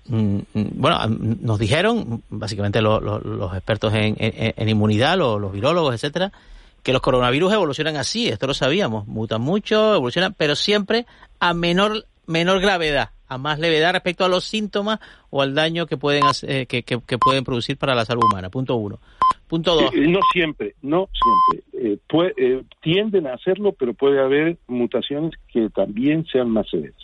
mm, 0.10 0.40
mm, 0.54 0.68
bueno, 0.76 1.00
nos 1.08 1.58
dijeron, 1.58 2.22
básicamente 2.30 2.82
los 2.82 3.54
expertos 3.54 3.94
en, 3.94 4.18
en, 4.20 4.68
inmunidad, 4.68 5.18
los, 5.18 5.54
virólogos, 5.54 5.96
etcétera, 5.96 6.34
que 6.84 6.94
los 6.94 7.02
coronavirus 7.02 7.54
evolucionan 7.54 7.98
así, 7.98 8.28
esto 8.28 8.48
lo 8.48 8.54
sabíamos, 8.54 9.08
mutan 9.08 9.42
mucho, 9.42 9.96
evolucionan, 9.96 10.34
pero 10.38 10.56
siempre 10.56 11.06
a 11.40 11.54
menor 11.54 12.06
menor 12.28 12.62
gravedad, 12.62 13.12
a 13.28 13.38
más 13.38 13.60
levedad 13.60 13.94
respecto 13.94 14.26
a 14.26 14.30
los 14.30 14.46
síntomas 14.46 15.00
o 15.30 15.42
al 15.42 15.54
daño 15.54 15.86
que 15.86 15.98
pueden 15.98 16.24
hacer, 16.26 16.68
que, 16.68 16.84
que, 16.84 17.18
pueden 17.18 17.44
producir 17.44 17.78
para 17.78 17.96
la 17.96 18.06
salud 18.06 18.24
humana. 18.24 18.50
Punto 18.50 18.76
uno. 18.76 19.00
Punto 19.48 19.76
dos. 19.76 19.92
no 19.94 20.20
siempre, 20.32 20.76
no 20.82 21.10
siempre. 21.12 22.00
Eh, 22.38 22.64
tienden 22.82 23.28
a 23.28 23.34
hacerlo, 23.34 23.74
pero 23.74 23.94
puede 23.94 24.22
haber 24.22 24.58
mutaciones 24.68 25.34
que 25.52 25.70
también 25.70 26.26
sean 26.26 26.50
más 26.50 26.70
severas. 26.70 26.96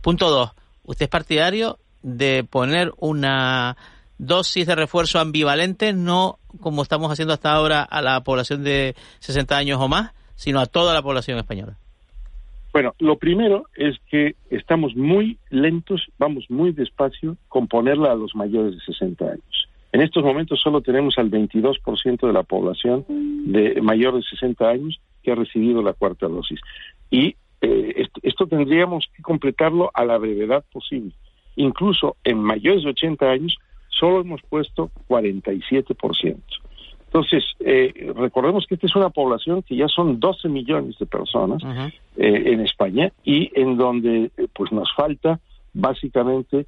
Punto 0.00 0.30
dos. 0.30 0.50
¿Usted 0.84 1.04
es 1.04 1.10
partidario 1.10 1.78
de 2.02 2.44
poner 2.48 2.92
una 2.98 3.76
dosis 4.22 4.66
de 4.66 4.76
refuerzo 4.76 5.18
ambivalente, 5.18 5.92
no 5.92 6.38
como 6.60 6.82
estamos 6.82 7.10
haciendo 7.10 7.34
hasta 7.34 7.52
ahora 7.52 7.82
a 7.82 8.00
la 8.02 8.22
población 8.22 8.62
de 8.62 8.94
60 9.18 9.56
años 9.56 9.80
o 9.80 9.88
más, 9.88 10.12
sino 10.36 10.60
a 10.60 10.66
toda 10.66 10.94
la 10.94 11.02
población 11.02 11.38
española? 11.38 11.76
Bueno, 12.72 12.94
lo 13.00 13.18
primero 13.18 13.66
es 13.74 13.96
que 14.10 14.34
estamos 14.48 14.96
muy 14.96 15.38
lentos, 15.50 16.06
vamos 16.18 16.46
muy 16.48 16.72
despacio 16.72 17.36
con 17.48 17.68
ponerla 17.68 18.12
a 18.12 18.14
los 18.14 18.34
mayores 18.34 18.74
de 18.74 18.80
60 18.80 19.24
años. 19.24 19.68
En 19.92 20.00
estos 20.00 20.24
momentos 20.24 20.60
solo 20.60 20.80
tenemos 20.80 21.18
al 21.18 21.30
22% 21.30 22.26
de 22.26 22.32
la 22.32 22.44
población 22.44 23.04
de 23.08 23.78
mayor 23.82 24.14
de 24.14 24.22
60 24.22 24.66
años 24.66 25.00
que 25.22 25.32
ha 25.32 25.34
recibido 25.34 25.82
la 25.82 25.92
cuarta 25.92 26.28
dosis. 26.28 26.60
Y 27.10 27.36
eh, 27.60 28.08
esto, 28.22 28.46
tendríamos 28.46 29.06
que 29.14 29.22
completarlo 29.22 29.90
a 29.92 30.04
la 30.06 30.16
brevedad 30.16 30.64
posible. 30.72 31.12
Incluso 31.56 32.16
en 32.24 32.38
mayores 32.38 32.84
de 32.84 32.90
80 32.90 33.30
años 33.30 33.58
solo 34.02 34.20
hemos 34.20 34.42
puesto 34.42 34.90
47%. 35.08 36.36
Entonces, 37.04 37.44
eh, 37.60 38.12
recordemos 38.16 38.66
que 38.66 38.74
esta 38.74 38.88
es 38.88 38.96
una 38.96 39.10
población 39.10 39.62
que 39.62 39.76
ya 39.76 39.86
son 39.86 40.18
12 40.18 40.48
millones 40.48 40.98
de 40.98 41.06
personas 41.06 41.62
eh, 42.16 42.42
en 42.46 42.60
España 42.62 43.12
y 43.22 43.48
en 43.54 43.76
donde 43.76 44.32
pues 44.54 44.72
nos 44.72 44.92
falta 44.96 45.38
básicamente 45.72 46.66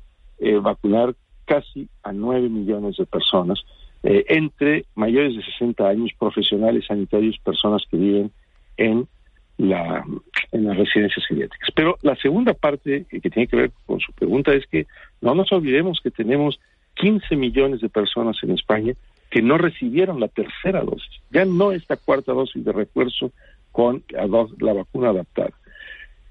vacunar 0.61 1.15
casi 1.45 1.89
a 2.03 2.13
9 2.13 2.49
millones 2.51 2.97
de 2.99 3.07
personas 3.07 3.65
entre 4.03 4.85
mayores 4.95 5.35
de 5.35 5.43
60 5.43 5.89
años, 5.89 6.11
profesionales 6.19 6.85
sanitarios, 6.87 7.39
personas 7.39 7.83
que 7.91 7.97
viven 7.97 8.31
en 8.77 9.09
la, 9.57 10.05
en 10.53 10.65
las 10.65 10.77
residencias 10.77 11.27
geriátricas. 11.27 11.71
Pero 11.75 11.97
la 12.03 12.17
segunda 12.17 12.55
parte 12.55 13.07
que 13.09 13.21
tiene 13.21 13.47
que 13.47 13.57
ver 13.57 13.71
con 13.87 14.01
su 14.01 14.13
pregunta 14.13 14.53
es 14.53 14.67
que 14.67 14.87
no 15.21 15.35
nos 15.35 15.51
olvidemos 15.53 16.01
que 16.03 16.11
tenemos 16.11 16.61
15 16.95 17.37
millones 17.37 17.81
de 17.81 17.89
personas 17.89 18.37
en 18.43 18.53
España 18.53 18.95
que 19.31 19.43
no 19.43 19.59
recibieron 19.59 20.21
la 20.21 20.29
tercera 20.29 20.83
dosis, 20.83 21.21
ya 21.31 21.45
no 21.45 21.73
esta 21.73 21.97
cuarta 21.97 22.33
dosis 22.33 22.65
de 22.65 22.73
refuerzo 22.73 23.33
con 23.73 24.05
la 24.09 24.73
vacuna 24.73 25.11
adaptada. 25.11 25.51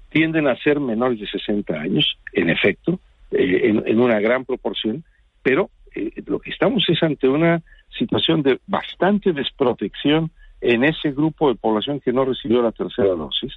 Tienden 0.08 0.46
a 0.48 0.56
ser 0.56 0.80
menores 0.80 1.20
de 1.20 1.26
60 1.26 1.74
años, 1.74 2.16
en 2.32 2.48
efecto, 2.48 2.98
eh, 3.30 3.82
en, 3.84 4.00
una 4.00 4.20
gran 4.20 4.44
proporción, 4.44 5.04
pero 5.42 5.68
eh, 5.94 6.12
lo 6.26 6.38
que 6.38 6.50
estamos 6.50 6.88
es 6.88 7.02
ante 7.02 7.28
una 7.28 7.62
situación 7.98 8.42
de 8.42 8.58
bastante 8.66 9.32
desprotección 9.32 10.30
en 10.60 10.84
ese 10.84 11.10
grupo 11.10 11.48
de 11.48 11.56
población 11.56 12.00
que 12.00 12.12
no 12.12 12.24
recibió 12.24 12.62
la 12.62 12.72
tercera 12.72 13.10
dosis, 13.10 13.52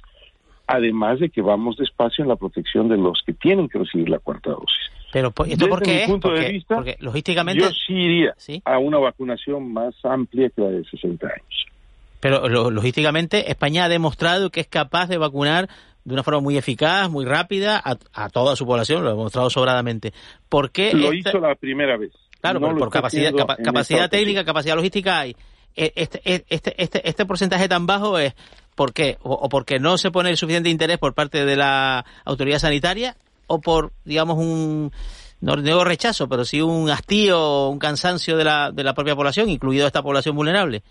además 0.66 1.20
de 1.20 1.30
que 1.30 1.40
vamos 1.40 1.78
despacio 1.78 2.22
en 2.22 2.28
la 2.28 2.36
protección 2.36 2.88
de 2.88 2.98
los 2.98 3.22
que 3.24 3.32
tienen 3.32 3.68
que 3.68 3.78
recibir 3.78 4.10
la 4.10 4.18
cuarta 4.18 4.50
dosis. 4.50 4.90
Pero 5.12 5.32
esto 5.46 5.68
por 5.68 5.82
qué 5.82 6.04
punto 6.06 6.32
de 6.32 6.52
vista, 6.52 6.84
logísticamente 6.98 7.62
yo 7.62 7.70
sí 7.70 7.94
iría 7.94 8.34
a 8.64 8.78
una 8.78 8.98
vacunación 8.98 9.72
más 9.72 9.94
amplia 10.04 10.50
que 10.50 10.60
la 10.60 10.68
de 10.68 10.84
60 10.84 11.26
años. 11.26 11.66
Pero 12.20 12.48
logísticamente 12.70 13.50
España 13.50 13.84
ha 13.84 13.88
demostrado 13.88 14.50
que 14.50 14.60
es 14.60 14.66
capaz 14.66 15.06
de 15.06 15.18
vacunar 15.18 15.68
de 16.04 16.14
una 16.14 16.22
forma 16.22 16.40
muy 16.40 16.56
eficaz, 16.56 17.10
muy 17.10 17.24
rápida 17.24 17.82
a, 17.84 18.28
toda 18.30 18.56
su 18.56 18.66
población, 18.66 19.02
lo 19.02 19.08
ha 19.08 19.12
demostrado 19.12 19.50
sobradamente. 19.50 20.12
¿Por 20.48 20.70
qué 20.70 20.92
lo 20.92 21.12
hizo 21.12 21.38
la 21.38 21.54
primera 21.54 21.96
vez? 21.96 22.12
Claro, 22.40 22.60
por, 22.60 22.90
capacidad, 22.90 23.32
capacidad 23.32 24.08
técnica, 24.08 24.44
capacidad 24.44 24.76
logística 24.76 25.20
hay. 25.20 25.36
E, 25.76 25.92
este, 25.94 26.20
e, 26.24 26.44
este, 26.48 26.82
este, 26.82 27.08
este 27.08 27.26
porcentaje 27.26 27.68
tan 27.68 27.86
bajo 27.86 28.18
es 28.18 28.34
¿por 28.74 28.92
qué? 28.92 29.18
O, 29.22 29.48
porque 29.48 29.78
no 29.78 29.98
se 29.98 30.10
pone 30.10 30.30
el 30.30 30.36
suficiente 30.36 30.70
interés 30.70 30.98
por 30.98 31.14
parte 31.14 31.44
de 31.44 31.56
la 31.56 32.04
autoridad 32.24 32.58
sanitaria 32.58 33.16
o 33.48 33.60
por, 33.60 33.92
digamos, 34.04 34.38
un, 34.38 34.92
no 35.40 35.84
rechazo, 35.84 36.28
pero 36.28 36.44
sí 36.44 36.60
un 36.60 36.90
hastío, 36.90 37.68
un 37.68 37.78
cansancio 37.78 38.36
de 38.36 38.44
la, 38.44 38.70
de 38.70 38.84
la 38.84 38.94
propia 38.94 39.16
población, 39.16 39.48
incluido 39.48 39.86
esta 39.86 40.02
población 40.02 40.36
vulnerable. 40.36 40.82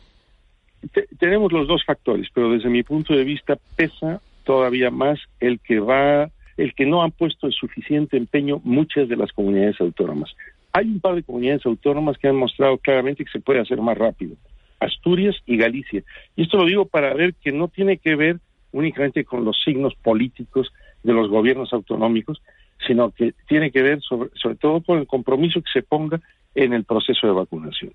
tenemos 1.20 1.52
los 1.52 1.68
dos 1.68 1.84
factores, 1.86 2.28
pero 2.34 2.52
desde 2.52 2.70
mi 2.70 2.84
punto 2.84 3.14
de 3.14 3.24
vista 3.24 3.58
pesa 3.76 4.22
todavía 4.44 4.90
más 4.90 5.20
el 5.40 5.60
que 5.60 5.80
va, 5.80 6.30
el 6.58 6.74
que 6.74 6.86
no 6.86 7.04
han 7.04 7.12
puesto 7.12 7.48
el 7.48 7.54
suficiente 7.54 8.18
empeño 8.18 8.62
muchas 8.64 9.10
de 9.10 9.18
las 9.18 9.32
comunidades 9.32 9.80
autónomas. 9.82 10.34
Hay 10.74 10.86
un 10.86 11.00
par 11.00 11.16
de 11.16 11.24
comunidades 11.24 11.66
autónomas 11.66 12.18
que 12.18 12.28
han 12.28 12.36
mostrado 12.36 12.78
claramente 12.78 13.26
que 13.26 13.32
se 13.32 13.40
puede 13.40 13.60
hacer 13.60 13.82
más 13.82 13.98
rápido. 13.98 14.36
Asturias 14.80 15.36
y 15.46 15.58
Galicia. 15.58 16.04
Y 16.36 16.44
esto 16.44 16.58
lo 16.58 16.66
digo 16.66 16.86
para 16.86 17.14
ver 17.14 17.34
que 17.34 17.52
no 17.52 17.68
tiene 17.68 17.98
que 17.98 18.16
ver 18.16 18.40
únicamente 18.72 19.26
con 19.26 19.44
los 19.44 19.58
signos 19.64 19.96
políticos 19.96 20.72
de 21.04 21.14
los 21.14 21.30
gobiernos 21.30 21.74
autonómicos, 21.74 22.42
sino 22.86 23.12
que 23.12 23.34
tiene 23.48 23.72
que 23.72 23.82
ver 23.82 24.00
sobre, 24.02 24.56
todo 24.56 24.82
con 24.82 25.00
el 25.00 25.08
compromiso 25.08 25.62
que 25.62 25.72
se 25.72 25.84
ponga 25.84 26.20
en 26.56 26.74
el 26.74 26.84
proceso 26.84 27.28
de 27.28 27.34
vacunación. 27.34 27.94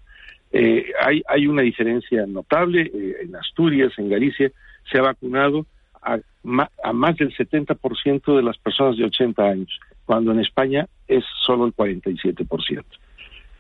Eh, 0.53 0.93
hay, 1.01 1.23
hay 1.29 1.47
una 1.47 1.63
diferencia 1.63 2.27
notable. 2.27 2.91
Eh, 2.95 3.17
en 3.23 3.37
Asturias, 3.37 3.93
en 3.97 4.11
Galicia, 4.11 4.51
se 4.91 4.99
ha 4.99 5.03
vacunado 5.03 5.67
a, 6.03 6.19
a 6.85 6.93
más 6.93 7.17
del 7.17 7.35
70% 7.35 8.37
de 8.37 8.43
las 8.43 8.59
personas 8.59 8.97
de 8.97 9.05
80 9.05 9.43
años, 9.43 9.81
cuando 10.05 10.33
en 10.33 10.41
España 10.41 10.87
es 11.09 11.25
solo 11.45 11.67
el 11.67 11.75
47%. 11.75 12.85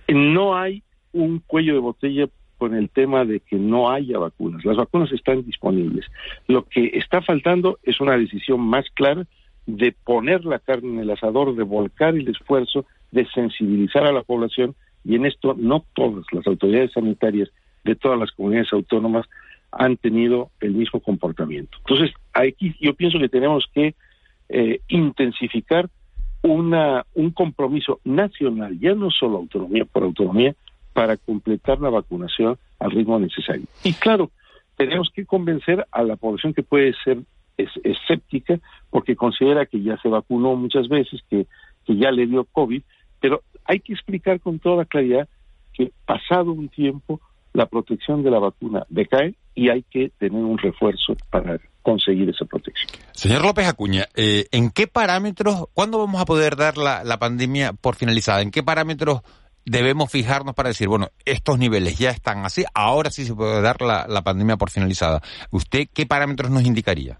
No 0.08 0.56
hay 0.56 0.82
un 1.12 1.40
cuello 1.40 1.74
de 1.74 1.80
botella 1.80 2.28
con 2.62 2.76
el 2.76 2.90
tema 2.90 3.24
de 3.24 3.40
que 3.40 3.56
no 3.56 3.90
haya 3.90 4.20
vacunas. 4.20 4.64
Las 4.64 4.76
vacunas 4.76 5.10
están 5.10 5.44
disponibles. 5.44 6.06
Lo 6.46 6.62
que 6.62 6.92
está 6.94 7.20
faltando 7.20 7.80
es 7.82 8.00
una 8.00 8.16
decisión 8.16 8.60
más 8.60 8.88
clara 8.94 9.26
de 9.66 9.90
poner 9.90 10.44
la 10.44 10.60
carne 10.60 10.92
en 10.92 10.98
el 11.00 11.10
asador, 11.10 11.56
de 11.56 11.64
volcar 11.64 12.14
el 12.14 12.28
esfuerzo, 12.28 12.86
de 13.10 13.26
sensibilizar 13.34 14.04
a 14.04 14.12
la 14.12 14.22
población 14.22 14.76
y 15.04 15.16
en 15.16 15.26
esto 15.26 15.56
no 15.58 15.84
todas 15.92 16.24
las 16.30 16.46
autoridades 16.46 16.92
sanitarias 16.92 17.50
de 17.82 17.96
todas 17.96 18.16
las 18.16 18.30
comunidades 18.30 18.72
autónomas 18.72 19.26
han 19.72 19.96
tenido 19.96 20.52
el 20.60 20.74
mismo 20.74 21.00
comportamiento. 21.00 21.78
Entonces, 21.78 22.14
aquí 22.32 22.76
yo 22.80 22.94
pienso 22.94 23.18
que 23.18 23.28
tenemos 23.28 23.68
que 23.74 23.96
eh, 24.50 24.78
intensificar 24.86 25.90
una, 26.42 27.06
un 27.14 27.32
compromiso 27.32 27.98
nacional, 28.04 28.78
ya 28.78 28.94
no 28.94 29.10
solo 29.10 29.38
autonomía 29.38 29.84
por 29.84 30.04
autonomía, 30.04 30.54
para 30.92 31.16
completar 31.16 31.80
la 31.80 31.90
vacunación 31.90 32.58
al 32.78 32.90
ritmo 32.90 33.18
necesario. 33.18 33.66
Y 33.84 33.92
claro, 33.94 34.30
tenemos 34.76 35.10
que 35.14 35.24
convencer 35.24 35.86
a 35.90 36.02
la 36.02 36.16
población 36.16 36.54
que 36.54 36.62
puede 36.62 36.94
ser 37.04 37.18
escéptica 37.56 38.58
porque 38.90 39.16
considera 39.16 39.66
que 39.66 39.82
ya 39.82 39.96
se 39.98 40.08
vacunó 40.08 40.56
muchas 40.56 40.88
veces, 40.88 41.20
que, 41.28 41.46
que 41.84 41.96
ya 41.96 42.10
le 42.10 42.26
dio 42.26 42.44
COVID, 42.44 42.82
pero 43.20 43.42
hay 43.64 43.80
que 43.80 43.92
explicar 43.92 44.40
con 44.40 44.58
toda 44.58 44.84
claridad 44.84 45.28
que 45.72 45.92
pasado 46.04 46.52
un 46.52 46.68
tiempo 46.68 47.20
la 47.52 47.66
protección 47.66 48.22
de 48.22 48.30
la 48.30 48.38
vacuna 48.38 48.86
decae 48.88 49.34
y 49.54 49.68
hay 49.68 49.82
que 49.82 50.10
tener 50.18 50.42
un 50.42 50.58
refuerzo 50.58 51.14
para 51.30 51.60
conseguir 51.82 52.28
esa 52.30 52.44
protección. 52.44 52.90
Señor 53.12 53.42
López 53.42 53.66
Acuña, 53.66 54.06
eh, 54.14 54.46
¿en 54.52 54.70
qué 54.70 54.86
parámetros, 54.86 55.66
cuándo 55.74 55.98
vamos 55.98 56.20
a 56.20 56.24
poder 56.24 56.56
dar 56.56 56.78
la, 56.78 57.04
la 57.04 57.18
pandemia 57.18 57.72
por 57.74 57.96
finalizada? 57.96 58.40
¿En 58.40 58.50
qué 58.50 58.62
parámetros 58.62 59.20
debemos 59.64 60.10
fijarnos 60.10 60.54
para 60.54 60.70
decir, 60.70 60.88
bueno, 60.88 61.08
estos 61.24 61.58
niveles 61.58 61.98
ya 61.98 62.10
están 62.10 62.44
así, 62.44 62.64
ahora 62.74 63.10
sí 63.10 63.24
se 63.24 63.34
puede 63.34 63.60
dar 63.62 63.80
la, 63.80 64.22
pandemia 64.22 64.56
por 64.56 64.70
finalizada. 64.70 65.20
¿Usted 65.50 65.88
qué 65.92 66.06
parámetros 66.06 66.50
nos 66.50 66.64
indicaría? 66.64 67.18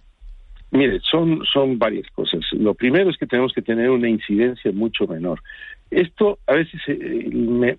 Mire, 0.71 1.01
son, 1.01 1.45
son 1.45 1.79
varias 1.79 2.09
cosas. 2.11 2.41
Lo 2.53 2.75
primero 2.75 3.11
es 3.11 3.19
que 3.19 3.27
tenemos 3.27 3.53
que 3.53 3.63
tener 3.63 3.91
una 3.91 4.09
incidencia 4.09 4.73
mucho 4.73 5.07
menor. 5.07 5.43
Esto 5.91 6.39
a 6.47 6.55
veces 6.55 6.81
eh, 6.87 7.29
me, 7.31 7.77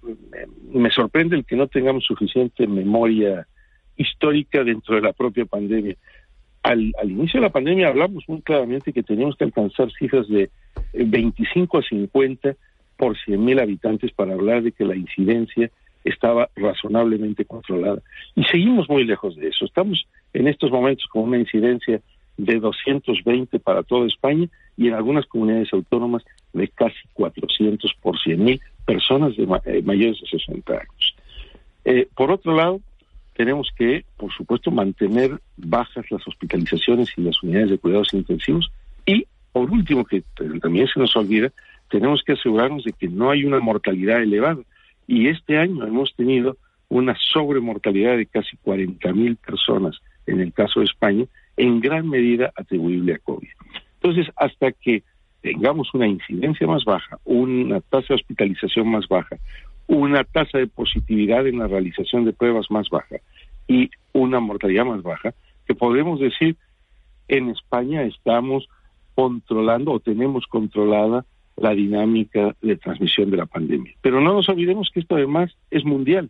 me, 0.71 0.91
sorprende 0.91 1.35
el 1.35 1.45
que 1.45 1.55
no 1.55 1.67
tengamos 1.67 2.05
suficiente 2.05 2.67
memoria 2.67 3.47
histórica 3.97 4.63
dentro 4.63 4.95
de 4.95 5.01
la 5.01 5.13
propia 5.13 5.45
pandemia. 5.45 5.95
Al, 6.61 6.93
al 7.01 7.09
inicio 7.09 7.39
de 7.39 7.47
la 7.47 7.51
pandemia 7.51 7.87
hablamos 7.87 8.23
muy 8.27 8.41
claramente 8.41 8.93
que 8.93 9.01
teníamos 9.01 9.35
que 9.35 9.45
alcanzar 9.45 9.91
cifras 9.97 10.27
de 10.27 10.51
25 10.93 11.79
a 11.79 11.81
50 11.81 12.55
por 13.03 13.17
100.000 13.17 13.61
habitantes 13.61 14.13
para 14.13 14.31
hablar 14.31 14.63
de 14.63 14.71
que 14.71 14.85
la 14.85 14.95
incidencia 14.95 15.69
estaba 16.05 16.47
razonablemente 16.55 17.43
controlada. 17.43 18.01
Y 18.33 18.45
seguimos 18.45 18.87
muy 18.87 19.03
lejos 19.03 19.35
de 19.35 19.49
eso. 19.49 19.65
Estamos 19.65 20.07
en 20.33 20.47
estos 20.47 20.71
momentos 20.71 21.05
con 21.07 21.23
una 21.23 21.37
incidencia 21.37 21.99
de 22.37 22.59
220 22.61 23.59
para 23.59 23.83
toda 23.83 24.07
España 24.07 24.47
y 24.77 24.87
en 24.87 24.93
algunas 24.93 25.25
comunidades 25.25 25.73
autónomas 25.73 26.23
de 26.53 26.69
casi 26.69 26.95
400 27.11 27.93
por 28.01 28.15
100.000 28.15 28.61
personas 28.85 29.35
de 29.35 29.43
eh, 29.65 29.81
mayores 29.81 30.21
de 30.21 30.39
60 30.39 30.71
años. 30.71 31.15
Eh, 31.83 32.07
por 32.15 32.31
otro 32.31 32.55
lado, 32.55 32.79
tenemos 33.35 33.69
que, 33.77 34.05
por 34.15 34.31
supuesto, 34.31 34.71
mantener 34.71 35.41
bajas 35.57 36.09
las 36.09 36.25
hospitalizaciones 36.25 37.09
y 37.17 37.21
las 37.23 37.43
unidades 37.43 37.71
de 37.71 37.79
cuidados 37.79 38.13
intensivos 38.13 38.71
y, 39.05 39.27
por 39.51 39.69
último, 39.69 40.05
que 40.05 40.23
también 40.61 40.87
se 40.87 41.01
nos 41.01 41.13
olvida, 41.17 41.51
tenemos 41.93 42.23
que 42.23 42.31
asegurarnos 42.31 42.83
de 42.85 42.93
que 42.93 43.07
no 43.07 43.29
hay 43.29 43.45
una 43.45 43.59
mortalidad 43.59 44.19
elevada. 44.19 44.63
Y 45.05 45.27
este 45.27 45.59
año 45.59 45.85
hemos 45.85 46.11
tenido 46.15 46.57
una 46.89 47.15
sobremortalidad 47.31 48.17
de 48.17 48.25
casi 48.25 48.57
40.000 48.65 49.37
personas 49.37 50.01
en 50.25 50.39
el 50.39 50.51
caso 50.53 50.79
de 50.79 50.87
España, 50.87 51.25
en 51.55 51.81
gran 51.81 52.09
medida 52.09 52.51
atribuible 52.55 53.13
a 53.13 53.19
COVID. 53.19 53.47
Entonces, 54.01 54.33
hasta 54.37 54.71
que 54.71 55.03
tengamos 55.41 55.93
una 55.93 56.07
incidencia 56.07 56.65
más 56.65 56.83
baja, 56.83 57.19
una 57.25 57.79
tasa 57.79 58.07
de 58.09 58.15
hospitalización 58.15 58.87
más 58.87 59.07
baja, 59.07 59.37
una 59.85 60.23
tasa 60.23 60.57
de 60.57 60.65
positividad 60.65 61.45
en 61.45 61.59
la 61.59 61.67
realización 61.67 62.25
de 62.25 62.33
pruebas 62.33 62.71
más 62.71 62.89
baja 62.89 63.17
y 63.67 63.91
una 64.13 64.39
mortalidad 64.39 64.85
más 64.85 65.03
baja, 65.03 65.35
que 65.67 65.75
podemos 65.75 66.19
decir 66.19 66.57
en 67.27 67.49
España 67.49 68.01
estamos 68.01 68.67
controlando 69.13 69.91
o 69.91 69.99
tenemos 69.99 70.47
controlada 70.47 71.23
la 71.57 71.73
dinámica 71.73 72.55
de 72.61 72.75
transmisión 72.77 73.29
de 73.31 73.37
la 73.37 73.45
pandemia. 73.45 73.93
Pero 74.01 74.21
no 74.21 74.33
nos 74.33 74.49
olvidemos 74.49 74.89
que 74.93 74.99
esto 74.99 75.15
además 75.15 75.55
es 75.69 75.85
mundial, 75.85 76.29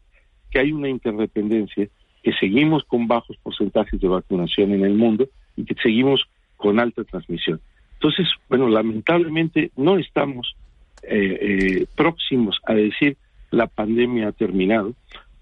que 0.52 0.60
hay 0.60 0.72
una 0.72 0.90
interdependencia, 0.90 1.88
que 2.22 2.34
seguimos 2.34 2.84
con 2.84 3.08
bajos 3.08 3.38
porcentajes 3.42 4.00
de 4.00 4.08
vacunación 4.08 4.72
en 4.72 4.86
el 4.86 4.94
mundo 4.94 5.28
y 5.56 5.66
que 5.66 5.76
seguimos 5.82 6.26
con 6.58 6.80
alta 6.80 7.04
transmisión. 7.04 7.60
Entonces, 7.96 8.28
bueno, 8.50 8.68
lamentablemente 8.70 9.72
no 9.76 9.98
estamos 9.98 10.56
eh, 11.04 11.38
eh, 11.42 11.86
próximos 11.96 12.60
a 12.66 12.74
decir 12.74 13.18
la 13.52 13.68
pandemia 13.68 14.30
ha 14.30 14.32
terminado, 14.32 14.94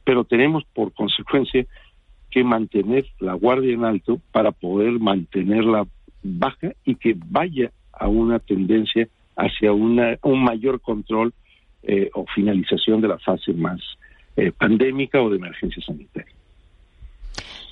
pero 0.04 0.24
tenemos 0.24 0.64
por 0.74 0.92
consecuencia 0.94 1.66
que 2.30 2.44
mantener 2.44 3.06
la 3.20 3.34
guardia 3.34 3.74
en 3.74 3.86
alto 3.86 4.20
para 4.32 4.52
poder 4.52 5.00
mantenerla 5.00 5.88
baja 6.24 6.74
y 6.86 6.96
que 6.96 7.16
vaya 7.18 7.72
a 7.92 8.08
una 8.08 8.40
tendencia 8.40 9.08
hacia 9.42 9.72
una, 9.72 10.18
un 10.24 10.44
mayor 10.44 10.82
control 10.82 11.34
eh, 11.84 12.10
o 12.14 12.26
finalización 12.34 13.02
de 13.02 13.08
la 13.08 13.18
fase 13.20 13.54
más 13.54 13.80
eh, 14.36 14.52
pandémica 14.52 15.22
o 15.22 15.30
de 15.30 15.38
emergencia 15.38 15.82
sanitaria. 15.86 16.34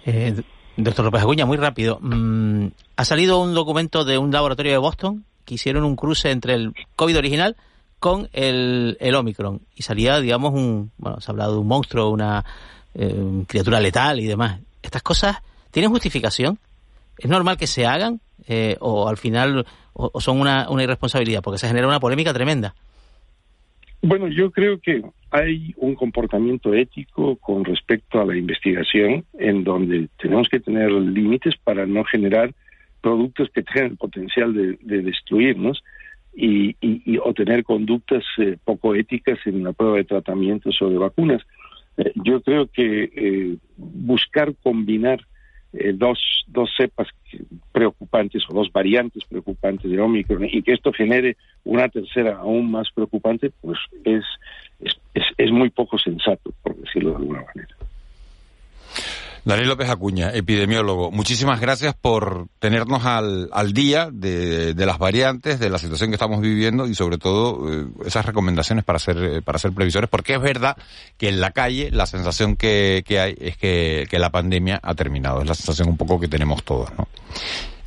Eh, 0.06 0.34
doctor 0.78 1.06
López 1.06 1.22
Aguña, 1.22 1.46
muy 1.46 1.58
rápido. 1.58 2.00
Mm, 2.02 2.68
ha 2.96 3.06
salido 3.06 3.42
un 3.42 3.54
documento 3.54 4.04
de 4.06 4.18
un 4.18 4.32
laboratorio 4.32 4.72
de 4.72 4.78
Boston 4.78 5.26
que 5.46 5.56
hicieron 5.56 5.84
un 5.84 5.96
cruce 5.96 6.32
entre 6.32 6.56
el 6.56 6.74
COVID 6.96 7.18
original 7.18 7.56
con 8.00 8.30
el, 8.34 8.98
el 9.00 9.16
Omicron 9.16 9.62
y 9.76 9.84
salía, 9.84 10.20
digamos, 10.20 10.54
un, 10.54 10.92
bueno, 10.98 11.20
se 11.20 11.30
ha 11.30 11.34
hablado 11.34 11.54
de 11.54 11.60
un 11.60 11.68
monstruo, 11.68 12.10
una 12.10 12.46
eh, 12.96 13.44
criatura 13.48 13.80
letal 13.80 14.20
y 14.20 14.26
demás. 14.26 14.60
¿Estas 14.82 15.04
cosas 15.04 15.38
tienen 15.72 15.92
justificación? 15.92 16.60
¿Es 17.18 17.30
normal 17.30 17.58
que 17.58 17.68
se 17.68 17.86
hagan 17.86 18.22
eh, 18.50 18.76
o 18.82 19.08
al 19.08 19.18
final 19.18 19.66
o, 19.94 20.20
son 20.20 20.42
una, 20.42 20.68
irresponsabilidad? 20.82 21.42
Porque 21.42 21.60
se 21.60 21.68
genera 21.68 21.88
una 21.88 22.00
polémica 22.00 22.34
tremenda. 22.34 22.76
Bueno, 24.02 24.28
yo 24.28 24.52
creo 24.52 24.80
que 24.80 25.04
hay 25.32 25.74
un 25.78 25.96
comportamiento 25.96 26.74
ético 26.74 27.36
con 27.38 27.64
respecto 27.64 28.20
a 28.20 28.26
la 28.26 28.36
investigación 28.36 29.24
en 29.38 29.64
donde 29.64 30.10
tenemos 30.18 30.50
que 30.50 30.60
tener 30.60 30.92
límites 30.92 31.56
para 31.64 31.86
no 31.86 32.04
generar 32.04 32.54
productos 33.02 33.50
que 33.54 33.64
tengan 33.64 33.92
el 33.92 33.98
potencial 33.98 34.54
de, 34.54 34.78
de 34.82 35.02
destruirnos 35.04 35.84
y, 36.34 36.76
y, 36.82 37.18
o 37.18 37.34
tener 37.34 37.64
conductas 37.64 38.24
eh, 38.38 38.58
poco 38.64 38.96
éticas 38.96 39.40
en 39.46 39.64
la 39.64 39.74
prueba 39.74 39.98
de 39.98 40.06
tratamientos 40.06 40.82
o 40.82 40.90
de 40.90 40.98
vacunas. 40.98 41.42
Eh, 41.98 42.12
yo 42.16 42.42
creo 42.42 42.68
que 42.68 43.10
eh, 43.14 43.58
buscar 43.78 44.54
combinar 44.64 45.20
dos, 45.94 46.20
dos 46.48 46.70
cepas 46.76 47.08
preocupantes 47.72 48.44
o 48.50 48.54
dos 48.54 48.72
variantes 48.72 49.24
preocupantes 49.26 49.90
de 49.90 50.00
Omicron 50.00 50.46
y 50.46 50.62
que 50.64 50.74
esto 50.74 50.92
genere 50.92 51.38
una 51.64 51.90
tercera 51.90 52.38
aún 52.38 52.72
más 52.72 52.90
preocupante, 52.92 53.52
pues 53.62 53.78
es, 54.04 54.24
es, 55.14 55.24
es 55.38 55.52
muy 55.52 55.70
poco 55.70 55.98
sensato, 55.98 56.52
por 56.64 56.76
decirlo 56.76 57.12
de 57.12 57.16
alguna 57.18 57.44
manera. 57.44 57.76
Daniel 59.46 59.70
López 59.70 59.90
Acuña, 59.90 60.32
epidemiólogo, 60.34 61.12
muchísimas 61.12 61.60
gracias 61.60 61.96
por 61.96 62.48
tenernos 62.60 63.06
al, 63.06 63.50
al 63.52 63.74
día 63.74 64.10
de, 64.12 64.74
de, 64.74 64.86
las 64.86 64.98
variantes, 64.98 65.60
de 65.60 65.70
la 65.70 65.78
situación 65.78 66.10
que 66.10 66.16
estamos 66.16 66.42
viviendo 66.42 66.88
y 66.88 66.96
sobre 66.96 67.18
todo 67.18 67.72
eh, 67.72 67.88
esas 68.06 68.26
recomendaciones 68.26 68.84
para 68.84 68.98
hacer, 68.98 69.18
eh, 69.18 69.42
para 69.42 69.56
hacer 69.56 69.72
previsores, 69.72 70.10
porque 70.10 70.36
es 70.36 70.42
verdad 70.42 70.78
que 71.18 71.30
en 71.30 71.40
la 71.40 71.52
calle 71.52 71.90
la 71.92 72.06
sensación 72.06 72.56
que, 72.56 73.04
que 73.06 73.20
hay 73.20 73.36
es 73.40 73.58
que, 73.58 74.08
que 74.10 74.20
la 74.20 74.30
pandemia 74.30 74.80
ha 74.84 74.94
terminado, 74.96 75.42
es 75.42 75.48
la 75.48 75.56
sensación 75.56 75.90
un 75.90 75.98
poco 75.98 76.20
que 76.20 76.28
tenemos 76.28 76.64
todos, 76.64 76.90
¿no? 76.98 77.08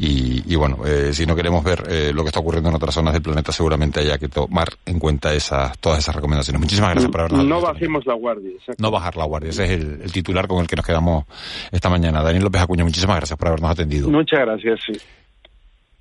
Y, 0.04 0.56
bueno, 0.56 0.84
eh, 0.84 1.12
si 1.12 1.24
no 1.26 1.36
queremos 1.36 1.62
ver 1.62 1.84
eh, 1.88 2.10
lo 2.12 2.22
que 2.22 2.28
está 2.28 2.40
ocurriendo 2.40 2.68
en 2.68 2.74
otras 2.74 2.92
zonas 2.92 3.12
del 3.12 3.22
planeta, 3.22 3.52
seguramente 3.52 4.00
haya 4.00 4.18
que 4.18 4.28
tomar 4.28 4.66
en 4.84 4.98
cuenta 4.98 5.32
esas, 5.32 5.78
todas 5.78 6.00
esas 6.00 6.16
recomendaciones. 6.16 6.60
Muchísimas 6.60 6.90
gracias 6.90 7.08
por 7.08 7.20
habernos 7.20 7.46
No 7.46 7.60
bajemos 7.60 8.04
la 8.04 8.14
guardia. 8.14 8.50
No 8.78 8.90
bajar 8.90 9.16
la 9.16 9.24
guardia, 9.26 9.50
ese 9.50 9.64
es 9.64 9.70
el, 9.70 10.10
titular 10.10 10.48
con 10.48 10.60
el 10.60 10.66
que 10.66 10.74
nos 10.74 10.84
quedamos 10.84 11.26
esta 11.70 11.88
mañana. 11.88 12.20
Daniel 12.20 12.42
López 12.42 12.62
Acuña, 12.62 12.82
muchísimas 12.82 13.16
gracias 13.16 13.38
por 13.38 13.46
habernos 13.46 13.70
atendido. 13.70 14.10
Muchas 14.10 14.40
gracias, 14.40 14.80
sí. 14.84 14.92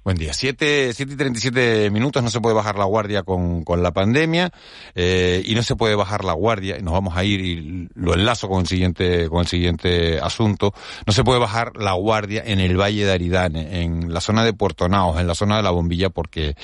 Buen 0.04 0.18
día. 0.18 0.34
Siete, 0.34 0.93
siete 0.93 1.14
y 1.14 1.16
treinta 1.16 1.38
y 1.38 1.41
siete 1.43 1.91
minutos. 1.91 2.24
No 2.24 2.32
se 2.32 2.41
puede 2.41 2.56
bajar 2.56 2.76
la 2.76 2.86
guardia 2.86 3.22
con, 3.22 3.64
con 3.64 3.84
la 3.84 3.91
pandemia 3.91 4.49
eh, 4.95 5.43
y 5.45 5.54
no 5.54 5.62
se 5.62 5.76
puede 5.76 5.93
bajar 5.93 6.26
la 6.26 6.34
guardia. 6.34 6.80
Y 6.80 6.82
nos 6.82 6.93
vamos 6.93 7.16
a 7.16 7.24
ir 7.24 7.39
y 7.39 7.88
lo 7.93 8.16
enlazo 8.16 8.49
con 8.49 8.62
el 8.62 8.68
siguiente 8.68 9.30
con 9.30 9.41
el 9.41 9.47
siguiente 9.47 10.20
asunto. 10.20 10.74
No 11.06 11.14
se 11.14 11.24
puede 11.24 11.39
bajar 11.39 11.78
la 11.78 11.93
guardia 11.93 12.41
en 12.43 12.60
el 12.60 12.80
Valle 12.82 13.06
de 13.06 13.12
Aridane, 13.12 13.84
en 13.84 14.12
la 14.12 14.22
zona 14.22 14.43
de 14.43 14.54
Puerto 14.54 14.89
Naos, 14.89 15.20
en 15.20 15.28
la 15.28 15.36
zona 15.36 15.58
de 15.58 15.64
la 15.64 15.70
Bombilla, 15.70 16.10
porque 16.10 16.56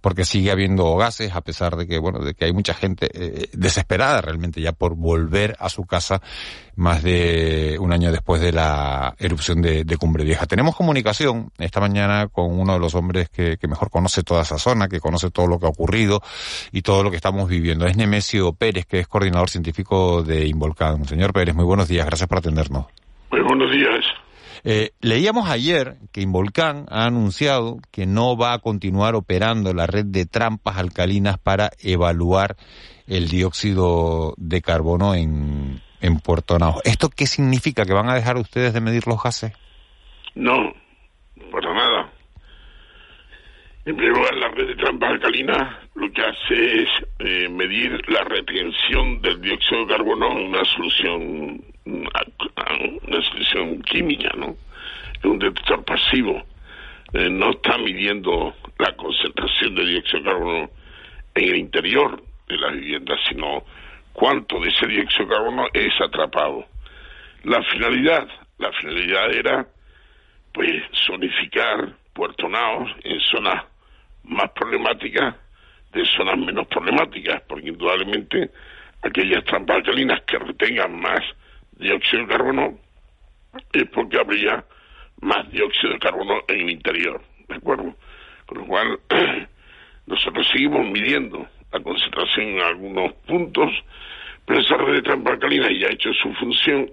porque 0.00 0.24
sigue 0.24 0.52
habiendo 0.52 0.94
gases 0.94 1.34
a 1.34 1.40
pesar 1.40 1.74
de 1.74 1.88
que 1.88 1.98
bueno 1.98 2.20
de 2.20 2.34
que 2.34 2.44
hay 2.44 2.52
mucha 2.52 2.74
gente 2.74 3.08
eh, 3.12 3.48
desesperada 3.54 4.20
realmente 4.20 4.60
ya 4.60 4.70
por 4.70 4.94
volver 4.94 5.56
a 5.58 5.68
su 5.68 5.82
casa 5.82 6.22
más 6.76 7.02
de 7.02 7.76
un 7.80 7.92
año 7.92 8.12
después 8.12 8.40
de 8.40 8.52
la 8.52 9.16
erupción 9.18 9.62
de, 9.62 9.82
de 9.82 9.96
Cumbre 9.96 10.22
Vieja. 10.22 10.46
Tenemos 10.46 10.76
comunicación 10.76 11.50
esta 11.58 11.80
mañana 11.80 12.28
con 12.28 12.56
uno 12.56 12.74
de 12.74 12.78
los 12.78 12.83
hombres 12.94 13.30
que, 13.30 13.56
que, 13.56 13.68
mejor 13.68 13.90
conoce 13.90 14.22
toda 14.22 14.42
esa 14.42 14.58
zona, 14.58 14.88
que 14.88 15.00
conoce 15.00 15.30
todo 15.30 15.46
lo 15.46 15.58
que 15.58 15.66
ha 15.66 15.70
ocurrido 15.70 16.20
y 16.72 16.82
todo 16.82 17.02
lo 17.02 17.10
que 17.10 17.16
estamos 17.16 17.48
viviendo. 17.48 17.86
Es 17.86 17.96
Nemesio 17.96 18.52
Pérez, 18.52 18.84
que 18.84 19.00
es 19.00 19.08
coordinador 19.08 19.48
científico 19.48 20.22
de 20.22 20.46
Involcán. 20.46 21.04
Señor 21.06 21.32
Pérez, 21.32 21.54
muy 21.54 21.64
buenos 21.64 21.88
días, 21.88 22.04
gracias 22.04 22.28
por 22.28 22.38
atendernos. 22.38 22.86
Muy 23.30 23.40
buenos 23.40 23.70
días. 23.70 24.04
Eh, 24.66 24.92
leíamos 25.02 25.48
ayer 25.50 25.96
que 26.10 26.22
Involcán 26.22 26.86
ha 26.88 27.04
anunciado 27.04 27.78
que 27.90 28.06
no 28.06 28.36
va 28.36 28.54
a 28.54 28.60
continuar 28.60 29.14
operando 29.14 29.74
la 29.74 29.86
red 29.86 30.06
de 30.06 30.24
trampas 30.24 30.78
alcalinas 30.78 31.38
para 31.38 31.70
evaluar 31.82 32.56
el 33.06 33.28
dióxido 33.28 34.34
de 34.38 34.62
carbono 34.62 35.14
en, 35.14 35.82
en 36.00 36.18
Puerto 36.18 36.58
Naos. 36.58 36.80
¿Esto 36.84 37.10
qué 37.10 37.26
significa? 37.26 37.84
¿Que 37.84 37.92
van 37.92 38.08
a 38.08 38.14
dejar 38.14 38.36
ustedes 38.36 38.72
de 38.72 38.80
medir 38.80 39.06
los 39.06 39.22
gases? 39.22 39.52
No, 40.34 40.72
para 41.52 41.74
nada. 41.74 42.12
En 43.86 43.96
primer 43.96 44.16
lugar, 44.16 44.34
la 44.36 44.48
red 44.48 44.68
de 44.68 44.76
trampas 44.76 45.10
alcalinas 45.10 45.76
lo 45.94 46.10
que 46.10 46.22
hace 46.22 46.82
es 46.82 46.88
eh, 47.18 47.48
medir 47.50 48.00
la 48.08 48.24
retención 48.24 49.20
del 49.20 49.42
dióxido 49.42 49.84
de 49.84 49.94
carbono 49.94 50.30
en 50.32 50.46
una 50.46 50.64
solución, 50.64 51.62
una 51.84 53.22
solución 53.22 53.82
química, 53.82 54.30
¿no? 54.38 54.56
Es 55.18 55.24
un 55.24 55.38
detector 55.38 55.84
pasivo. 55.84 56.42
Eh, 57.12 57.28
no 57.28 57.50
está 57.50 57.76
midiendo 57.76 58.54
la 58.78 58.96
concentración 58.96 59.74
de 59.74 59.84
dióxido 59.84 60.18
de 60.20 60.30
carbono 60.30 60.70
en 61.34 61.44
el 61.44 61.56
interior 61.56 62.22
de 62.48 62.56
las 62.56 62.72
viviendas, 62.72 63.20
sino 63.28 63.64
cuánto 64.14 64.60
de 64.60 64.70
ese 64.70 64.86
dióxido 64.86 65.26
de 65.26 65.30
carbono 65.34 65.66
es 65.74 65.92
atrapado. 66.00 66.64
La 67.42 67.62
finalidad, 67.64 68.26
la 68.56 68.72
finalidad 68.72 69.30
era, 69.30 69.66
pues, 70.54 70.82
zonificar 71.06 71.92
Puerto 72.14 72.48
Naos 72.48 72.90
en 73.02 73.20
zonas 73.20 73.73
más 74.24 74.50
problemáticas 74.52 75.34
de 75.92 76.04
zonas 76.16 76.38
menos 76.38 76.66
problemáticas, 76.66 77.42
porque 77.42 77.68
indudablemente 77.68 78.50
aquellas 79.02 79.44
trampas 79.44 79.76
alcalinas 79.76 80.22
que 80.22 80.38
retengan 80.38 81.00
más 81.00 81.20
dióxido 81.72 82.22
de 82.22 82.28
carbono 82.28 82.78
es 83.72 83.84
porque 83.90 84.18
habría 84.18 84.64
más 85.20 85.50
dióxido 85.50 85.92
de 85.92 85.98
carbono 85.98 86.42
en 86.48 86.60
el 86.60 86.70
interior, 86.70 87.20
¿de 87.48 87.54
acuerdo? 87.54 87.94
Con 88.46 88.58
lo 88.58 88.66
cual, 88.66 88.98
nosotros 90.06 90.46
seguimos 90.52 90.86
midiendo 90.86 91.46
la 91.72 91.80
concentración 91.80 92.46
en 92.48 92.60
algunos 92.60 93.12
puntos, 93.26 93.70
pero 94.44 94.60
esa 94.60 94.76
red 94.76 94.94
de 94.94 95.02
trampas 95.02 95.34
alcalinas 95.34 95.70
ya 95.78 95.88
ha 95.88 95.92
hecho 95.92 96.12
su 96.14 96.32
función 96.34 96.90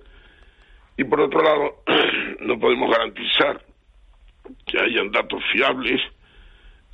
y 0.97 1.03
por 1.03 1.21
otro 1.21 1.41
lado, 1.41 1.83
no 2.41 2.59
podemos 2.59 2.91
garantizar 2.91 3.61
que 4.67 4.79
hayan 4.79 5.11
datos 5.11 5.41
fiables 5.51 6.01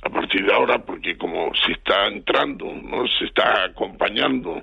a 0.02 0.10
partir 0.10 0.44
de 0.44 0.52
ahora, 0.52 0.78
porque 0.78 1.16
como 1.16 1.52
se 1.54 1.72
está 1.72 2.06
entrando, 2.06 2.66
no 2.72 3.06
se 3.18 3.24
está 3.26 3.64
acompañando 3.64 4.62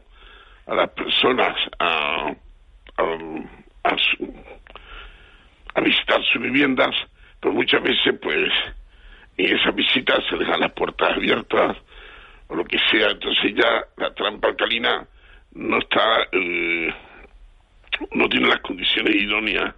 a 0.67 0.75
las 0.75 0.89
personas 0.91 1.55
a, 1.79 2.33
a, 2.97 3.95
a 5.75 5.81
visitar 5.81 6.23
sus 6.31 6.41
viviendas, 6.41 6.95
pues 7.39 7.53
muchas 7.53 7.83
veces 7.83 8.15
pues 8.21 8.51
en 9.37 9.57
esas 9.57 9.75
visitas 9.75 10.23
se 10.29 10.37
dejan 10.37 10.61
las 10.61 10.71
puertas 10.71 11.11
abiertas 11.11 11.77
o 12.47 12.55
lo 12.55 12.63
que 12.63 12.79
sea, 12.91 13.09
entonces 13.11 13.53
ya 13.55 13.83
la 13.97 14.13
trampa 14.13 14.47
alcalina 14.47 15.05
no 15.53 15.77
está, 15.79 16.27
eh, 16.31 16.93
no 18.11 18.29
tiene 18.29 18.47
las 18.47 18.59
condiciones 18.59 19.15
idóneas 19.15 19.73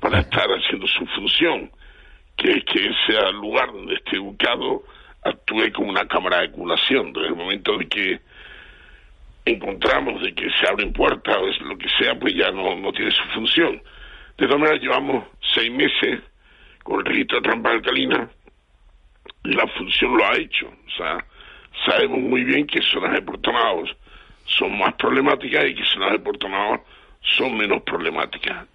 para 0.00 0.20
estar 0.20 0.46
haciendo 0.48 0.86
su 0.86 1.06
función, 1.06 1.70
que 2.36 2.62
que 2.64 2.86
ese 2.86 3.32
lugar 3.32 3.72
donde 3.72 3.94
esté 3.94 4.18
ubicado 4.18 4.82
actúe 5.24 5.72
como 5.72 5.90
una 5.90 6.06
cámara 6.06 6.38
de 6.38 6.46
acumulación. 6.46 7.12
Desde 7.12 7.28
el 7.28 7.36
momento 7.36 7.78
de 7.78 7.88
que 7.88 8.20
encontramos 9.44 10.22
de 10.22 10.34
que 10.34 10.48
se 10.50 10.68
abren 10.68 10.92
puertas 10.92 11.36
o 11.36 11.48
es 11.48 11.60
lo 11.60 11.76
que 11.76 11.88
sea, 11.98 12.18
pues 12.18 12.34
ya 12.34 12.50
no, 12.50 12.76
no 12.76 12.92
tiene 12.92 13.10
su 13.10 13.22
función. 13.34 13.82
De 14.38 14.46
todas 14.46 14.60
maneras, 14.60 14.80
llevamos 14.80 15.24
seis 15.54 15.70
meses 15.70 16.20
con 16.82 17.00
el 17.00 17.06
registro 17.06 17.38
de 17.38 17.48
trampa 17.48 17.70
alcalina 17.70 18.28
y 19.44 19.52
la 19.52 19.66
función 19.68 20.16
lo 20.16 20.24
ha 20.26 20.36
hecho. 20.36 20.66
O 20.66 20.90
sea, 20.96 21.24
sabemos 21.86 22.18
muy 22.18 22.44
bien 22.44 22.66
que 22.66 22.80
zonas 22.82 23.12
de 23.12 23.22
portonados 23.22 23.94
son 24.46 24.76
más 24.78 24.94
problemáticas 24.94 25.68
y 25.68 25.74
que 25.74 25.84
zonas 25.84 26.12
de 26.12 26.18
portonados 26.18 26.80
son 27.20 27.56
menos 27.56 27.82
problemáticas. 27.82 28.66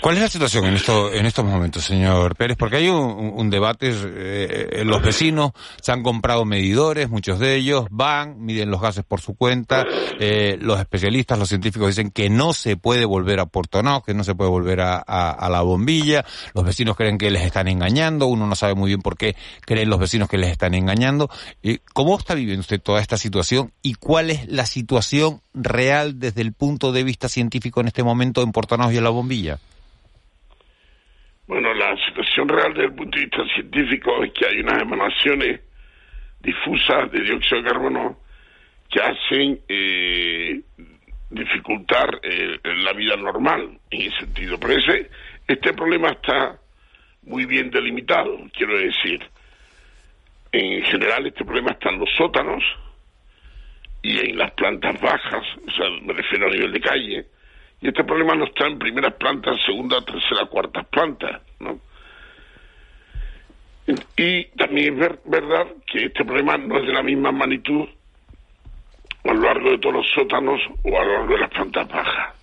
¿Cuál 0.00 0.14
es 0.14 0.22
la 0.22 0.28
situación 0.28 0.64
en, 0.66 0.74
esto, 0.74 1.12
en 1.12 1.26
estos 1.26 1.44
momentos, 1.44 1.84
señor 1.84 2.36
Pérez? 2.36 2.56
Porque 2.56 2.76
hay 2.76 2.88
un, 2.88 3.50
debate, 3.50 3.92
eh, 3.92 4.82
los 4.84 5.02
vecinos 5.02 5.50
se 5.82 5.90
han 5.90 6.04
comprado 6.04 6.44
medidores, 6.44 7.08
muchos 7.08 7.40
de 7.40 7.56
ellos 7.56 7.86
van, 7.90 8.40
miden 8.40 8.70
los 8.70 8.80
gases 8.80 9.04
por 9.04 9.20
su 9.20 9.34
cuenta, 9.34 9.84
eh, 10.20 10.56
los 10.60 10.78
especialistas, 10.78 11.36
los 11.36 11.48
científicos 11.48 11.88
dicen 11.88 12.10
que 12.10 12.30
no 12.30 12.52
se 12.52 12.76
puede 12.76 13.04
volver 13.06 13.40
a 13.40 13.46
Portonao, 13.46 14.02
que 14.02 14.14
no 14.14 14.22
se 14.22 14.36
puede 14.36 14.50
volver 14.50 14.80
a, 14.80 15.48
la 15.50 15.62
bombilla, 15.62 16.24
los 16.54 16.64
vecinos 16.64 16.96
creen 16.96 17.18
que 17.18 17.32
les 17.32 17.42
están 17.42 17.66
engañando, 17.66 18.28
uno 18.28 18.46
no 18.46 18.54
sabe 18.54 18.74
muy 18.74 18.90
bien 18.90 19.02
por 19.02 19.16
qué 19.16 19.34
creen 19.62 19.90
los 19.90 19.98
vecinos 19.98 20.28
que 20.28 20.38
les 20.38 20.50
están 20.52 20.74
engañando. 20.74 21.28
¿Cómo 21.92 22.16
está 22.16 22.34
viviendo 22.34 22.60
usted 22.60 22.80
toda 22.80 23.00
esta 23.00 23.16
situación 23.16 23.72
y 23.82 23.94
cuál 23.94 24.30
es 24.30 24.46
la 24.46 24.64
situación 24.64 25.42
real 25.54 26.18
desde 26.18 26.40
el 26.42 26.52
punto 26.52 26.92
de 26.92 27.02
vista 27.02 27.28
científico 27.28 27.80
en 27.80 27.88
este 27.88 28.02
momento 28.02 28.42
en 28.42 28.52
Portonao 28.52 28.92
y 28.92 28.96
en 28.96 29.04
la 29.04 29.07
bombilla? 29.10 29.58
Bueno, 31.46 31.72
la 31.72 31.96
situación 32.06 32.48
real 32.48 32.74
desde 32.74 32.86
el 32.86 32.94
punto 32.94 33.18
de 33.18 33.24
vista 33.24 33.42
científico 33.54 34.22
es 34.22 34.32
que 34.32 34.46
hay 34.46 34.60
unas 34.60 34.82
emanaciones 34.82 35.60
difusas 36.40 37.10
de 37.10 37.20
dióxido 37.22 37.62
de 37.62 37.68
carbono 37.68 38.18
que 38.90 39.00
hacen 39.00 39.60
eh, 39.68 40.60
dificultar 41.30 42.20
eh, 42.22 42.58
la 42.62 42.92
vida 42.92 43.16
normal 43.16 43.78
en 43.90 44.00
ese 44.00 44.20
sentido. 44.20 44.58
Pero 44.58 44.74
ese, 44.74 45.10
este 45.46 45.72
problema 45.72 46.10
está 46.10 46.58
muy 47.22 47.44
bien 47.46 47.70
delimitado, 47.70 48.36
quiero 48.52 48.78
decir. 48.78 49.22
En 50.52 50.82
general 50.84 51.26
este 51.26 51.44
problema 51.44 51.72
está 51.72 51.90
en 51.90 51.98
los 51.98 52.10
sótanos 52.16 52.62
y 54.02 54.18
en 54.18 54.38
las 54.38 54.50
plantas 54.52 54.98
bajas, 55.00 55.44
o 55.66 55.70
sea, 55.70 55.86
me 56.02 56.14
refiero 56.14 56.46
a 56.46 56.50
nivel 56.50 56.72
de 56.72 56.80
calle, 56.80 57.26
y 57.80 57.88
este 57.88 58.04
problema 58.04 58.34
no 58.34 58.44
está 58.44 58.66
en 58.66 58.78
primeras 58.78 59.14
plantas, 59.14 59.56
segunda, 59.64 60.00
tercera, 60.00 60.46
cuarta 60.46 60.82
plantas, 60.82 61.40
¿no? 61.60 61.80
Y 64.16 64.44
también 64.56 65.02
es 65.02 65.18
verdad 65.24 65.66
que 65.86 66.06
este 66.06 66.24
problema 66.24 66.58
no 66.58 66.78
es 66.78 66.86
de 66.86 66.92
la 66.92 67.02
misma 67.02 67.32
magnitud 67.32 67.88
a 69.24 69.32
lo 69.32 69.40
largo 69.40 69.70
de 69.70 69.78
todos 69.78 69.94
los 69.94 70.10
sótanos 70.10 70.60
o 70.82 70.98
a 70.98 71.04
lo 71.04 71.12
largo 71.12 71.34
de 71.34 71.40
las 71.40 71.50
plantas 71.50 71.88
bajas. 71.88 72.34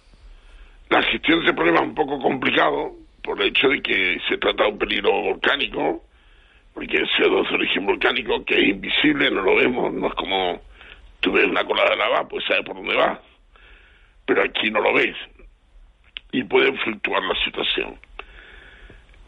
La 0.89 1.03
gestión 1.03 1.39
de 1.39 1.45
este 1.45 1.55
problema 1.55 1.81
es 1.81 1.87
un 1.87 1.95
poco 1.95 2.19
complicado 2.19 2.93
por 3.23 3.41
el 3.41 3.49
hecho 3.49 3.69
de 3.69 3.81
que 3.81 4.17
se 4.27 4.37
trata 4.37 4.63
de 4.63 4.69
un 4.69 4.77
peligro 4.77 5.11
volcánico, 5.11 6.03
porque 6.73 6.97
el 6.97 7.09
CO2 7.09 7.49
de 7.49 7.55
origen 7.55 7.85
volcánico 7.85 8.43
que 8.45 8.55
es 8.55 8.69
invisible, 8.69 9.29
no 9.29 9.41
lo 9.41 9.55
vemos, 9.55 9.93
no 9.93 10.07
es 10.07 10.13
como 10.13 10.61
tú 11.19 11.31
ves 11.33 11.45
una 11.45 11.65
cola 11.65 11.89
de 11.89 11.95
lava, 11.95 12.27
pues 12.27 12.43
sabes 12.45 12.65
por 12.65 12.75
dónde 12.75 12.95
va 12.95 13.19
pero 14.25 14.43
aquí 14.43 14.69
no 14.71 14.81
lo 14.81 14.93
ves 14.93 15.15
y 16.31 16.43
puede 16.43 16.71
fluctuar 16.79 17.23
la 17.23 17.35
situación. 17.43 17.97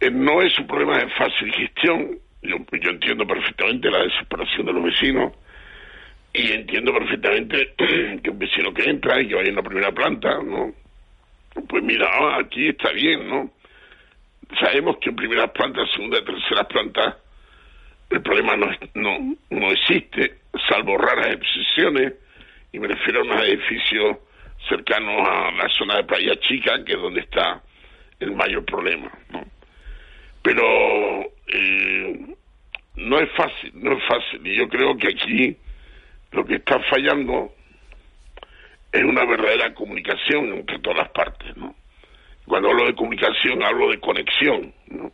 Eh, 0.01 0.11
no 0.11 0.41
es 0.41 0.57
un 0.59 0.67
problema 0.67 0.99
de 0.99 1.09
fácil 1.11 1.51
gestión, 1.53 2.19
yo, 2.41 2.57
yo 2.81 2.89
entiendo 2.89 3.25
perfectamente 3.25 3.89
la 3.89 4.03
desesperación 4.03 4.65
de 4.65 4.73
los 4.73 4.83
vecinos 4.83 5.33
y 6.33 6.51
entiendo 6.51 6.93
perfectamente 6.93 7.73
que 8.23 8.29
un 8.29 8.39
vecino 8.39 8.73
que 8.73 8.89
entra 8.89 9.21
y 9.21 9.27
que 9.27 9.35
vaya 9.35 9.49
en 9.49 9.55
la 9.55 9.63
primera 9.63 9.91
planta, 9.91 10.39
¿no? 10.43 10.73
Pues 11.67 11.83
mira, 11.83 12.07
ah, 12.11 12.39
aquí 12.41 12.67
está 12.67 12.91
bien, 12.91 13.27
¿no? 13.27 13.49
Sabemos 14.59 14.97
que 14.97 15.09
en 15.09 15.15
primeras 15.15 15.49
plantas, 15.51 15.89
segunda 15.95 16.19
y 16.19 16.25
tercera 16.25 16.63
planta, 16.65 17.17
el 18.09 18.21
problema 18.21 18.55
no, 18.55 18.67
no, 18.93 19.35
no 19.49 19.71
existe, 19.71 20.39
salvo 20.69 20.97
raras 20.97 21.27
excepciones, 21.27 22.13
y 22.71 22.79
me 22.79 22.87
refiero 22.87 23.21
a 23.21 23.23
unos 23.23 23.43
edificios 23.43 24.17
cercanos 24.67 25.27
a 25.27 25.51
la 25.51 25.69
zona 25.69 25.97
de 25.97 26.03
Playa 26.03 26.35
Chica, 26.39 26.83
que 26.83 26.93
es 26.93 27.01
donde 27.01 27.21
está 27.21 27.61
el 28.19 28.31
mayor 28.31 28.65
problema. 28.65 29.11
¿no? 29.29 29.43
Pero 30.41 30.63
eh, 31.47 32.35
no 32.95 33.19
es 33.19 33.31
fácil, 33.31 33.71
no 33.75 33.93
es 33.93 34.03
fácil. 34.05 34.45
Y 34.45 34.55
yo 34.55 34.67
creo 34.67 34.97
que 34.97 35.07
aquí 35.07 35.57
lo 36.31 36.45
que 36.45 36.55
está 36.55 36.79
fallando 36.89 37.53
es 38.91 39.03
una 39.03 39.25
verdadera 39.25 39.73
comunicación 39.73 40.53
entre 40.53 40.79
todas 40.79 40.99
las 40.99 41.09
partes. 41.09 41.55
¿no? 41.57 41.75
Cuando 42.45 42.69
hablo 42.69 42.85
de 42.85 42.95
comunicación 42.95 43.63
hablo 43.63 43.89
de 43.89 43.99
conexión. 43.99 44.73
¿no? 44.87 45.11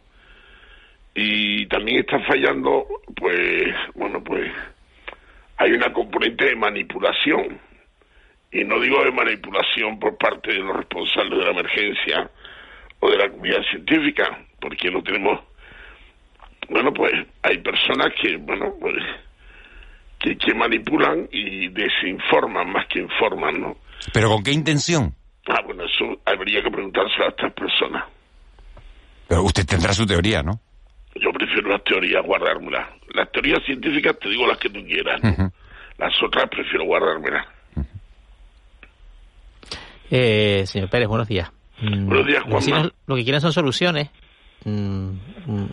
Y 1.16 1.68
también 1.68 2.00
está 2.00 2.20
fallando, 2.22 2.88
pues, 3.16 3.74
bueno, 3.94 4.24
pues 4.24 4.52
hay 5.58 5.72
una 5.72 5.94
componente 5.94 6.46
de 6.46 6.56
manipulación 6.56 7.60
y 8.54 8.64
no 8.64 8.80
digo 8.80 9.04
de 9.04 9.12
manipulación 9.12 10.00
por 10.00 10.16
parte 10.18 10.54
de 10.54 10.60
los 10.60 10.78
responsables 10.78 11.40
de 11.40 11.46
la 11.46 11.52
emergencia 11.52 12.30
o 13.00 13.10
de 13.10 13.18
la 13.18 13.30
comunidad 13.30 13.64
científica, 13.70 14.40
porque 14.62 14.92
no 14.92 15.02
tenemos, 15.02 15.40
bueno, 16.70 16.94
pues 16.94 17.14
hay 17.42 17.58
personas 17.58 18.14
que, 18.22 18.38
bueno, 18.38 18.76
pues 18.80 18.96
que, 20.20 20.38
que 20.38 20.54
manipulan 20.54 21.28
y 21.32 21.68
desinforman 21.70 22.72
más 22.72 22.88
que 22.88 23.00
informan, 23.00 23.60
¿no? 23.60 23.78
¿Pero 24.14 24.30
con 24.30 24.44
qué 24.44 24.52
intención? 24.52 25.14
Ah, 25.48 25.62
bueno, 25.66 25.84
eso 25.86 26.22
habría 26.24 26.62
que 26.62 26.70
preguntárselo 26.70 27.26
a 27.26 27.30
estas 27.30 27.54
personas. 27.54 28.06
Pero 29.28 29.44
usted 29.44 29.66
tendrá 29.66 29.94
su 29.94 30.06
teoría, 30.06 30.44
¿no? 30.44 30.60
Yo 31.16 31.32
prefiero 31.32 31.70
las 31.70 31.84
teorías 31.84 32.24
guardármelas. 32.24 32.88
Las 33.14 33.32
teorías 33.32 33.64
científicas 33.66 34.18
te 34.20 34.30
digo 34.30 34.48
las 34.48 34.58
que 34.58 34.70
tú 34.70 34.84
quieras, 34.86 35.22
Las 35.98 36.14
otras 36.24 36.50
prefiero 36.50 36.86
guardármelas. 36.86 37.53
Eh, 40.10 40.64
señor 40.68 40.90
Pérez, 40.90 41.08
buenos 41.08 41.28
días. 41.28 41.52
Mm, 41.82 42.08
buenos 42.08 42.28
días, 42.28 42.44
Juan. 42.44 42.92
Lo 43.08 43.16
que 43.16 43.24
quieren 43.24 43.42
son 43.42 43.54
soluciones. 43.54 44.10
Mm, 44.66 45.10
mm, 45.46 45.68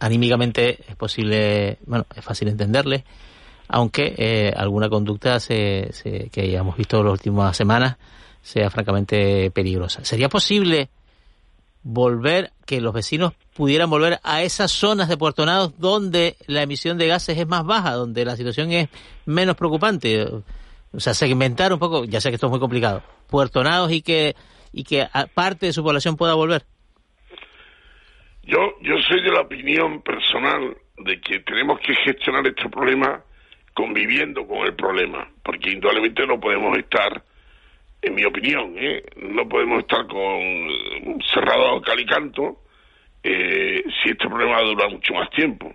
anímicamente 0.00 0.78
es 0.88 0.96
posible, 0.96 1.78
bueno, 1.86 2.06
es 2.14 2.24
fácil 2.24 2.48
entenderle, 2.48 3.04
aunque 3.68 4.14
eh, 4.16 4.52
alguna 4.56 4.88
conducta 4.88 5.40
se, 5.40 5.90
que 6.32 6.40
hayamos 6.40 6.76
visto 6.76 6.98
en 6.98 7.04
las 7.04 7.12
últimas 7.12 7.56
semanas 7.56 7.96
sea 8.42 8.70
francamente 8.70 9.50
peligrosa. 9.50 10.04
¿Sería 10.04 10.28
posible 10.28 10.88
volver, 11.82 12.52
que 12.66 12.80
los 12.80 12.92
vecinos 12.92 13.32
pudieran 13.54 13.90
volver 13.90 14.20
a 14.22 14.42
esas 14.42 14.70
zonas 14.70 15.08
de 15.08 15.16
Puerto 15.16 15.44
donde 15.78 16.36
la 16.46 16.62
emisión 16.62 16.98
de 16.98 17.08
gases 17.08 17.38
es 17.38 17.46
más 17.46 17.64
baja, 17.64 17.92
donde 17.92 18.24
la 18.24 18.36
situación 18.36 18.72
es 18.72 18.88
menos 19.26 19.56
preocupante? 19.56 20.26
O 20.92 21.00
sea, 21.00 21.14
segmentar 21.14 21.72
un 21.72 21.78
poco, 21.78 22.04
ya 22.04 22.20
sé 22.20 22.30
que 22.30 22.36
esto 22.36 22.46
es 22.46 22.50
muy 22.50 22.60
complicado, 22.60 23.02
puertonados 23.28 23.92
y 23.92 24.02
que, 24.02 24.34
y 24.72 24.84
que 24.84 25.06
parte 25.34 25.66
de 25.66 25.72
su 25.72 25.82
población 25.82 26.16
pueda 26.16 26.34
volver? 26.34 26.64
Yo, 28.42 28.58
yo 28.80 28.96
soy 29.06 29.22
de 29.22 29.30
la 29.30 29.42
opinión 29.42 30.00
personal 30.00 30.76
de 30.96 31.20
que 31.20 31.40
tenemos 31.40 31.78
que 31.80 31.94
gestionar 31.96 32.46
este 32.46 32.68
problema 32.70 33.22
conviviendo 33.74 34.46
con 34.46 34.66
el 34.66 34.74
problema, 34.74 35.28
porque 35.44 35.70
indudablemente 35.70 36.26
no 36.26 36.40
podemos 36.40 36.76
estar, 36.78 37.22
en 38.02 38.14
mi 38.14 38.24
opinión, 38.24 38.74
¿eh? 38.76 39.04
no 39.16 39.48
podemos 39.48 39.80
estar 39.80 40.06
con 40.06 41.20
cerrado 41.32 41.76
a 41.76 41.82
calicanto 41.82 42.62
eh, 43.22 43.84
si 44.02 44.10
este 44.10 44.28
problema 44.28 44.62
dura 44.62 44.88
mucho 44.88 45.14
más 45.14 45.30
tiempo. 45.30 45.72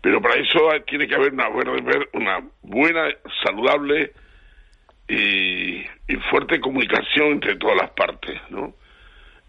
Pero 0.00 0.22
para 0.22 0.36
eso 0.36 0.70
tiene 0.86 1.06
que 1.06 1.14
haber 1.14 1.32
una 1.32 1.48
buena, 2.62 3.08
saludable 3.44 4.12
y, 5.08 5.84
fuerte 6.30 6.60
comunicación 6.60 7.32
entre 7.32 7.56
todas 7.56 7.76
las 7.76 7.90
partes, 7.90 8.40
¿no? 8.50 8.74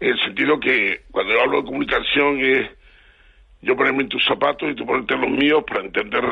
En 0.00 0.10
el 0.10 0.20
sentido 0.20 0.58
sentido 0.58 0.60
que 0.60 1.02
cuando 1.10 1.34
yo 1.34 1.42
hablo 1.42 1.58
de 1.58 1.66
comunicación 1.66 2.40
es 2.40 2.70
yo 3.60 3.76
ponerme 3.76 4.02
en 4.04 4.08
tus 4.08 4.24
zapatos 4.24 4.70
y 4.70 4.74
tú 4.74 4.86
ponerte 4.86 5.14
en 5.14 5.20
los 5.20 5.30
míos 5.30 5.62
para 5.66 5.84
entender 5.84 6.24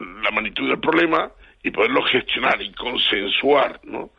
la 0.00 0.30
magnitud 0.32 0.68
del 0.68 0.80
problema 0.80 1.30
y 1.62 1.70
poderlo 1.70 2.02
gestionar 2.02 2.60
y 2.60 2.72
consensuar, 2.72 3.80
¿no? 3.84 4.10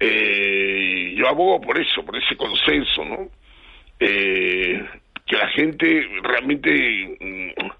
Eh, 0.00 1.14
yo 1.16 1.28
abogo 1.28 1.60
por 1.60 1.78
eso, 1.80 2.04
por 2.04 2.16
ese 2.16 2.36
consenso, 2.36 3.04
¿no? 3.04 3.28
Eh, 4.00 4.84
que 5.26 5.36
la 5.36 5.48
gente 5.48 6.08
realmente 6.22 7.16
mm, 7.20 7.70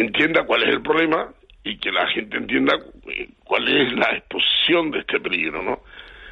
entienda 0.00 0.44
cuál 0.44 0.62
es 0.62 0.70
el 0.70 0.82
problema 0.82 1.32
y 1.64 1.78
que 1.78 1.92
la 1.92 2.06
gente 2.08 2.36
entienda 2.36 2.76
eh, 3.08 3.28
cuál 3.44 3.68
es 3.68 3.92
la 3.92 4.16
exposición 4.16 4.90
de 4.90 5.00
este 5.00 5.20
peligro, 5.20 5.62
¿no? 5.62 5.82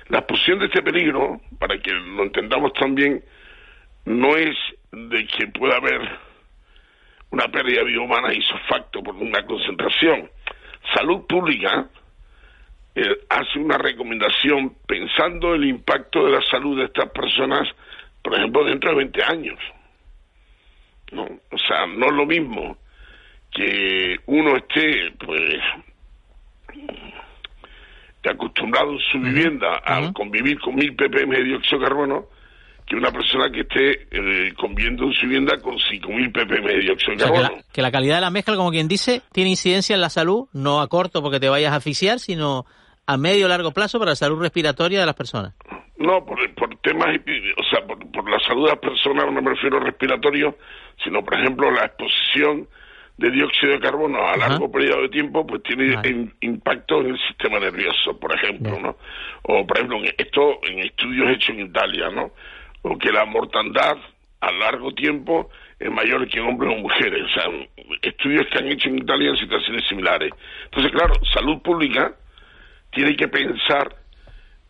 La 0.09 0.19
exposición 0.19 0.61
de 0.61 0.67
este 0.67 0.83
peligro, 0.83 1.41
para 1.59 1.79
que 1.79 1.93
lo 1.93 2.23
entendamos 2.23 2.73
también, 2.75 3.23
no 4.05 4.37
es 4.37 4.57
de 4.93 5.27
que 5.27 5.49
pueda 5.49 5.77
haber 5.77 6.01
una 7.31 7.49
pérdida 7.49 7.81
de 7.81 7.87
vida 7.87 8.01
humana 8.01 8.33
facto 8.69 9.03
por 9.03 9.15
una 9.17 9.45
concentración. 9.45 10.31
Salud 10.95 11.27
Pública 11.27 11.89
eh, 12.95 13.19
hace 13.29 13.59
una 13.59 13.77
recomendación 13.79 14.77
pensando 14.87 15.55
el 15.55 15.65
impacto 15.65 16.25
de 16.25 16.33
la 16.33 16.43
salud 16.43 16.79
de 16.79 16.85
estas 16.85 17.11
personas, 17.11 17.69
por 18.23 18.37
ejemplo, 18.37 18.65
dentro 18.65 18.91
de 18.91 18.97
20 18.97 19.23
años. 19.25 19.59
¿no? 21.13 21.25
O 21.25 21.59
sea, 21.59 21.87
no 21.87 22.07
es 22.07 22.13
lo 22.13 22.27
mismo 22.27 22.79
que 23.57 24.17
uno 24.27 24.57
esté, 24.57 25.13
pues, 25.25 25.61
acostumbrado 28.29 28.93
en 28.93 28.99
su 28.99 29.21
vivienda 29.21 29.81
a 29.85 30.13
convivir 30.13 30.59
con 30.61 30.75
mil 30.75 30.95
ppm 30.95 31.37
de 31.37 31.45
dióxido 31.45 31.79
de 31.79 31.87
carbono 31.87 32.27
que 32.85 32.95
una 32.95 33.11
persona 33.11 33.51
que 33.51 33.61
esté 33.61 34.09
eh, 34.11 34.55
conviviendo 34.57 35.05
en 35.05 35.13
su 35.13 35.27
vivienda 35.27 35.59
con 35.61 35.75
5.000 35.75 36.33
ppm 36.33 36.69
de 36.69 36.81
dióxido 36.81 37.17
de 37.17 37.25
carbono. 37.25 37.51
Que 37.73 37.83
la, 37.83 37.91
calidad 37.91 38.17
de 38.17 38.21
la 38.21 38.31
mezcla, 38.31 38.55
como 38.55 38.71
quien 38.71 38.87
dice, 38.87 39.23
tiene 39.33 39.51
incidencia 39.51 39.95
en 39.95 40.01
la 40.01 40.09
salud, 40.09 40.47
no 40.53 40.81
a 40.81 40.89
corto 40.89 41.21
porque 41.21 41.41
te 41.41 41.49
vayas 41.49 41.73
a 41.73 41.77
asfixiar, 41.77 42.21
sino 42.21 42.65
a 43.07 43.17
medio 43.17 43.47
o 43.47 43.49
largo 43.49 43.73
plazo 43.73 43.99
para 43.99 44.13
la 44.13 44.17
salud 44.17 44.41
respiratoria 44.41 45.01
de 45.01 45.07
las 45.07 45.17
personas. 45.17 45.55
No, 45.99 46.25
por, 46.25 46.39
por 46.55 46.77
temas, 46.77 47.09
o 47.09 47.65
sea, 47.65 47.85
por, 47.87 48.31
la 48.31 48.39
salud 48.41 48.65
de 48.65 48.71
las 48.71 48.79
personas 48.79 49.33
no 49.33 49.43
me 49.43 49.51
refiero 49.51 49.79
a 49.79 49.81
respiratorio, 49.81 50.57
sino, 51.03 51.25
por 51.25 51.41
ejemplo, 51.41 51.71
la 51.73 51.87
exposición 51.87 52.69
de 53.19 53.31
dióxido 53.31 53.73
de 53.73 53.81
carbono 53.81 54.27
a 54.27 54.37
largo 54.37 54.71
periodo 54.71 55.03
de 55.03 55.09
tiempo, 55.09 55.47
pues 55.47 55.63
tiene 55.63 55.99
impacto 56.41 57.01
en 57.01 57.09
el 57.09 57.19
sistema 57.27 57.59
nervioso, 57.59 58.19
por 58.21 58.35
ejemplo, 58.35 58.79
¿no? 58.79 58.97
O, 59.43 59.67
por 59.67 59.79
ejemplo, 59.79 60.01
esto 60.19 60.61
en 60.65 60.81
estudios 60.81 61.31
hechos 61.31 61.51
en 61.51 61.61
Italia, 61.61 62.11
¿no? 62.11 62.33
o 62.89 62.99
que 62.99 63.11
la 63.11 63.25
mortandad 63.25 63.97
a 64.41 64.53
largo 64.53 64.93
tiempo 64.95 65.51
es 65.79 65.91
mayor 65.91 66.29
que 66.29 66.39
en 66.39 66.47
hombres 66.47 66.73
o 66.73 66.81
mujeres. 66.81 67.25
O 67.25 67.29
sea, 67.29 67.51
estudios 68.03 68.47
que 68.47 68.59
han 68.59 68.69
hecho 68.69 68.89
en 68.89 68.99
Italia 68.99 69.31
en 69.31 69.37
situaciones 69.37 69.85
similares. 69.89 70.33
Entonces, 70.67 70.93
claro, 70.93 71.15
salud 71.35 71.61
pública 71.63 72.15
tiene 72.93 73.17
que 73.17 73.29
pensar 73.29 73.97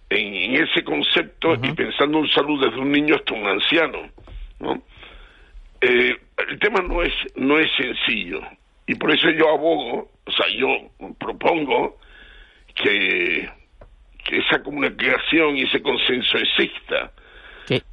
en, 0.08 0.62
ese 0.62 0.82
concepto 0.82 1.54
y 1.54 1.72
pensando 1.72 2.18
en 2.20 2.28
salud 2.28 2.64
desde 2.64 2.80
un 2.80 2.90
niño 2.90 3.16
hasta 3.16 3.34
un 3.34 3.46
anciano. 3.46 3.98
¿no? 4.60 4.82
Eh, 5.80 6.16
el 6.48 6.58
tema 6.58 6.80
no 6.80 7.02
es, 7.02 7.12
no 7.34 7.58
es 7.58 7.70
sencillo 7.76 8.40
y 8.86 8.94
por 8.94 9.10
eso 9.10 9.30
yo 9.30 9.48
abogo, 9.48 10.10
o 10.24 10.30
sea, 10.30 10.46
yo 10.56 10.68
propongo 11.18 11.98
que, 12.74 13.48
que 14.24 14.38
esa 14.38 14.62
comunicación 14.62 15.56
y 15.56 15.62
ese 15.62 15.82
consenso 15.82 16.38
exista 16.38 17.12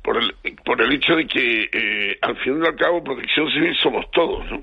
por, 0.01 0.17
el, 0.17 0.35
por 0.63 0.81
el 0.81 0.93
hecho 0.93 1.15
de 1.15 1.25
que 1.25 1.69
eh, 1.71 2.17
al 2.21 2.37
fin 2.37 2.61
y 2.63 2.67
al 2.67 2.75
cabo 2.75 3.03
protección 3.03 3.49
civil 3.51 3.75
somos 3.81 4.05
todos. 4.11 4.45
¿no? 4.51 4.61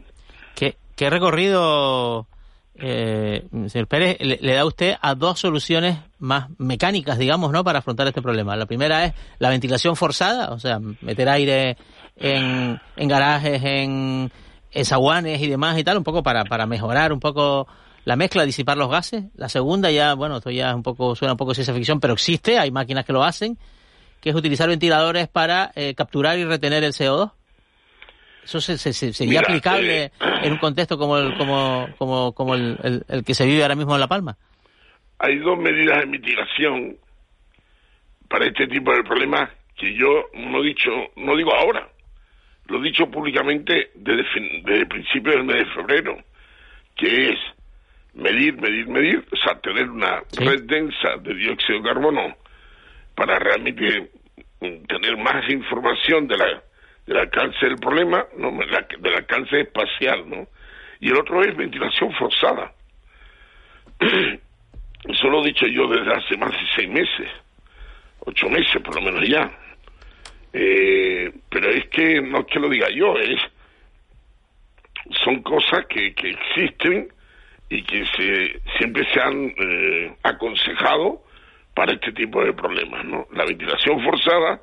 ¿Qué, 0.54 0.76
qué 0.96 1.10
recorrido, 1.10 2.28
eh, 2.76 3.42
señor 3.66 3.88
Pérez, 3.88 4.18
le, 4.20 4.54
da 4.54 4.64
usted 4.64 4.94
a 5.00 5.14
dos 5.16 5.40
soluciones 5.40 5.98
más 6.18 6.48
mecánicas, 6.58 7.18
digamos, 7.18 7.50
¿no? 7.50 7.64
para 7.64 7.80
afrontar 7.80 8.06
este 8.06 8.22
problema? 8.22 8.54
La 8.56 8.66
primera 8.66 9.04
es 9.04 9.14
la 9.38 9.50
ventilación 9.50 9.96
forzada, 9.96 10.52
o 10.52 10.60
sea, 10.60 10.78
meter 11.00 11.28
aire 11.28 11.76
en, 12.16 12.80
en 12.96 13.08
garajes, 13.08 13.62
en, 13.62 14.30
en 14.72 14.84
zaguanes 14.84 15.40
y 15.40 15.48
demás 15.48 15.78
y 15.78 15.84
tal, 15.84 15.98
un 15.98 16.04
poco 16.04 16.22
para, 16.22 16.44
para 16.44 16.66
mejorar 16.66 17.12
un 17.12 17.20
poco 17.20 17.66
la 18.04 18.16
mezcla, 18.16 18.44
disipar 18.44 18.76
los 18.76 18.90
gases. 18.90 19.24
La 19.34 19.48
segunda 19.48 19.90
ya, 19.90 20.14
bueno, 20.14 20.38
esto 20.38 20.50
ya 20.50 20.70
es 20.70 20.74
un 20.74 20.82
poco, 20.82 21.14
suena 21.14 21.32
un 21.32 21.38
poco 21.38 21.54
ciencia 21.54 21.74
ficción, 21.74 22.00
pero 22.00 22.14
existe, 22.14 22.58
hay 22.58 22.70
máquinas 22.70 23.04
que 23.04 23.12
lo 23.12 23.22
hacen 23.22 23.58
que 24.20 24.30
es 24.30 24.36
utilizar 24.36 24.68
ventiladores 24.68 25.28
para 25.28 25.72
eh, 25.74 25.94
capturar 25.94 26.38
y 26.38 26.44
retener 26.44 26.84
el 26.84 26.92
CO2? 26.92 27.32
¿Eso 28.44 28.60
se, 28.60 28.76
sería 28.78 29.40
aplicable 29.40 30.04
eh, 30.04 30.10
en 30.42 30.52
un 30.52 30.58
contexto 30.58 30.98
como 30.98 31.18
el, 31.18 31.36
como, 31.36 31.88
como, 31.98 32.32
como 32.32 32.54
el, 32.54 33.04
el, 33.08 33.24
que 33.24 33.34
se 33.34 33.46
vive 33.46 33.62
ahora 33.62 33.74
mismo 33.74 33.94
en 33.94 34.00
La 34.00 34.08
Palma? 34.08 34.36
Hay 35.18 35.38
dos 35.38 35.58
medidas 35.58 36.00
de 36.00 36.06
mitigación 36.06 36.96
para 38.28 38.46
este 38.46 38.66
tipo 38.66 38.92
de 38.92 39.02
problemas 39.04 39.50
que 39.76 39.94
yo 39.94 40.08
no 40.34 40.62
he 40.62 40.68
dicho, 40.68 40.90
no 41.16 41.36
digo 41.36 41.54
ahora, 41.54 41.88
lo 42.70 42.78
he 42.78 42.82
dicho 42.84 43.10
públicamente 43.10 43.90
desde, 43.94 44.24
desde 44.64 44.86
principios 44.86 45.34
del 45.34 45.44
mes 45.44 45.56
de 45.56 45.74
febrero, 45.74 46.18
que 46.96 47.30
es 47.30 47.38
medir, 48.14 48.56
medir, 48.60 48.86
medir, 48.86 49.24
o 49.32 49.36
sea, 49.36 49.60
tener 49.60 49.90
una 49.90 50.22
red 50.38 50.62
densa 50.64 51.16
de 51.20 51.34
dióxido 51.34 51.80
de 51.80 51.88
carbono 51.88 52.36
para 53.14 53.38
realmente 53.38 54.10
tener 54.60 55.16
más 55.16 55.48
información 55.50 56.28
de 56.28 56.36
la, 56.36 56.62
del 57.06 57.16
alcance 57.16 57.66
del 57.66 57.76
problema, 57.76 58.24
¿no? 58.36 58.52
del 58.52 59.14
alcance 59.14 59.60
espacial, 59.60 60.28
¿no? 60.28 60.46
Y 61.00 61.08
el 61.08 61.16
otro 61.16 61.42
es 61.42 61.56
ventilación 61.56 62.12
forzada. 62.12 62.72
Eso 65.04 65.28
lo 65.28 65.42
he 65.42 65.46
dicho 65.46 65.66
yo 65.66 65.88
desde 65.88 66.12
hace 66.12 66.36
más 66.36 66.52
de 66.52 66.66
seis 66.76 66.88
meses, 66.88 67.30
ocho 68.20 68.48
meses 68.48 68.80
por 68.82 68.94
lo 68.94 69.00
menos 69.00 69.26
ya. 69.26 69.50
Eh, 70.52 71.32
pero 71.48 71.70
es 71.70 71.86
que 71.88 72.20
no 72.20 72.40
es 72.40 72.46
que 72.46 72.58
lo 72.58 72.68
diga 72.68 72.88
yo, 72.90 73.16
es 73.18 73.40
son 75.24 75.42
cosas 75.42 75.86
que, 75.86 76.14
que 76.14 76.30
existen 76.30 77.08
y 77.68 77.82
que 77.82 78.04
se 78.16 78.60
siempre 78.78 79.06
se 79.12 79.20
han 79.20 79.54
eh, 79.56 80.14
aconsejado 80.22 81.22
para 81.74 81.92
este 81.92 82.12
tipo 82.12 82.44
de 82.44 82.52
problemas, 82.52 83.04
¿no? 83.04 83.26
La 83.32 83.44
ventilación 83.44 84.02
forzada 84.02 84.60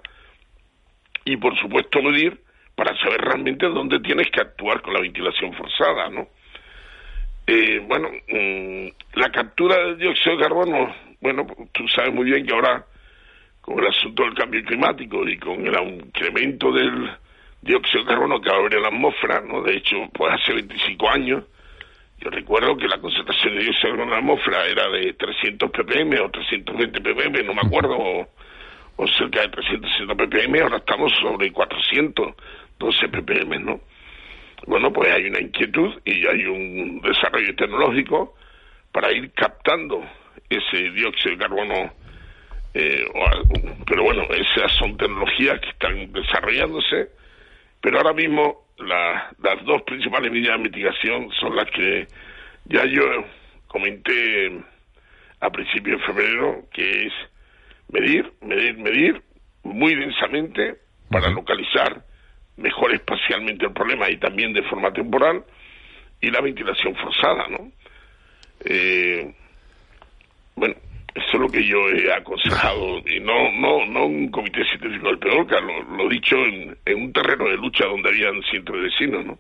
y, 1.25 1.37
por 1.37 1.57
supuesto, 1.57 2.01
medir 2.01 2.39
para 2.75 2.95
saber 2.97 3.21
realmente 3.21 3.65
dónde 3.65 3.99
tienes 3.99 4.29
que 4.29 4.41
actuar 4.41 4.81
con 4.81 4.93
la 4.93 5.01
ventilación 5.01 5.53
forzada, 5.53 6.09
¿no? 6.09 6.27
Eh, 7.47 7.79
bueno, 7.87 8.09
mm, 8.27 9.19
la 9.19 9.31
captura 9.31 9.77
del 9.77 9.97
dióxido 9.97 10.35
de 10.35 10.43
carbono, 10.43 10.95
bueno, 11.21 11.47
tú 11.71 11.87
sabes 11.87 12.13
muy 12.13 12.25
bien 12.25 12.45
que 12.45 12.53
ahora, 12.53 12.85
con 13.67 13.79
el 13.79 13.87
asunto 13.87 14.23
del 14.23 14.33
cambio 14.33 14.63
climático 14.63 15.27
y 15.27 15.37
con 15.37 15.67
el 15.67 15.99
incremento 15.99 16.71
del 16.71 17.11
dióxido 17.61 18.03
de 18.03 18.07
carbono 18.07 18.39
que 18.39 18.49
va 18.49 18.55
a 18.55 18.59
haber 18.59 18.75
en 18.75 18.81
la 18.81 18.87
atmósfera, 18.87 19.41
¿no? 19.41 19.61
De 19.61 19.75
hecho, 19.75 19.97
pues 20.13 20.33
hace 20.33 20.53
25 20.53 21.09
años, 21.09 21.43
yo 22.19 22.29
recuerdo 22.29 22.77
que 22.77 22.87
la 22.87 22.97
concentración 22.97 23.55
de 23.55 23.63
dióxido 23.63 23.91
de 23.91 23.97
carbono 23.97 24.03
en 24.03 24.11
la 24.11 24.17
atmósfera 24.19 24.65
era 24.67 24.87
de 24.87 25.11
300 25.11 25.69
ppm 25.69 26.19
o 26.21 26.29
320 26.29 27.01
ppm, 27.01 27.43
no 27.43 27.53
me 27.53 27.61
acuerdo, 27.61 27.97
o, 28.95 29.07
cerca 29.17 29.41
de 29.41 29.49
360 29.49 30.15
ppm, 30.15 30.61
ahora 30.61 30.77
estamos 30.77 31.11
sobre 31.21 31.51
412 31.51 33.09
ppm, 33.09 33.59
¿no? 33.59 33.81
Bueno, 34.65 34.93
pues 34.93 35.11
hay 35.11 35.25
una 35.25 35.41
inquietud 35.41 35.93
y 36.05 36.25
hay 36.25 36.45
un 36.45 37.01
desarrollo 37.01 37.53
tecnológico 37.53 38.33
para 38.93 39.11
ir 39.11 39.29
captando 39.33 40.05
ese 40.49 40.89
dióxido 40.91 41.31
de 41.31 41.37
carbono, 41.37 41.91
eh, 42.73 43.05
pero 43.85 44.03
bueno, 44.03 44.23
esas 44.29 44.71
son 44.73 44.97
tecnologías 44.97 45.59
que 45.59 45.69
están 45.69 46.11
desarrollándose, 46.11 47.09
pero 47.81 47.97
ahora 47.97 48.13
mismo 48.13 48.67
las 48.77 49.65
dos 49.65 49.81
principales 49.83 50.31
medidas 50.31 50.57
de 50.57 50.63
mitigación 50.63 51.31
son 51.39 51.55
las 51.55 51.69
que 51.71 52.07
ya 52.65 52.85
yo 52.85 53.03
comenté 53.67 54.61
a 55.39 55.49
principios 55.49 55.99
de 55.99 56.05
febrero, 56.05 56.65
que 56.73 57.07
es 57.07 57.13
medir, 57.89 58.31
medir, 58.41 58.77
medir 58.77 59.21
muy 59.63 59.95
densamente 59.95 60.77
para 61.09 61.29
localizar 61.29 62.03
mejor 62.57 62.93
espacialmente 62.93 63.65
el 63.65 63.73
problema 63.73 64.09
y 64.09 64.17
también 64.17 64.53
de 64.53 64.63
forma 64.63 64.91
temporal, 64.91 65.43
y 66.19 66.31
la 66.31 66.41
ventilación 66.41 66.95
forzada, 66.95 67.47
¿no? 67.49 67.71
Eh, 68.65 69.33
bueno, 70.55 70.75
eso 71.17 71.33
es 71.33 71.39
lo 71.39 71.49
que 71.49 71.65
yo 71.65 71.77
he 71.89 72.13
aconsejado, 72.13 72.99
y 72.99 73.19
no, 73.19 73.51
no, 73.59 73.85
no 73.87 74.05
un 74.05 74.29
comité 74.29 74.63
científico 74.65 75.07
del 75.07 75.19
peor, 75.19 75.47
lo, 75.63 75.97
lo 75.97 76.09
dicho 76.09 76.35
en, 76.35 76.77
un 76.95 77.11
terreno 77.11 77.45
de 77.45 77.57
lucha 77.57 77.85
donde 77.85 78.09
habían 78.09 78.41
cientos 78.49 78.75
de 78.75 78.81
vecinos, 78.83 79.25
¿no? 79.25 79.37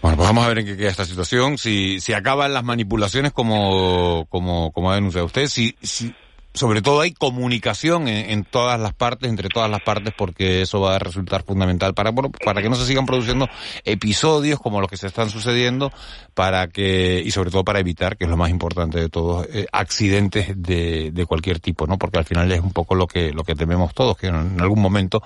Bueno, 0.00 0.16
pues 0.16 0.28
vamos 0.28 0.44
a 0.44 0.48
ver 0.48 0.58
en 0.58 0.66
qué 0.66 0.76
queda 0.76 0.90
esta 0.90 1.04
situación, 1.04 1.58
si, 1.58 2.00
si 2.00 2.12
acaban 2.12 2.52
las 2.54 2.64
manipulaciones 2.64 3.32
como, 3.32 4.26
como, 4.30 4.72
como 4.72 4.90
ha 4.90 4.94
denunciado 4.94 5.26
usted, 5.26 5.46
si, 5.46 5.76
si 5.82 6.14
sobre 6.54 6.82
todo 6.82 7.00
hay 7.00 7.12
comunicación 7.12 8.06
en, 8.06 8.44
todas 8.44 8.78
las 8.78 8.94
partes, 8.94 9.28
entre 9.28 9.48
todas 9.48 9.68
las 9.68 9.82
partes, 9.82 10.14
porque 10.16 10.62
eso 10.62 10.80
va 10.80 10.94
a 10.94 10.98
resultar 11.00 11.42
fundamental 11.42 11.94
para, 11.94 12.12
para 12.12 12.62
que 12.62 12.70
no 12.70 12.76
se 12.76 12.86
sigan 12.86 13.06
produciendo 13.06 13.48
episodios 13.84 14.60
como 14.60 14.80
los 14.80 14.88
que 14.88 14.96
se 14.96 15.08
están 15.08 15.30
sucediendo, 15.30 15.92
para 16.32 16.68
que, 16.68 17.20
y 17.24 17.32
sobre 17.32 17.50
todo 17.50 17.64
para 17.64 17.80
evitar, 17.80 18.16
que 18.16 18.24
es 18.24 18.30
lo 18.30 18.36
más 18.36 18.50
importante 18.50 19.00
de 19.00 19.08
todos, 19.08 19.48
eh, 19.52 19.66
accidentes 19.72 20.52
de, 20.56 21.10
de 21.10 21.26
cualquier 21.26 21.58
tipo, 21.58 21.88
¿no? 21.88 21.98
Porque 21.98 22.18
al 22.18 22.24
final 22.24 22.50
es 22.52 22.60
un 22.60 22.72
poco 22.72 22.94
lo 22.94 23.08
que, 23.08 23.32
lo 23.32 23.42
que 23.42 23.56
tememos 23.56 23.92
todos, 23.92 24.16
que 24.16 24.28
en 24.28 24.60
algún 24.60 24.80
momento 24.80 25.24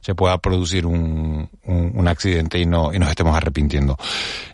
se 0.00 0.14
pueda 0.14 0.38
producir 0.38 0.86
un, 0.86 1.50
un, 1.64 2.08
accidente 2.08 2.58
y 2.58 2.64
no, 2.64 2.92
y 2.94 2.98
nos 2.98 3.10
estemos 3.10 3.36
arrepintiendo. 3.36 3.98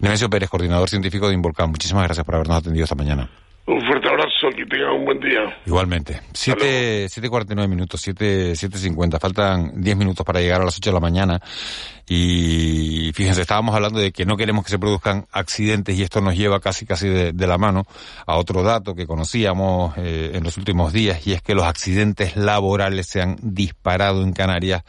Nemesio 0.00 0.28
Pérez, 0.28 0.50
coordinador 0.50 0.90
científico 0.90 1.28
de 1.28 1.34
Involcán, 1.34 1.70
muchísimas 1.70 2.02
gracias 2.02 2.26
por 2.26 2.34
habernos 2.34 2.58
atendido 2.58 2.82
esta 2.82 2.96
mañana. 2.96 3.45
Un 3.68 3.84
fuerte 3.84 4.08
abrazo, 4.08 4.48
que 4.56 4.64
tengan 4.64 4.92
un 4.92 5.04
buen 5.04 5.18
día. 5.18 5.58
Igualmente. 5.66 6.20
7.49 6.32 7.66
minutos, 7.66 8.06
7.50. 8.06 9.18
Faltan 9.18 9.80
10 9.80 9.96
minutos 9.96 10.24
para 10.24 10.40
llegar 10.40 10.60
a 10.60 10.64
las 10.64 10.76
8 10.76 10.90
de 10.90 10.94
la 10.94 11.00
mañana. 11.00 11.40
Y 12.08 13.10
fíjense, 13.12 13.40
estábamos 13.40 13.74
hablando 13.74 13.98
de 13.98 14.12
que 14.12 14.24
no 14.24 14.36
queremos 14.36 14.64
que 14.64 14.70
se 14.70 14.78
produzcan 14.78 15.26
accidentes 15.32 15.98
y 15.98 16.04
esto 16.04 16.20
nos 16.20 16.36
lleva 16.36 16.60
casi 16.60 16.86
casi 16.86 17.08
de, 17.08 17.46
la 17.46 17.58
mano 17.58 17.86
a 18.24 18.36
otro 18.36 18.62
dato 18.62 18.94
que 18.94 19.06
conocíamos 19.06 19.98
eh, 19.98 20.30
en 20.34 20.44
los 20.44 20.56
últimos 20.58 20.92
días 20.92 21.26
y 21.26 21.32
es 21.32 21.42
que 21.42 21.56
los 21.56 21.64
accidentes 21.64 22.36
laborales 22.36 23.08
se 23.08 23.20
han 23.20 23.36
disparado 23.42 24.22
en 24.22 24.32
Canarias 24.32 24.84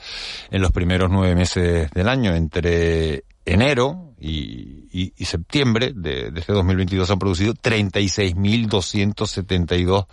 en 0.51 0.61
los 0.61 0.71
primeros 0.71 1.09
nueve 1.09 1.34
meses 1.34 1.89
del 1.89 2.07
año, 2.07 2.36
entre 2.36 3.23
enero 3.45 4.07
y, 4.20 4.88
y, 4.91 5.13
y 5.15 5.26
septiembre 5.26 5.93
de, 5.95 6.32
de, 6.32 6.39
este 6.39 6.53
2022 6.53 7.11
han 7.11 7.20
producido 7.20 7.53
36.272 7.53 10.07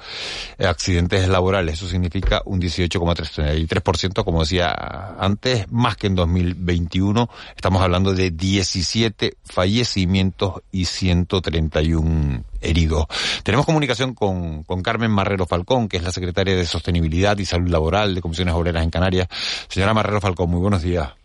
accidentes 0.59 1.27
laborales. 1.29 1.73
Eso 1.75 1.89
significa 1.89 2.43
un 2.45 2.61
18,33%, 2.61 4.25
como 4.25 4.41
decía 4.41 5.15
antes, 5.19 5.73
más 5.73 5.97
que 5.97 6.09
en 6.09 6.17
2021. 6.17 7.31
Estamos 7.57 7.81
hablando 7.83 8.13
de 8.13 8.31
17 8.31 9.39
fallecimientos 9.45 10.61
y 10.71 10.85
131 10.85 12.45
heridos. 12.61 13.07
Tenemos 13.43 13.65
comunicación 13.67 14.15
con, 14.15 14.65
con 14.65 14.83
Carmen 14.83 15.11
Marrero 15.11 15.47
Falcón, 15.47 15.89
que 15.89 15.97
es 15.97 16.03
la 16.03 16.13
secretaria 16.13 16.55
de 16.57 16.67
Sostenibilidad 16.67 17.39
y 17.39 17.47
Salud 17.47 17.71
Laboral 17.71 18.15
de 18.15 18.21
Comisiones 18.21 18.55
Obreras 18.55 18.85
en 18.85 18.91
Canarias. 18.91 19.29
Señora 19.69 19.95
Marrero 19.95 20.21
Falcón, 20.21 20.51
muy 20.51 20.61
buenos 20.61 20.83
días. 20.83 21.24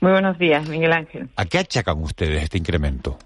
Muy 0.00 0.12
buenos 0.12 0.38
días, 0.38 0.68
Miguel 0.68 0.92
Ángel. 0.92 1.28
¿A 1.36 1.44
qué 1.44 1.58
achacan 1.58 2.02
ustedes 2.02 2.42
este 2.42 2.58
incremento? 2.58 3.18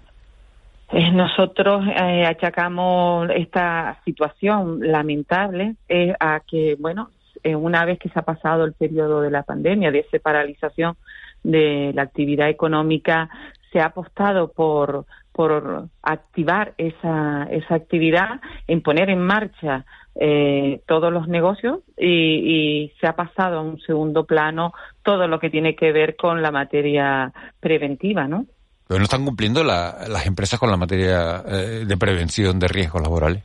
Eh, 0.91 1.11
nosotros 1.11 1.85
eh, 1.87 2.25
achacamos 2.25 3.29
esta 3.35 3.99
situación 4.05 4.79
lamentable 4.79 5.75
eh, 5.87 6.13
a 6.19 6.39
que, 6.39 6.75
bueno, 6.79 7.09
una 7.43 7.83
vez 7.83 7.99
que 7.99 8.09
se 8.09 8.19
ha 8.19 8.21
pasado 8.21 8.63
el 8.63 8.73
periodo 8.73 9.21
de 9.21 9.29
la 9.29 9.43
pandemia, 9.43 9.91
de 9.91 9.99
esa 9.99 10.17
paralización 10.19 10.95
de 11.43 11.91
la 11.93 12.03
actividad 12.03 12.47
económica, 12.47 13.29
se 13.71 13.81
ha 13.81 13.87
apostado 13.87 14.51
por, 14.51 15.05
por 15.33 15.89
activar 16.01 16.73
esa, 16.77 17.47
esa 17.51 17.75
actividad, 17.75 18.39
en 18.67 18.81
poner 18.81 19.09
en 19.09 19.19
marcha 19.19 19.85
eh, 20.15 20.81
todos 20.87 21.11
los 21.11 21.27
negocios 21.27 21.79
y, 21.97 22.91
se 23.01 23.07
ha 23.07 23.15
pasado 23.15 23.57
a 23.57 23.61
un 23.61 23.79
segundo 23.81 24.25
plano 24.25 24.73
todo 25.01 25.27
lo 25.27 25.39
que 25.39 25.49
tiene 25.49 25.75
que 25.75 25.91
ver 25.91 26.15
con 26.15 26.41
la 26.41 26.51
materia 26.51 27.33
preventiva, 27.59 28.27
¿no? 28.27 28.45
Pero 28.87 28.99
no 28.99 29.05
están 29.05 29.25
cumpliendo 29.25 29.63
las 29.63 30.25
empresas 30.27 30.59
con 30.59 30.69
la 30.69 30.77
materia 30.77 31.43
eh, 31.47 31.85
de 31.87 31.97
prevención 31.97 32.59
de 32.59 32.67
riesgos 32.67 33.01
laborales. 33.01 33.43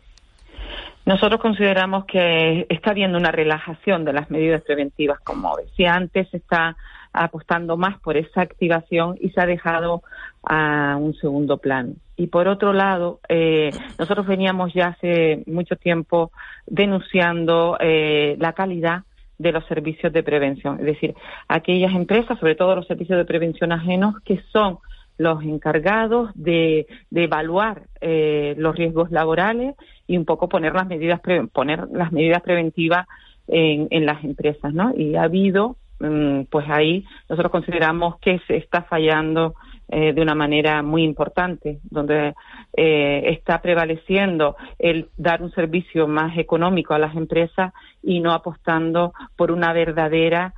Nosotros 1.07 1.41
consideramos 1.41 2.05
que 2.05 2.66
está 2.68 2.91
habiendo 2.91 3.16
una 3.16 3.30
relajación 3.30 4.05
de 4.05 4.12
las 4.12 4.30
medidas 4.30 4.61
preventivas, 4.61 5.18
como 5.20 5.57
decía 5.57 5.95
antes, 5.95 6.28
se 6.28 6.36
está 6.36 6.76
apostando 7.14 7.78
más 7.78 7.99
por 8.01 8.18
esa 8.18 8.43
activación 8.43 9.16
y 9.20 9.30
se 9.30 9.41
ha 9.41 9.47
dejado 9.47 10.03
a 10.43 10.97
un 11.01 11.14
segundo 11.14 11.59
plano. 11.59 11.95
Y 12.16 12.28
por 12.28 12.49
otro 12.49 12.72
lado, 12.72 13.20
eh, 13.28 13.70
nosotros 13.99 14.26
veníamos 14.26 14.72
ya 14.74 14.89
hace 14.89 15.43
mucho 15.47 15.76
tiempo 15.76 16.32
denunciando 16.66 17.76
eh, 17.80 18.36
la 18.39 18.53
calidad 18.53 19.03
de 19.39 19.53
los 19.53 19.64
servicios 19.66 20.12
de 20.12 20.24
prevención, 20.24 20.80
es 20.80 20.86
decir, 20.86 21.14
aquellas 21.47 21.95
empresas, 21.95 22.39
sobre 22.41 22.57
todo 22.57 22.74
los 22.74 22.89
servicios 22.89 23.18
de 23.18 23.24
prevención 23.24 23.70
ajenos, 23.70 24.16
que 24.24 24.43
son 24.53 24.78
los 25.16 25.43
encargados 25.43 26.30
de, 26.34 26.86
evaluar 27.14 27.82
eh, 28.01 28.55
los 28.59 28.74
riesgos 28.74 29.11
laborales 29.11 29.74
y 30.07 30.16
un 30.16 30.24
poco 30.24 30.49
poner 30.49 30.74
las 30.74 30.86
medidas 30.86 31.20
poner 31.53 31.89
las 31.93 32.12
medidas 32.12 32.43
preventivas 32.43 33.07
en, 33.47 33.89
en 33.91 34.07
las 34.07 34.22
empresas, 34.24 34.72
¿no? 34.72 34.93
Y 34.97 35.16
ha 35.16 35.22
habido, 35.22 35.76
mm, 36.01 36.43
pues 36.51 36.66
ahí 36.68 37.05
nosotros 37.28 37.51
consideramos 37.51 38.18
que 38.20 38.41
se 38.47 38.57
está 38.57 38.82
fallando 38.82 39.55
eh, 39.89 40.12
de 40.12 40.22
una 40.22 40.34
manera 40.34 40.82
muy 40.82 41.03
importante, 41.03 41.80
donde 41.91 42.34
eh, 42.76 43.22
está 43.26 43.61
prevaleciendo 43.61 44.57
el 44.78 45.09
dar 45.16 45.43
un 45.43 45.53
servicio 45.53 46.07
más 46.07 46.36
económico 46.39 46.95
a 46.95 46.99
las 46.99 47.16
empresas 47.16 47.72
y 48.03 48.20
no 48.20 48.32
apostando 48.32 49.12
por 49.36 49.51
una 49.51 49.72
verdadera 49.72 50.55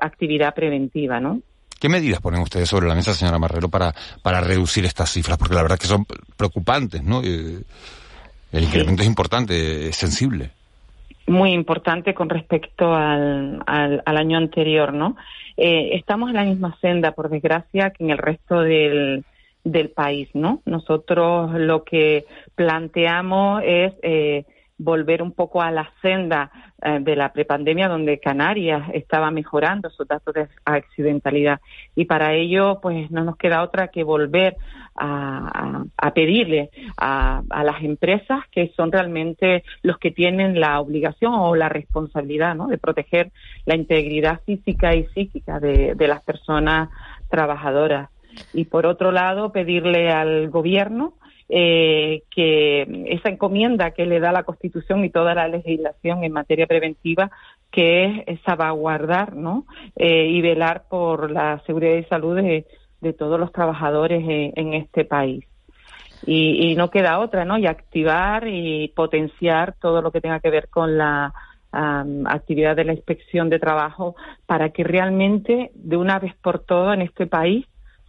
actividad 0.00 0.54
preventiva, 0.54 1.20
¿no? 1.20 1.40
¿Qué 1.78 1.88
medidas 1.90 2.20
ponen 2.20 2.40
ustedes 2.40 2.68
sobre 2.68 2.88
la 2.88 2.94
mesa, 2.94 3.12
señora 3.12 3.38
Marrero, 3.38 3.68
para, 3.68 3.94
para 4.22 4.40
reducir 4.40 4.84
estas 4.86 5.10
cifras? 5.10 5.36
Porque 5.36 5.54
la 5.54 5.62
verdad 5.62 5.78
que 5.78 5.86
son 5.86 6.06
preocupantes, 6.36 7.02
¿no? 7.02 7.22
Eh, 7.22 7.62
el 8.52 8.64
incremento 8.64 9.02
es 9.02 9.08
importante, 9.08 9.88
es 9.88 9.96
sensible. 9.96 10.52
Muy 11.26 11.52
importante 11.52 12.14
con 12.14 12.28
respecto 12.28 12.94
al, 12.94 13.62
al, 13.66 14.16
año 14.16 14.38
anterior, 14.38 14.92
¿no? 14.92 15.16
Eh, 15.56 15.90
estamos 15.94 16.28
en 16.30 16.36
la 16.36 16.44
misma 16.44 16.76
senda, 16.80 17.12
por 17.12 17.28
desgracia, 17.30 17.90
que 17.90 18.04
en 18.04 18.10
el 18.10 18.18
resto 18.18 18.60
del, 18.60 19.24
del 19.64 19.90
país, 19.90 20.28
¿no? 20.34 20.62
Nosotros 20.64 21.52
lo 21.54 21.82
que 21.82 22.26
planteamos 22.54 23.62
es 23.64 23.92
eh, 24.02 24.44
volver 24.78 25.22
un 25.22 25.32
poco 25.32 25.62
a 25.62 25.70
la 25.70 25.90
senda 26.02 26.50
eh, 26.82 26.98
de 27.00 27.16
la 27.16 27.32
prepandemia 27.32 27.88
donde 27.88 28.18
Canarias 28.18 28.88
estaba 28.92 29.30
mejorando 29.30 29.88
sus 29.90 30.06
datos 30.06 30.34
de 30.34 30.48
accidentalidad 30.64 31.60
y 31.94 32.04
para 32.04 32.34
ello 32.34 32.78
pues 32.82 33.10
no 33.10 33.24
nos 33.24 33.36
queda 33.36 33.62
otra 33.62 33.88
que 33.88 34.04
volver 34.04 34.56
a, 34.98 35.84
pedirle 36.14 36.70
a, 36.96 37.42
las 37.50 37.82
empresas 37.82 38.40
que 38.50 38.72
son 38.76 38.90
realmente 38.90 39.62
los 39.82 39.98
que 39.98 40.10
tienen 40.10 40.58
la 40.58 40.80
obligación 40.80 41.34
o 41.34 41.54
la 41.54 41.68
responsabilidad 41.68 42.54
¿no? 42.54 42.68
de 42.68 42.78
proteger 42.78 43.30
la 43.66 43.76
integridad 43.76 44.40
física 44.46 44.94
y 44.94 45.06
psíquica 45.08 45.60
de 45.60 46.06
las 46.08 46.22
personas 46.22 46.88
trabajadoras 47.28 48.08
y 48.52 48.64
por 48.64 48.86
otro 48.86 49.12
lado 49.12 49.52
pedirle 49.52 50.10
al 50.10 50.48
gobierno 50.50 51.14
eh, 51.48 52.22
que 52.28 53.04
esa 53.06 53.28
encomienda 53.28 53.92
que 53.92 54.04
le 54.04 54.18
da 54.18 54.32
la 54.32 54.42
Constitución 54.42 55.04
y 55.04 55.10
toda 55.10 55.32
la 55.32 55.46
legislación 55.46 56.24
en 56.24 56.32
materia 56.32 56.66
preventiva, 56.66 57.30
que 57.70 58.24
es 58.26 58.40
salvaguardar 58.40 59.36
¿no? 59.36 59.64
Eh, 59.94 60.26
y 60.26 60.40
velar 60.40 60.84
por 60.88 61.30
la 61.30 61.62
seguridad 61.64 61.98
y 61.98 62.04
salud 62.04 62.36
de, 62.36 62.66
todos 63.16 63.38
los 63.38 63.52
trabajadores 63.52 64.24
en, 64.26 64.74
este 64.74 65.04
país. 65.04 65.44
Y, 66.26 66.74
no 66.76 66.90
queda 66.90 67.20
otra, 67.20 67.44
¿no? 67.44 67.56
Y 67.56 67.66
activar 67.66 68.48
y 68.48 68.88
potenciar 68.88 69.76
todo 69.80 70.02
lo 70.02 70.10
que 70.10 70.20
tenga 70.20 70.40
que 70.40 70.50
ver 70.50 70.68
con 70.68 70.98
la 70.98 71.32
actividad 71.70 72.74
de 72.74 72.84
la 72.84 72.94
inspección 72.94 73.48
de 73.48 73.60
trabajo 73.60 74.16
para 74.46 74.70
que 74.70 74.82
realmente, 74.82 75.70
de 75.74 75.96
una 75.96 76.18
vez 76.18 76.34
por 76.42 76.64
todas 76.64 76.94
en 76.94 77.02
este 77.02 77.28
país, 77.28 77.66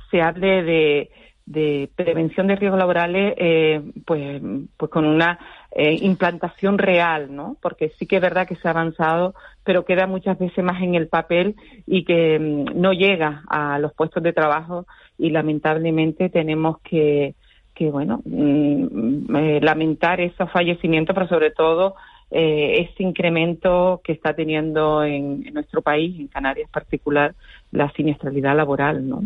se 0.09 0.21
hable 0.21 0.63
de, 0.63 1.11
de 1.47 1.89
prevención 1.95 2.47
de 2.47 2.57
riesgos 2.57 2.77
laborales 2.77 3.33
eh, 3.37 3.81
pues, 4.05 4.41
pues 4.75 4.91
con 4.91 5.05
una 5.05 5.39
eh, 5.71 5.97
implantación 6.01 6.77
real, 6.77 7.33
¿no? 7.33 7.55
Porque 7.61 7.89
sí 7.97 8.05
que 8.05 8.17
es 8.17 8.21
verdad 8.21 8.45
que 8.45 8.57
se 8.57 8.67
ha 8.67 8.71
avanzado, 8.71 9.33
pero 9.63 9.85
queda 9.85 10.07
muchas 10.07 10.37
veces 10.37 10.63
más 10.63 10.81
en 10.81 10.95
el 10.95 11.07
papel 11.07 11.55
y 11.85 12.03
que 12.03 12.37
mm, 12.37 12.79
no 12.79 12.91
llega 12.91 13.43
a 13.47 13.79
los 13.79 13.93
puestos 13.93 14.21
de 14.23 14.33
trabajo 14.33 14.85
y 15.17 15.29
lamentablemente 15.29 16.29
tenemos 16.29 16.79
que, 16.81 17.35
que 17.73 17.89
bueno, 17.91 18.21
mm, 18.25 19.35
eh, 19.35 19.59
lamentar 19.61 20.19
esos 20.19 20.51
fallecimientos, 20.51 21.13
pero 21.13 21.29
sobre 21.29 21.51
todo 21.51 21.95
eh, 22.29 22.89
ese 22.91 23.03
incremento 23.03 24.01
que 24.03 24.11
está 24.11 24.33
teniendo 24.33 25.01
en, 25.01 25.47
en 25.47 25.53
nuestro 25.53 25.81
país, 25.81 26.19
en 26.19 26.27
Canarias 26.27 26.67
en 26.67 26.73
particular, 26.73 27.35
la 27.71 27.89
siniestralidad 27.93 28.57
laboral, 28.57 29.07
¿no? 29.07 29.23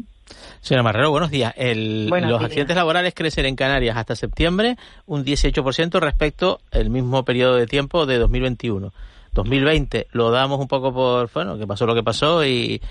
Señora 0.61 0.83
Marrero, 0.83 1.11
buenos 1.11 1.31
días. 1.31 1.53
los 1.57 2.43
accidentes 2.43 2.75
laborales 2.75 3.13
crecen 3.13 3.45
en 3.45 3.55
Canarias 3.55 3.97
hasta 3.97 4.15
septiembre 4.15 4.77
un 5.05 5.25
18% 5.25 5.99
respecto 5.99 6.61
al 6.71 6.89
mismo 6.89 7.25
periodo 7.25 7.55
de 7.55 7.67
tiempo 7.67 8.05
de 8.05 8.17
2021. 8.19 8.93
2020 9.33 10.07
lo 10.11 10.29
damos 10.29 10.59
un 10.59 10.67
poco 10.67 10.93
por, 10.93 11.31
bueno, 11.33 11.57
que 11.57 11.65
pasó 11.65 11.85
lo 11.85 11.95
que 11.95 12.03
pasó 12.03 12.45
y, 12.45 12.81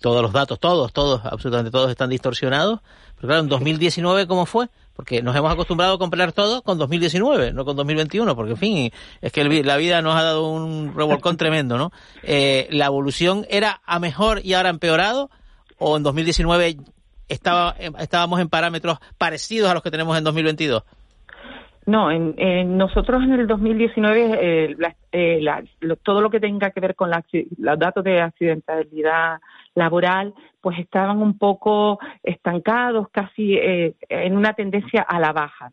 todos 0.00 0.22
los 0.22 0.32
datos, 0.32 0.58
todos, 0.58 0.92
todos, 0.92 1.24
absolutamente 1.24 1.70
todos 1.70 1.90
están 1.90 2.10
distorsionados. 2.10 2.80
Pero 3.16 3.28
claro, 3.28 3.42
en 3.42 3.48
2019, 3.48 4.26
¿cómo 4.26 4.46
fue? 4.46 4.68
porque 4.98 5.22
nos 5.22 5.36
hemos 5.36 5.52
acostumbrado 5.52 5.94
a 5.94 5.98
comprar 5.98 6.32
todo 6.32 6.62
con 6.62 6.76
2019, 6.76 7.52
no 7.52 7.64
con 7.64 7.76
2021, 7.76 8.34
porque 8.34 8.50
en 8.50 8.56
fin, 8.56 8.92
es 9.20 9.30
que 9.30 9.44
la 9.44 9.76
vida 9.76 10.02
nos 10.02 10.16
ha 10.16 10.24
dado 10.24 10.50
un 10.50 10.92
revolcón 10.92 11.36
tremendo, 11.36 11.78
¿no? 11.78 11.92
Eh, 12.24 12.66
¿La 12.72 12.86
evolución 12.86 13.46
era 13.48 13.80
a 13.86 14.00
mejor 14.00 14.40
y 14.44 14.54
ahora 14.54 14.70
empeorado? 14.70 15.30
¿O 15.78 15.96
en 15.96 16.02
2019 16.02 16.76
estaba, 17.28 17.74
estábamos 18.00 18.40
en 18.40 18.48
parámetros 18.48 18.98
parecidos 19.16 19.70
a 19.70 19.74
los 19.74 19.82
que 19.82 19.90
tenemos 19.90 20.16
en 20.18 20.24
2022? 20.24 20.84
No, 21.88 22.10
en, 22.10 22.76
nosotros 22.76 23.22
en 23.22 23.32
el 23.32 23.46
2019 23.46 24.70
eh, 24.70 24.76
eh 25.10 25.40
todo 26.02 26.20
lo 26.20 26.28
que 26.28 26.38
tenga 26.38 26.70
que 26.70 26.80
ver 26.80 26.94
con 26.94 27.10
los 27.10 27.78
datos 27.78 28.04
de 28.04 28.20
accidentalidad 28.20 29.38
laboral, 29.74 30.34
pues 30.60 30.78
estaban 30.78 31.22
un 31.22 31.38
poco 31.38 31.98
estancados, 32.22 33.08
casi 33.10 33.54
eh, 33.54 33.94
en 34.10 34.36
una 34.36 34.52
tendencia 34.52 35.00
a 35.00 35.18
la 35.18 35.32
baja. 35.32 35.72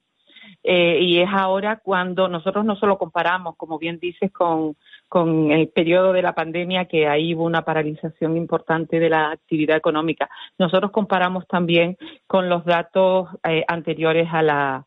Eh, 0.67 0.97
y 0.99 1.19
es 1.19 1.29
ahora 1.31 1.77
cuando 1.77 2.27
nosotros 2.27 2.65
no 2.65 2.75
solo 2.75 2.97
comparamos, 2.97 3.55
como 3.55 3.77
bien 3.77 3.99
dices, 3.99 4.31
con, 4.31 4.75
con 5.07 5.51
el 5.51 5.67
periodo 5.67 6.11
de 6.11 6.23
la 6.23 6.33
pandemia, 6.33 6.85
que 6.85 7.07
ahí 7.07 7.35
hubo 7.35 7.43
una 7.43 7.63
paralización 7.63 8.35
importante 8.35 8.99
de 8.99 9.09
la 9.09 9.31
actividad 9.31 9.77
económica, 9.77 10.27
nosotros 10.57 10.91
comparamos 10.91 11.47
también 11.47 11.97
con 12.25 12.49
los 12.49 12.65
datos 12.65 13.29
anteriores 13.67 14.27
a 14.31 14.41
la, 14.41 14.85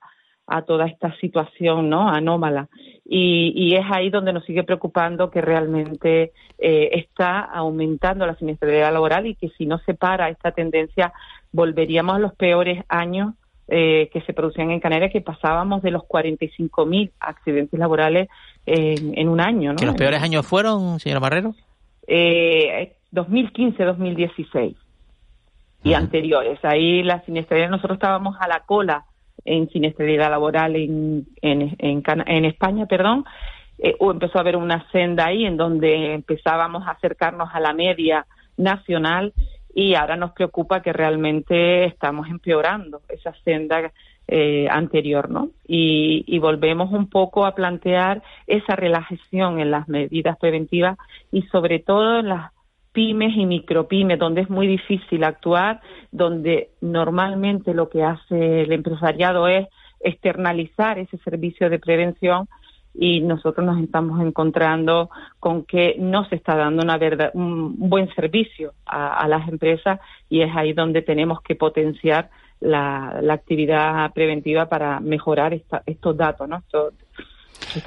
a 0.48 0.62
toda 0.62 0.86
esta 0.86 1.14
situación 1.18 1.90
no 1.90 2.08
anómala. 2.08 2.68
Y, 3.04 3.52
y, 3.54 3.76
es 3.76 3.84
ahí 3.90 4.10
donde 4.10 4.32
nos 4.32 4.44
sigue 4.44 4.64
preocupando 4.64 5.30
que 5.30 5.40
realmente 5.40 6.32
eh, 6.58 6.90
está 6.92 7.40
aumentando 7.40 8.26
la 8.26 8.34
siniestralidad 8.34 8.92
laboral 8.92 9.26
y 9.26 9.34
que 9.34 9.50
si 9.50 9.66
no 9.66 9.78
se 9.78 9.94
para 9.94 10.28
esta 10.30 10.52
tendencia 10.52 11.12
volveríamos 11.52 12.16
a 12.16 12.18
los 12.18 12.34
peores 12.34 12.82
años 12.88 13.34
eh, 13.68 14.08
que 14.12 14.20
se 14.22 14.32
producían 14.32 14.70
en 14.70 14.80
Canarias 14.80 15.12
que 15.12 15.20
pasábamos 15.20 15.82
de 15.82 15.90
los 15.90 16.02
45.000 16.02 17.10
accidentes 17.20 17.78
laborales 17.78 18.28
en, 18.66 19.16
en, 19.16 19.28
un 19.28 19.40
año 19.40 19.72
¿no? 19.72 19.78
¿Que 19.78 19.86
los 19.86 19.94
peores 19.94 20.22
años 20.22 20.46
fueron 20.46 20.98
señora 21.00 21.20
Marrero 21.20 21.54
eh, 22.06 22.94
2015 23.10 23.84
2016 23.84 24.76
y 25.84 25.94
anteriores. 25.94 26.58
Ahí 26.64 27.02
la 27.02 27.24
siniestralidad 27.24 27.70
nosotros 27.70 27.96
estábamos 27.96 28.36
a 28.40 28.48
la 28.48 28.60
cola 28.60 29.04
en 29.44 29.68
siniestralidad 29.70 30.30
laboral 30.30 30.76
en, 30.76 31.26
en, 31.40 31.76
en, 31.78 32.44
España, 32.44 32.86
perdón, 32.86 33.24
eh, 33.78 33.94
empezó 34.00 34.38
a 34.38 34.40
haber 34.40 34.56
una 34.56 34.90
senda 34.90 35.26
ahí 35.26 35.44
en 35.44 35.56
donde 35.56 36.14
empezábamos 36.14 36.86
a 36.86 36.92
acercarnos 36.92 37.48
a 37.52 37.60
la 37.60 37.72
media 37.72 38.26
nacional 38.56 39.32
y 39.78 39.94
ahora 39.94 40.16
nos 40.16 40.32
preocupa 40.32 40.82
que 40.82 40.92
realmente 40.92 41.84
estamos 41.84 42.26
empeorando 42.28 43.00
esa 43.08 43.32
senda 43.44 43.92
eh, 44.26 44.66
anterior, 44.68 45.30
¿no? 45.30 45.50
Y, 45.68 46.24
y, 46.26 46.40
volvemos 46.40 46.90
un 46.90 47.08
poco 47.08 47.46
a 47.46 47.54
plantear 47.54 48.20
esa 48.48 48.74
relajación 48.74 49.60
en 49.60 49.70
las 49.70 49.86
medidas 49.88 50.36
preventivas 50.36 50.98
y 51.30 51.42
sobre 51.42 51.78
todo 51.78 52.18
en 52.18 52.28
las 52.28 52.50
pymes 52.90 53.36
y 53.36 53.46
micropymes, 53.46 54.18
donde 54.18 54.40
es 54.40 54.50
muy 54.50 54.66
difícil 54.66 55.22
actuar, 55.22 55.80
donde 56.10 56.70
normalmente 56.80 57.72
lo 57.72 57.88
que 57.88 58.02
hace 58.02 58.62
el 58.62 58.72
empresariado 58.72 59.46
es 59.46 59.68
externalizar 60.00 60.98
ese 60.98 61.18
servicio 61.18 61.70
de 61.70 61.78
prevención 61.78 62.48
y 63.00 63.20
nosotros 63.20 63.64
nos 63.64 63.80
estamos 63.80 64.20
encontrando 64.20 65.08
con 65.38 65.64
que 65.64 65.94
no 66.00 66.28
se 66.28 66.34
está 66.34 66.56
dando 66.56 66.82
una 66.82 66.98
verdad, 66.98 67.30
un 67.32 67.78
buen 67.78 68.12
servicio 68.14 68.72
a, 68.84 69.28
las 69.28 69.48
empresas 69.48 70.00
y 70.28 70.42
es 70.42 70.50
ahí 70.56 70.72
donde 70.72 71.02
tenemos 71.02 71.40
que 71.40 71.54
potenciar 71.54 72.28
la, 72.58 73.20
actividad 73.30 74.12
preventiva 74.12 74.68
para 74.68 74.98
mejorar 74.98 75.54
estos 75.86 76.16
datos, 76.16 76.48
¿no? 76.48 76.56
estos 76.56 76.94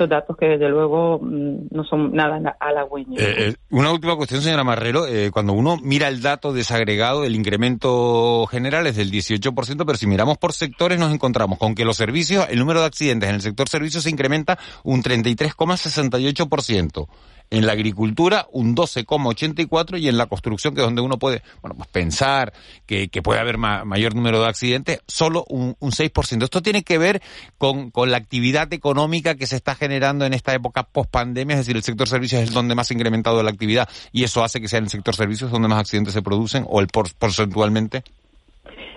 datos 0.08 0.38
que 0.38 0.48
desde 0.48 0.70
luego 0.70 1.20
mm, 1.22 1.68
no 1.72 1.84
son 1.84 2.14
nada 2.14 2.56
halagüeños. 2.60 3.22
Eh, 3.22 3.50
eh, 3.50 3.56
una 3.70 3.92
última 3.92 4.16
cuestión, 4.16 4.42
señora 4.42 4.64
Marrero. 4.64 5.08
Eh, 5.08 5.32
cuando 5.32 5.54
uno 5.54 5.78
mira 5.82 6.08
el 6.08 6.22
dato 6.22 6.54
desagregado, 6.54 7.24
el 7.24 7.36
incremento 7.36 8.46
general 8.48 8.88
es 8.88 8.96
del 8.96 9.12
18%, 9.12 9.86
pero 9.86 9.98
si 9.98 10.08
miramos 10.08 10.38
por 10.38 10.54
sectores 10.54 11.00
nos 11.00 11.14
encontramos 11.14 11.58
con 11.58 11.76
que 11.76 11.86
los 11.86 11.98
servicios, 11.98 12.48
el 12.50 12.60
número 12.60 12.82
de 12.82 12.88
accidentes 12.88 13.30
en 13.30 13.36
el 13.36 13.42
sector 13.42 13.70
servicios 13.70 14.04
se 14.04 14.10
incrementa 14.10 14.58
un 14.84 15.04
33,68% 15.04 17.08
en 17.52 17.66
la 17.66 17.74
agricultura 17.74 18.48
un 18.52 18.76
12,84 18.76 20.00
y 20.00 20.08
en 20.08 20.18
la 20.18 20.26
construcción, 20.26 20.74
que 20.74 20.82
es 20.82 20.88
donde 20.88 21.02
uno 21.02 21.20
puede 21.20 21.44
bueno, 21.62 21.76
pues 21.76 21.90
pensar 21.90 22.54
que, 22.86 23.10
que 23.10 23.22
puede 23.22 23.40
haber 23.40 23.58
mayor 23.58 24.16
número 24.16 24.42
de 24.42 24.48
accidentes, 24.48 25.02
solo 25.06 25.46
un, 25.50 25.76
un 25.80 25.92
6%. 25.92 26.44
Esto 26.44 26.62
tiene 26.62 26.84
que 26.84 26.98
ver 26.98 27.22
con, 27.58 27.92
con, 27.92 28.10
la 28.10 28.18
actividad 28.18 28.72
económica 28.74 29.36
que 29.36 29.46
se 29.46 29.58
está 29.58 29.76
generando 29.76 30.26
en 30.26 30.34
esta 30.34 30.54
época 30.54 30.84
post-pandemia, 30.84 31.56
es 31.56 31.60
decir, 31.60 31.76
el 31.76 31.84
sector 31.84 32.08
servicios 32.08 32.42
es 32.42 32.52
donde 32.52 32.74
más 32.74 32.90
ha 32.90 32.94
incrementado 32.94 33.44
la 33.44 33.52
actividad 33.52 33.88
y 34.12 34.24
eso 34.24 34.44
hace 34.44 34.62
que 34.62 34.68
sea 34.68 34.80
en 34.80 34.86
el 34.86 34.90
sector 34.90 35.16
servicios 35.16 35.52
donde 35.52 35.68
más 35.68 35.80
accidentes 35.80 36.14
se 36.14 36.22
producen 36.22 36.66
o 36.68 36.80
el 36.80 36.88
porcentualmente. 36.88 38.04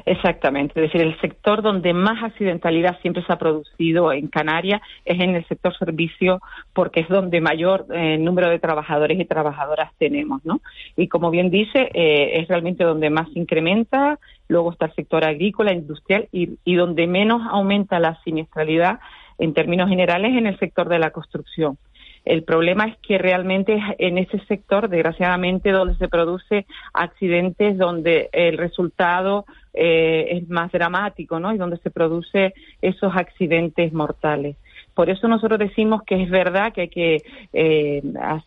Exactamente, 0.07 0.75
es 0.77 0.93
decir, 0.93 1.01
el 1.01 1.19
sector 1.21 1.63
donde 1.63 1.95
más 1.95 2.23
accidentalidad 2.23 3.01
siempre 3.01 3.25
se 3.25 3.33
ha 3.33 3.39
producido 3.39 4.13
en 4.13 4.29
Canarias 4.29 4.83
es 5.07 5.19
en 5.19 5.35
el 5.35 5.47
sector 5.47 5.75
servicio 5.79 6.43
porque 6.75 7.01
es 7.01 7.09
donde 7.09 7.41
mayor 7.41 7.87
eh, 7.91 8.19
número 8.19 8.51
de 8.51 8.59
trabajadores 8.59 9.19
y 9.19 9.25
trabajadoras 9.25 9.93
tenemos, 9.99 10.45
¿no? 10.45 10.61
Y 10.97 11.09
como 11.09 11.31
bien 11.31 11.51
dice, 11.51 11.91
eh, 11.95 12.41
es 12.41 12.49
realmente 12.49 12.85
donde 12.85 13.09
más 13.09 13.33
se 13.33 13.39
incrementa, 13.39 14.19
luego 14.49 14.73
está 14.73 14.87
el 14.87 14.95
sector 14.95 15.25
agrícola, 15.25 15.73
industrial 15.73 16.29
y, 16.31 16.59
y 16.65 16.75
donde 16.75 17.07
menos 17.07 17.41
aumenta 17.49 17.99
la 17.99 18.21
siniestralidad 18.25 19.01
en 19.39 19.55
términos 19.55 19.89
generales 19.89 20.37
en 20.37 20.47
el 20.47 20.59
sector 20.59 20.89
de 20.89 20.99
la 20.99 21.11
construcción. 21.11 21.79
El 22.25 22.43
problema 22.43 22.87
es 22.87 22.97
que 22.99 23.19
realmente 23.19 23.79
en 23.99 24.17
ese 24.17 24.39
sector, 24.47 24.89
desgraciadamente, 24.89 25.71
donde 25.71 25.95
se 25.97 26.09
produce 26.09 26.67
accidentes, 26.95 27.77
donde 27.77 28.31
el 28.33 28.57
resultado 28.57 29.45
eh, 29.75 30.29
es 30.31 30.49
más 30.49 30.73
dramático, 30.73 31.39
¿no? 31.39 31.53
Y 31.53 31.59
donde 31.59 31.77
se 31.79 31.91
produce 31.91 32.55
esos 32.81 33.15
accidentes 33.15 33.93
mortales. 33.93 34.57
Por 34.95 35.11
eso 35.11 35.29
nosotros 35.29 35.59
decimos 35.59 36.03
que 36.05 36.23
es 36.23 36.31
verdad 36.31 36.73
que 36.73 36.83
hay 36.83 36.89
que 36.89 37.23
eh, 37.53 38.03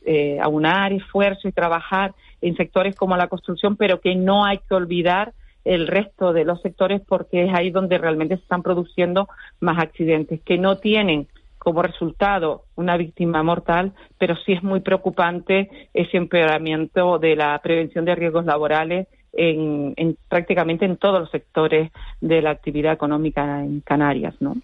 eh, 0.06 0.40
aunar 0.42 0.94
esfuerzo 0.94 1.48
y 1.48 1.52
trabajar 1.52 2.14
en 2.42 2.56
sectores 2.56 2.96
como 2.96 3.16
la 3.16 3.28
construcción, 3.28 3.76
pero 3.76 4.00
que 4.00 4.16
no 4.16 4.46
hay 4.46 4.60
que 4.60 4.74
olvidar 4.74 5.34
el 5.66 5.86
resto 5.86 6.32
de 6.32 6.46
los 6.46 6.62
sectores 6.62 7.02
porque 7.06 7.44
es 7.44 7.54
ahí 7.54 7.70
donde 7.70 7.98
realmente 7.98 8.38
se 8.38 8.44
están 8.44 8.64
produciendo 8.64 9.28
más 9.60 9.78
accidentes 9.80 10.40
que 10.42 10.58
no 10.58 10.78
tienen 10.78 11.28
como 11.68 11.82
resultado 11.82 12.64
una 12.78 12.96
víctima 12.96 13.44
mortal, 13.44 13.92
pero 14.18 14.38
sí 14.38 14.54
es 14.54 14.64
muy 14.64 14.80
preocupante 14.80 15.70
ese 15.94 16.16
empeoramiento 16.16 17.20
de 17.20 17.36
la 17.36 17.60
prevención 17.62 18.06
de 18.06 18.16
riesgos 18.16 18.46
laborales 18.46 19.10
en, 19.34 19.94
en, 19.98 20.16
prácticamente 20.30 20.86
en 20.86 20.96
todos 20.96 21.20
los 21.20 21.30
sectores 21.30 21.92
de 22.22 22.42
la 22.42 22.52
actividad 22.52 22.94
económica 22.94 23.66
en 23.66 23.82
Canarias, 23.82 24.34
¿no? 24.40 24.56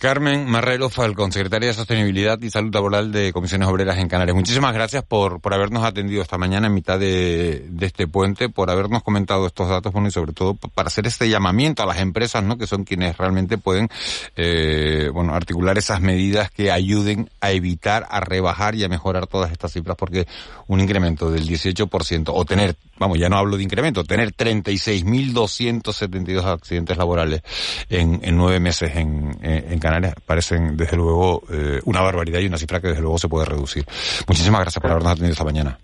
Carmen 0.00 0.48
Marrero 0.48 0.88
Falcón, 0.88 1.30
secretaria 1.30 1.68
de 1.68 1.74
Sostenibilidad 1.74 2.40
y 2.40 2.48
Salud 2.48 2.72
Laboral 2.72 3.12
de 3.12 3.34
Comisiones 3.34 3.68
Obreras 3.68 3.98
en 3.98 4.08
Canarias. 4.08 4.34
Muchísimas 4.34 4.72
gracias 4.72 5.04
por, 5.04 5.42
por 5.42 5.52
habernos 5.52 5.84
atendido 5.84 6.22
esta 6.22 6.38
mañana 6.38 6.68
en 6.68 6.72
mitad 6.72 6.98
de, 6.98 7.68
este 7.82 8.06
puente, 8.06 8.48
por 8.48 8.70
habernos 8.70 9.02
comentado 9.02 9.46
estos 9.46 9.68
datos, 9.68 9.92
bueno, 9.92 10.08
y 10.08 10.10
sobre 10.10 10.32
todo 10.32 10.54
para 10.54 10.86
hacer 10.86 11.06
este 11.06 11.28
llamamiento 11.28 11.82
a 11.82 11.86
las 11.86 11.98
empresas, 11.98 12.42
¿no? 12.42 12.56
Que 12.56 12.66
son 12.66 12.84
quienes 12.84 13.18
realmente 13.18 13.58
pueden, 13.58 13.90
eh, 14.36 15.10
bueno, 15.12 15.34
articular 15.34 15.76
esas 15.76 16.00
medidas 16.00 16.50
que 16.50 16.72
ayuden 16.72 17.28
a 17.42 17.50
evitar, 17.50 18.06
a 18.08 18.20
rebajar 18.20 18.76
y 18.76 18.84
a 18.84 18.88
mejorar 18.88 19.26
todas 19.26 19.52
estas 19.52 19.70
cifras, 19.70 19.98
porque 19.98 20.26
un 20.66 20.80
incremento 20.80 21.30
del 21.30 21.46
18% 21.46 22.30
o 22.32 22.44
tener, 22.46 22.74
vamos, 22.98 23.18
ya 23.18 23.28
no 23.28 23.36
hablo 23.36 23.58
de 23.58 23.64
incremento, 23.64 24.02
tener 24.04 24.34
36.272 24.34 26.42
accidentes 26.42 26.96
laborales 26.96 27.42
en, 27.90 28.20
en 28.22 28.36
nueve 28.38 28.60
meses 28.60 28.96
en, 28.96 29.36
en 29.42 29.78
Canarias 29.78 29.89
parecen 30.26 30.76
desde 30.76 30.96
luego 30.96 31.42
eh, 31.50 31.80
una 31.84 32.00
barbaridad 32.00 32.40
y 32.40 32.46
una 32.46 32.58
cifra 32.58 32.80
que 32.80 32.88
desde 32.88 33.02
luego 33.02 33.18
se 33.18 33.28
puede 33.28 33.46
reducir. 33.46 33.84
Muchísimas 34.26 34.60
gracias 34.60 34.80
por 34.82 34.90
habernos 34.90 35.12
atendido 35.12 35.32
esta 35.32 35.44
mañana. 35.44 35.78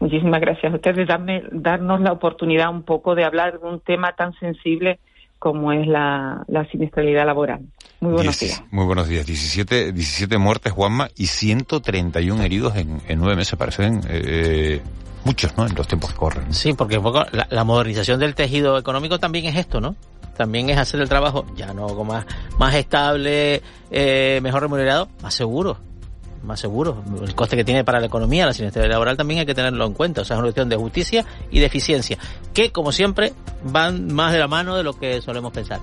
Muchísimas 0.00 0.40
gracias 0.40 0.72
a 0.72 0.76
ustedes 0.76 1.08
darme, 1.08 1.42
darnos 1.52 2.00
la 2.00 2.12
oportunidad 2.12 2.70
un 2.70 2.82
poco 2.82 3.14
de 3.14 3.24
hablar 3.24 3.60
de 3.60 3.66
un 3.66 3.80
tema 3.80 4.12
tan 4.12 4.34
sensible 4.34 4.98
como 5.38 5.72
es 5.72 5.86
la, 5.86 6.44
la 6.48 6.64
siniestralidad 6.70 7.26
laboral. 7.26 7.60
Muy 8.00 8.12
buenos 8.12 8.38
días. 8.38 8.62
Muy 8.70 8.84
buenos 8.86 9.08
días. 9.08 9.26
17, 9.26 9.92
17 9.92 10.38
muertes, 10.38 10.72
Juanma, 10.72 11.08
y 11.16 11.26
131 11.26 12.42
heridos 12.42 12.76
en, 12.76 13.00
en 13.08 13.18
nueve 13.18 13.36
meses. 13.36 13.58
Parecen 13.58 14.00
eh, 14.08 14.80
muchos, 15.24 15.56
¿no? 15.56 15.66
En 15.66 15.74
los 15.74 15.86
tiempos 15.86 16.12
que 16.12 16.16
corren. 16.16 16.52
Sí, 16.52 16.72
porque 16.72 16.98
un 16.98 17.04
poco 17.04 17.24
la, 17.32 17.46
la 17.50 17.64
modernización 17.64 18.20
del 18.20 18.34
tejido 18.34 18.78
económico 18.78 19.18
también 19.18 19.46
es 19.46 19.56
esto, 19.56 19.80
¿no? 19.80 19.96
También 20.36 20.70
es 20.70 20.78
hacer 20.78 21.00
el 21.00 21.08
trabajo 21.08 21.46
ya 21.56 21.72
no 21.72 21.88
más, 22.04 22.26
más 22.58 22.74
estable, 22.74 23.62
eh, 23.90 24.40
mejor 24.42 24.62
remunerado, 24.62 25.08
más 25.22 25.34
seguro. 25.34 25.78
más 26.42 26.60
seguro. 26.60 27.02
El 27.22 27.34
coste 27.34 27.56
que 27.56 27.64
tiene 27.64 27.84
para 27.84 28.00
la 28.00 28.06
economía, 28.06 28.44
la 28.44 28.52
siniestralidad 28.52 28.92
laboral 28.92 29.16
también 29.16 29.40
hay 29.40 29.46
que 29.46 29.54
tenerlo 29.54 29.86
en 29.86 29.94
cuenta. 29.94 30.20
O 30.20 30.24
sea, 30.24 30.34
es 30.34 30.38
una 30.38 30.46
cuestión 30.46 30.68
de 30.68 30.76
justicia 30.76 31.24
y 31.50 31.58
de 31.60 31.66
eficiencia, 31.66 32.18
que 32.52 32.70
como 32.70 32.92
siempre 32.92 33.32
van 33.64 34.12
más 34.12 34.32
de 34.32 34.38
la 34.38 34.48
mano 34.48 34.76
de 34.76 34.82
lo 34.82 34.98
que 34.98 35.22
solemos 35.22 35.52
pensar. 35.52 35.80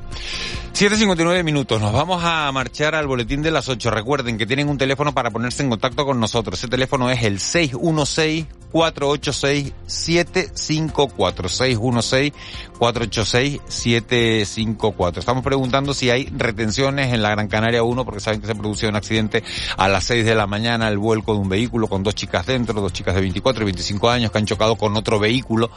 7.59 0.73 1.43
minutos, 1.43 1.81
nos 1.81 1.91
vamos 1.91 2.23
a 2.23 2.49
marchar 2.51 2.95
al 2.95 3.05
boletín 3.05 3.41
de 3.41 3.51
las 3.51 3.67
8. 3.67 3.91
Recuerden 3.91 4.37
que 4.37 4.45
tienen 4.45 4.69
un 4.69 4.77
teléfono 4.77 5.13
para 5.13 5.29
ponerse 5.29 5.63
en 5.63 5.69
contacto 5.69 6.05
con 6.05 6.19
nosotros. 6.19 6.57
Ese 6.59 6.67
teléfono 6.67 7.09
es 7.09 7.23
el 7.23 7.39
616 7.39 8.45
486 8.71 9.73
754 9.85 11.49
616 11.49 12.33
486 12.81 13.61
754. 13.67 15.19
Estamos 15.19 15.43
preguntando 15.43 15.93
si 15.93 16.09
hay 16.09 16.25
retenciones 16.35 17.13
en 17.13 17.21
la 17.21 17.29
Gran 17.29 17.47
Canaria 17.47 17.83
1 17.83 18.05
porque 18.05 18.19
saben 18.19 18.41
que 18.41 18.47
se 18.47 18.55
produjo 18.55 18.87
un 18.87 18.95
accidente 18.95 19.43
a 19.77 19.87
las 19.87 20.05
6 20.05 20.25
de 20.25 20.33
la 20.33 20.47
mañana, 20.47 20.87
el 20.87 20.97
vuelco 20.97 21.35
de 21.35 21.41
un 21.41 21.47
vehículo 21.47 21.87
con 21.87 22.01
dos 22.01 22.15
chicas 22.15 22.47
dentro, 22.47 22.81
dos 22.81 22.91
chicas 22.91 23.13
de 23.13 23.21
24 23.21 23.61
y 23.61 23.65
25 23.65 24.09
años 24.09 24.31
que 24.31 24.39
han 24.39 24.47
chocado 24.47 24.77
con 24.77 24.97
otro 24.97 25.19
vehículo. 25.19 25.69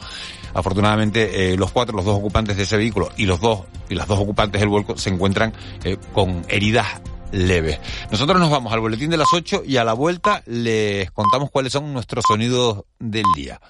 Afortunadamente 0.55 1.53
eh, 1.53 1.57
los 1.57 1.71
cuatro, 1.71 1.95
los 1.95 2.05
dos 2.05 2.17
ocupantes 2.17 2.57
de 2.57 2.63
ese 2.63 2.75
vehículo 2.75 3.11
y 3.17 3.27
los 3.27 3.39
dos 3.39 3.65
y 3.87 3.93
las 3.93 4.07
dos 4.07 4.19
ocupantes 4.19 4.59
del 4.59 4.69
vuelco 4.69 4.97
se 4.97 5.11
encuentran 5.11 5.53
eh, 5.83 5.97
con 6.11 6.43
heridas 6.49 6.87
leves. 7.31 7.79
Nosotros 8.09 8.39
nos 8.39 8.49
vamos 8.49 8.73
al 8.73 8.79
boletín 8.79 9.11
de 9.11 9.17
las 9.17 9.31
8 9.31 9.61
y 9.63 9.77
a 9.77 9.83
la 9.83 9.93
vuelta 9.93 10.41
les 10.47 11.11
contamos 11.11 11.51
cuáles 11.51 11.71
son 11.71 11.93
nuestros 11.93 12.25
sonidos 12.27 12.83
del 12.97 13.25
día. 13.35 13.61